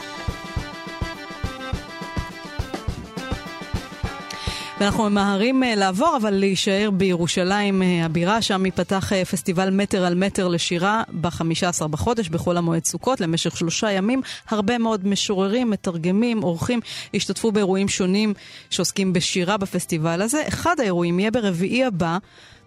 ואנחנו 4.79 5.09
ממהרים 5.09 5.63
אה, 5.63 5.75
לעבור, 5.75 6.17
אבל 6.21 6.33
להישאר 6.33 6.89
בירושלים 6.93 7.83
אה, 7.83 8.05
הבירה, 8.05 8.41
שם 8.41 8.65
ייפתח 8.65 9.13
אה, 9.13 9.25
פסטיבל 9.25 9.69
מטר 9.69 10.05
על 10.05 10.15
מטר 10.15 10.47
לשירה 10.47 11.03
ב-15 11.21 11.87
בחודש, 11.87 12.29
בכל 12.29 12.57
המועד 12.57 12.85
סוכות, 12.85 13.21
למשך 13.21 13.57
שלושה 13.57 13.91
ימים. 13.91 14.21
הרבה 14.49 14.77
מאוד 14.77 15.07
משוררים, 15.07 15.69
מתרגמים, 15.69 16.43
אורחים, 16.43 16.79
השתתפו 17.13 17.51
באירועים 17.51 17.87
שונים 17.87 18.33
שעוסקים 18.69 19.13
בשירה 19.13 19.57
בפסטיבל 19.57 20.21
הזה. 20.21 20.43
אחד 20.47 20.79
האירועים 20.79 21.19
יהיה 21.19 21.31
ברביעי 21.31 21.85
הבא, 21.85 22.17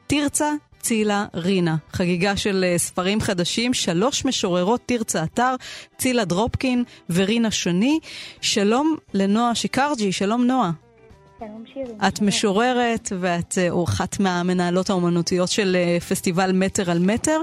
תרצה 0.06 0.52
צילה 0.80 1.26
רינה, 1.34 1.76
חגיגה 1.92 2.36
של 2.36 2.64
ספרים 2.76 3.20
חדשים, 3.20 3.74
שלוש 3.74 4.24
משוררות 4.24 4.80
תרצה 4.86 5.22
אתר, 5.24 5.54
צילה 5.98 6.24
דרופקין 6.24 6.84
ורינה 7.11 7.50
שני. 7.50 7.98
שלום 8.40 8.96
לנועה 9.14 9.54
שיקרג'י, 9.54 10.12
שלום 10.12 10.44
נועה. 10.44 10.88
את 12.09 12.20
משוררת 12.20 13.12
ואת 13.20 13.59
אה, 13.59 13.84
אחת 13.84 14.20
מהמנהלות 14.20 14.91
האומנותיות 14.91 15.49
של 15.49 15.76
אה, 15.76 16.01
פסטיבל 16.01 16.53
מטר 16.53 16.91
על 16.91 16.99
מטר. 16.99 17.41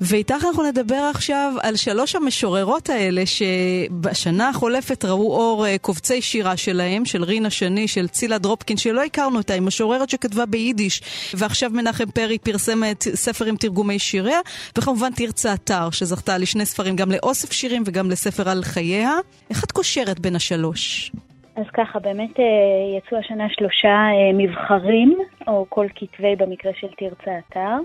ואיתך 0.00 0.44
אנחנו 0.44 0.62
נדבר 0.62 1.10
עכשיו 1.14 1.52
על 1.62 1.76
שלוש 1.76 2.16
המשוררות 2.16 2.90
האלה 2.90 3.22
שבשנה 3.26 4.48
החולפת 4.48 5.04
ראו 5.04 5.34
אור 5.36 5.66
אה, 5.66 5.78
קובצי 5.78 6.22
שירה 6.22 6.56
שלהם, 6.56 7.04
של 7.04 7.24
רינה 7.24 7.50
שני, 7.50 7.88
של 7.88 8.08
צילה 8.08 8.38
דרופקין, 8.38 8.76
שלא 8.76 9.04
הכרנו 9.04 9.38
אותה, 9.38 9.54
היא 9.54 9.62
משוררת 9.62 10.10
שכתבה 10.10 10.46
ביידיש, 10.46 11.02
ועכשיו 11.34 11.70
מנחם 11.70 12.10
פרי 12.10 12.38
פרסם 12.38 12.82
ספר 13.14 13.44
עם 13.44 13.56
תרגומי 13.56 13.98
שיריה, 13.98 14.40
וכמובן 14.78 15.12
תרצה 15.12 15.54
אתר, 15.54 15.90
שזכתה 15.90 16.38
לשני 16.38 16.66
ספרים, 16.66 16.96
גם 16.96 17.12
לאוסף 17.12 17.52
שירים 17.52 17.82
וגם 17.86 18.10
לספר 18.10 18.48
על 18.48 18.64
חייה. 18.64 19.14
איך 19.50 19.64
את 19.64 19.72
קושרת 19.72 20.20
בין 20.20 20.36
השלוש? 20.36 21.12
אז 21.60 21.66
ככה, 21.72 21.98
באמת 21.98 22.40
אה, 22.40 22.98
יצאו 22.98 23.18
השנה 23.18 23.48
שלושה 23.50 23.88
אה, 23.88 24.32
מבחרים, 24.34 25.18
או 25.46 25.66
כל 25.68 25.86
כתבי 25.94 26.36
במקרה 26.36 26.72
של 26.74 26.88
תרצה 26.96 27.38
אתר, 27.38 27.76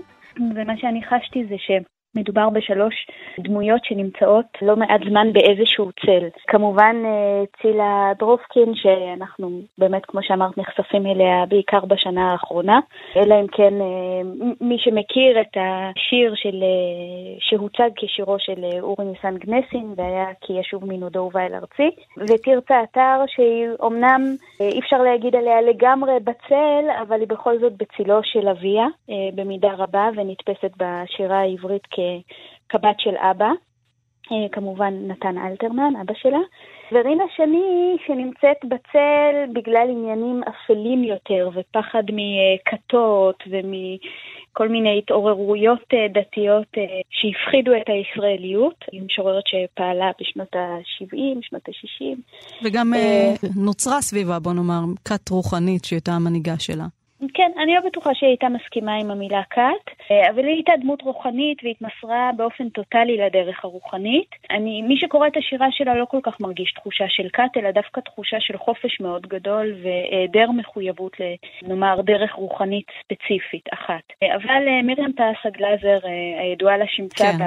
ומה 0.54 0.76
שאני 0.76 1.02
חשתי 1.04 1.44
זה 1.48 1.54
ש... 1.58 1.70
מדובר 2.16 2.48
בשלוש 2.50 2.94
דמויות 3.40 3.84
שנמצאות 3.84 4.46
לא 4.62 4.76
מעט 4.76 5.00
זמן 5.08 5.32
באיזשהו 5.32 5.90
צל. 6.06 6.28
כמובן 6.46 6.96
אה, 7.04 7.44
צילה 7.62 8.12
דרופקין, 8.18 8.74
שאנחנו 8.74 9.60
באמת, 9.78 10.06
כמו 10.06 10.20
שאמרת, 10.22 10.58
נחשפים 10.58 11.06
אליה 11.06 11.46
בעיקר 11.48 11.84
בשנה 11.84 12.32
האחרונה, 12.32 12.80
אלא 13.16 13.34
אם 13.40 13.46
כן 13.46 13.74
אה, 13.80 14.20
מי 14.60 14.78
שמכיר 14.78 15.40
את 15.40 15.56
השיר 15.56 16.34
של, 16.34 16.62
אה, 16.62 17.36
שהוצג 17.40 17.90
כשירו 17.96 18.36
של 18.38 18.64
אורי 18.80 19.04
ניסן 19.04 19.36
גנסין, 19.36 19.94
והיה 19.96 20.26
כי 20.40 20.52
ישוב 20.52 20.84
מנודו 20.84 21.20
ובא 21.20 21.40
אל 21.40 21.54
ארצי, 21.54 21.90
ותרצה 22.18 22.82
אתר 22.82 23.24
שהיא 23.26 23.68
אומנם, 23.80 24.20
אי 24.60 24.80
אפשר 24.80 25.02
להגיד 25.02 25.36
עליה 25.36 25.60
לגמרי 25.62 26.12
בצל, 26.24 26.84
אבל 27.02 27.20
היא 27.20 27.28
בכל 27.28 27.58
זאת 27.58 27.72
בצילו 27.72 28.20
של 28.22 28.48
אביה, 28.48 28.86
במידה 29.34 29.72
רבה, 29.78 30.08
ונתפסת 30.16 30.72
בשירה 30.76 31.38
העברית 31.40 31.82
כ... 31.90 31.98
כבת 32.68 33.00
של 33.00 33.16
אבא, 33.30 33.50
אה, 34.32 34.48
כמובן 34.52 34.94
נתן 35.06 35.38
אלתרמן, 35.38 35.92
אבא 36.02 36.14
שלה, 36.22 36.38
ורינה 36.92 37.24
שני 37.36 37.96
שנמצאת 38.06 38.64
בצל 38.64 39.52
בגלל 39.52 39.86
עניינים 39.90 40.40
אפלים 40.42 41.04
יותר 41.04 41.50
ופחד 41.54 42.02
מכתות 42.12 43.42
ומכל 43.46 44.68
מיני 44.68 44.98
התעוררויות 44.98 45.84
אה, 45.94 46.06
דתיות 46.08 46.66
אה, 46.78 46.82
שהפחידו 47.10 47.72
את 47.76 47.88
הישראליות, 47.88 48.84
היא 48.92 49.02
משוררת 49.02 49.44
שפעלה 49.46 50.10
בשנות 50.20 50.56
ה-70, 50.56 51.38
שנות 51.42 51.68
ה-60. 51.68 52.16
וגם 52.64 52.92
נוצרה 53.56 54.00
סביבה, 54.00 54.38
בוא 54.38 54.52
נאמר, 54.52 54.80
כת 55.04 55.28
רוחנית 55.28 55.84
שהייתה 55.84 56.12
המנהיגה 56.12 56.58
שלה. 56.58 56.86
כן, 57.34 57.50
אני 57.62 57.74
לא 57.74 57.80
בטוחה 57.80 58.14
שהיא 58.14 58.28
הייתה 58.28 58.48
מסכימה 58.48 58.94
עם 58.94 59.10
המילה 59.10 59.42
כת, 59.50 60.10
אה, 60.10 60.30
אבל 60.30 60.38
היא 60.38 60.54
הייתה 60.54 60.72
דמות 60.80 61.02
רוחנית 61.02 61.58
והתמסרה 61.64 62.30
באופן 62.36 62.68
טוטאלי 62.68 63.16
לדרך 63.16 63.64
הרוחנית. 63.64 64.30
אני, 64.50 64.82
מי 64.82 64.96
שקורא 64.98 65.26
את 65.26 65.36
השירה 65.36 65.66
שלה 65.70 65.94
לא 65.94 66.04
כל 66.04 66.18
כך 66.22 66.40
מרגיש 66.40 66.72
תחושה 66.72 67.04
של 67.08 67.28
כת, 67.32 67.56
אלא 67.56 67.70
דווקא 67.70 68.00
תחושה 68.00 68.36
של 68.40 68.58
חופש 68.58 69.00
מאוד 69.00 69.26
גדול 69.26 69.74
והיעדר 69.82 70.50
מחויבות 70.50 71.12
לנאמר 71.62 72.00
דרך 72.00 72.32
רוחנית 72.32 72.86
ספציפית 73.02 73.64
אחת. 73.72 74.02
אה, 74.22 74.36
אבל 74.36 74.68
אה, 74.68 74.82
מרים 74.82 75.12
פסה 75.12 75.50
גלאזר, 75.50 75.98
הידועה 76.40 76.78
לשמצה 76.78 77.32
כן. 77.38 77.44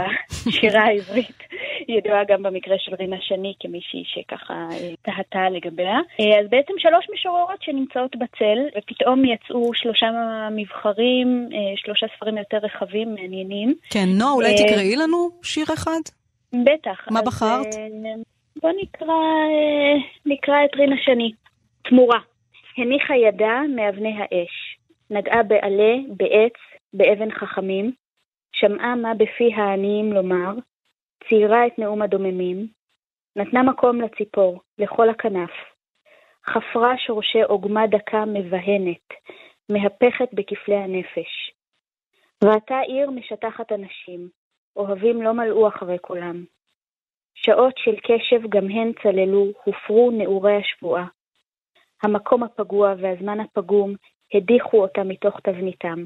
בשירה 0.48 0.84
העברית, 0.84 1.44
ידועה 1.88 2.24
גם 2.28 2.44
במקרה 2.44 2.76
של 2.80 2.96
רינה 2.96 3.18
שני 3.22 3.54
כמישהי 3.60 4.04
שככה 4.06 4.68
תהתה 5.02 5.50
לגביה. 5.50 5.98
אז 6.40 6.50
בעצם 6.50 6.74
שלוש 6.78 7.08
משוררות 7.14 7.62
שנמצאות 7.62 8.16
בצל, 8.16 8.60
ופתאום 8.78 9.26
יצאו 9.26 9.59
שלושה 9.74 10.08
מבחרים, 10.52 11.50
אה, 11.54 11.74
שלושה 11.76 12.08
ספרים 12.16 12.38
יותר 12.38 12.58
רחבים, 12.58 13.16
מעניינים. 13.16 13.76
כן, 13.90 14.06
נועה, 14.18 14.32
אולי 14.32 14.52
אה, 14.52 14.58
תקראי 14.58 14.96
לנו 14.96 15.30
שיר 15.44 15.66
אחד? 15.74 16.00
בטח. 16.66 17.08
מה 17.12 17.22
בחרת? 17.22 17.66
אה, 17.66 17.88
בוא 18.62 18.72
נקרא, 18.82 19.16
נקרא 20.26 20.66
את 20.66 20.76
רינה 20.76 20.96
שני. 20.98 21.32
תמורה. 21.84 22.20
הניחה 22.78 23.16
ידה 23.16 23.62
מאבני 23.76 24.16
האש. 24.18 24.78
נגעה 25.10 25.44
בעלה, 25.44 25.94
בעץ, 26.18 26.54
באבן 26.94 27.32
חכמים. 27.32 27.92
שמעה 28.52 28.96
מה 28.96 29.14
בפי 29.14 29.54
העניים 29.56 30.14
לומר. 30.14 30.54
ציירה 31.30 31.68
את 31.68 31.80
נאום 31.80 32.02
הדוממים. 32.02 32.68
נתנה 33.36 33.64
מקום 33.64 34.02
לציפור, 34.02 34.62
לכל 34.80 35.10
הכנף. 35.10 35.52
חפרה 36.46 36.98
שורשי 36.98 37.42
עוגמה 37.42 37.88
דקה 37.88 38.26
מבהנת, 38.26 39.08
מהפכת 39.70 40.34
בכפלי 40.34 40.76
הנפש. 40.76 41.52
ראתה 42.44 42.80
עיר 42.80 43.10
משטחת 43.10 43.72
אנשים, 43.72 44.30
אוהבים 44.76 45.22
לא 45.22 45.34
מלאו 45.34 45.68
אחרי 45.68 46.00
קולם. 46.00 46.46
שעות 47.36 47.74
של 47.78 47.96
קשב 47.96 48.50
גם 48.50 48.70
הן 48.70 48.92
צללו, 49.04 49.46
הופרו 49.64 50.12
נעורי 50.12 50.56
השבועה. 50.56 51.08
המקום 52.04 52.44
הפגוע 52.44 52.94
והזמן 53.02 53.40
הפגום 53.40 53.94
הדיחו 54.34 54.82
אותה 54.82 55.04
מתוך 55.04 55.40
תבניתם. 55.40 56.06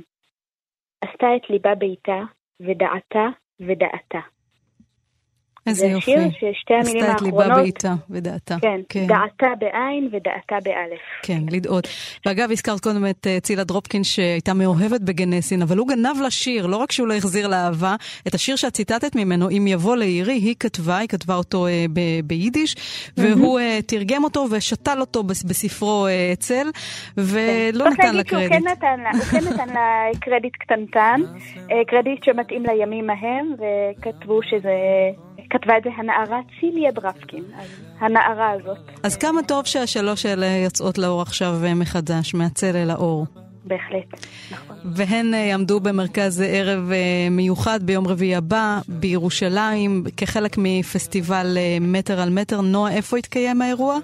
עשתה 1.01 1.28
את 1.36 1.49
ליבה 1.49 1.76
ביתה, 1.76 2.22
ודעתה 2.59 3.28
ודעתה. 3.59 4.33
איזה 5.68 5.86
יופי. 5.86 6.18
זה 6.18 6.28
שיר 6.39 6.51
ששתי 6.53 6.74
המילים 6.74 7.03
האחרונות... 7.03 7.41
עשתה 7.41 7.41
את 7.41 7.51
ליבה 7.51 7.55
בעיטה 7.55 7.93
ודעתה. 8.09 8.55
כן, 8.61 8.82
כן, 8.89 9.07
דעתה 9.07 9.47
בעין 9.59 10.09
ודעתה 10.11 10.55
באלף. 10.64 10.99
כן, 11.22 11.39
לדעות. 11.51 11.88
ואגב, 12.26 12.51
הזכרת 12.51 12.80
קודם 12.80 13.05
את 13.05 13.28
uh, 13.28 13.39
צילה 13.39 13.64
דרופקין 13.64 14.03
שהייתה 14.03 14.53
מאוהבת 14.53 15.01
בגנסין, 15.01 15.61
אבל 15.61 15.78
הוא 15.78 15.88
גנב 15.88 16.22
לשיר, 16.26 16.66
לא 16.66 16.78
רק 16.78 16.91
שהוא 16.91 17.07
לא 17.07 17.14
החזיר 17.14 17.47
לאהבה, 17.47 17.95
את 18.28 18.34
השיר 18.34 18.55
שאת 18.55 18.74
ציטטת 18.74 19.16
ממנו, 19.16 19.49
אם 19.49 19.66
יבוא 19.68 19.95
לעירי, 19.95 20.34
היא 20.34 20.55
כתבה, 20.59 20.97
היא 20.97 21.07
כתבה 21.07 21.36
אותו 21.36 21.68
uh, 21.68 21.70
ב- 21.93 22.20
ביידיש, 22.24 22.76
והוא 23.18 23.59
uh, 23.59 23.64
תרגם 23.88 24.24
אותו 24.24 24.45
ושתל 24.51 24.97
אותו 24.99 25.24
בספרו 25.24 26.07
uh, 26.07 26.34
אצל, 26.34 26.68
ולא 27.18 27.84
כן. 27.84 27.91
נתן 27.91 28.16
לה 28.16 28.24
קרדיט. 28.24 28.51
כן 28.51 28.61
הוא 29.14 29.24
כן 29.24 29.53
נתן 29.53 29.70
לה 29.74 30.05
קרדיט 30.22 30.55
קטנטן, 30.55 31.22
קרדיט 31.88 32.24
שמתאים 32.24 32.64
לימים 32.66 33.09
ההם, 33.09 33.53
וכתבו 33.53 34.39
שזה... 34.43 34.74
כתבה 35.54 35.78
את 35.78 35.84
זה 35.84 35.89
הנערה 35.97 36.39
ציליה 36.60 36.91
דרפקין, 36.91 37.43
הנערה 37.99 38.51
הזאת. 38.51 38.78
אז 39.04 39.18
כמה 39.18 39.43
טוב 39.43 39.66
שהשלוש 39.66 40.26
האלה 40.26 40.45
יוצאות 40.45 40.97
לאור 40.97 41.22
עכשיו 41.22 41.54
אה, 41.64 41.74
מחדש, 41.74 42.34
מהצל 42.34 42.76
אל 42.76 42.89
האור. 42.89 43.26
בהחלט, 43.66 44.26
נכון. 44.51 44.76
והן 44.86 45.34
אה, 45.34 45.39
יעמדו 45.39 45.80
במרכז 45.80 46.43
ערב 46.47 46.91
אה, 46.91 47.28
מיוחד 47.32 47.84
ביום 47.84 48.08
רביעי 48.08 48.36
הבא 48.36 48.80
בירושלים, 48.88 50.04
כחלק 50.18 50.56
מפסטיבל 50.58 51.58
מטר 51.82 52.22
על 52.22 52.30
מטר. 52.30 52.62
נועה, 52.62 52.93
איפה 52.93 53.20
יתקיים 53.20 53.62
האירוע? 53.62 53.97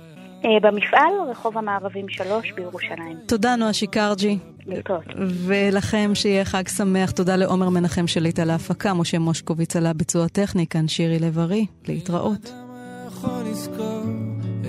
במפעל, 0.61 1.13
רחוב 1.29 1.57
המערבים 1.57 2.09
3 2.09 2.51
בירושלים. 2.51 3.17
תודה, 3.25 3.55
נועה 3.55 3.73
שיקרג'י. 3.73 4.37
להתראות. 4.67 5.03
ולכם 5.45 6.11
שיהיה 6.13 6.45
חג 6.45 6.67
שמח. 6.67 7.11
תודה 7.11 7.35
לעומר 7.35 7.69
מנחם 7.69 8.07
שליט 8.07 8.39
על 8.39 8.49
ההפקה, 8.49 8.93
משה 8.93 9.19
מושקוביץ 9.19 9.75
על 9.75 9.85
הביצוע 9.85 10.25
הטכני, 10.25 10.67
כאן 10.67 10.87
שירי 10.87 11.19
לב-ארי. 11.19 11.65
להתראות. 11.87 12.53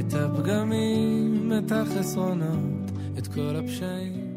את 0.01 0.15
הפגמים, 0.15 1.53
את 1.59 1.73
החסרונות, 1.73 2.91
את 3.19 3.27
כל 3.27 3.57
הפשעים. 3.57 4.30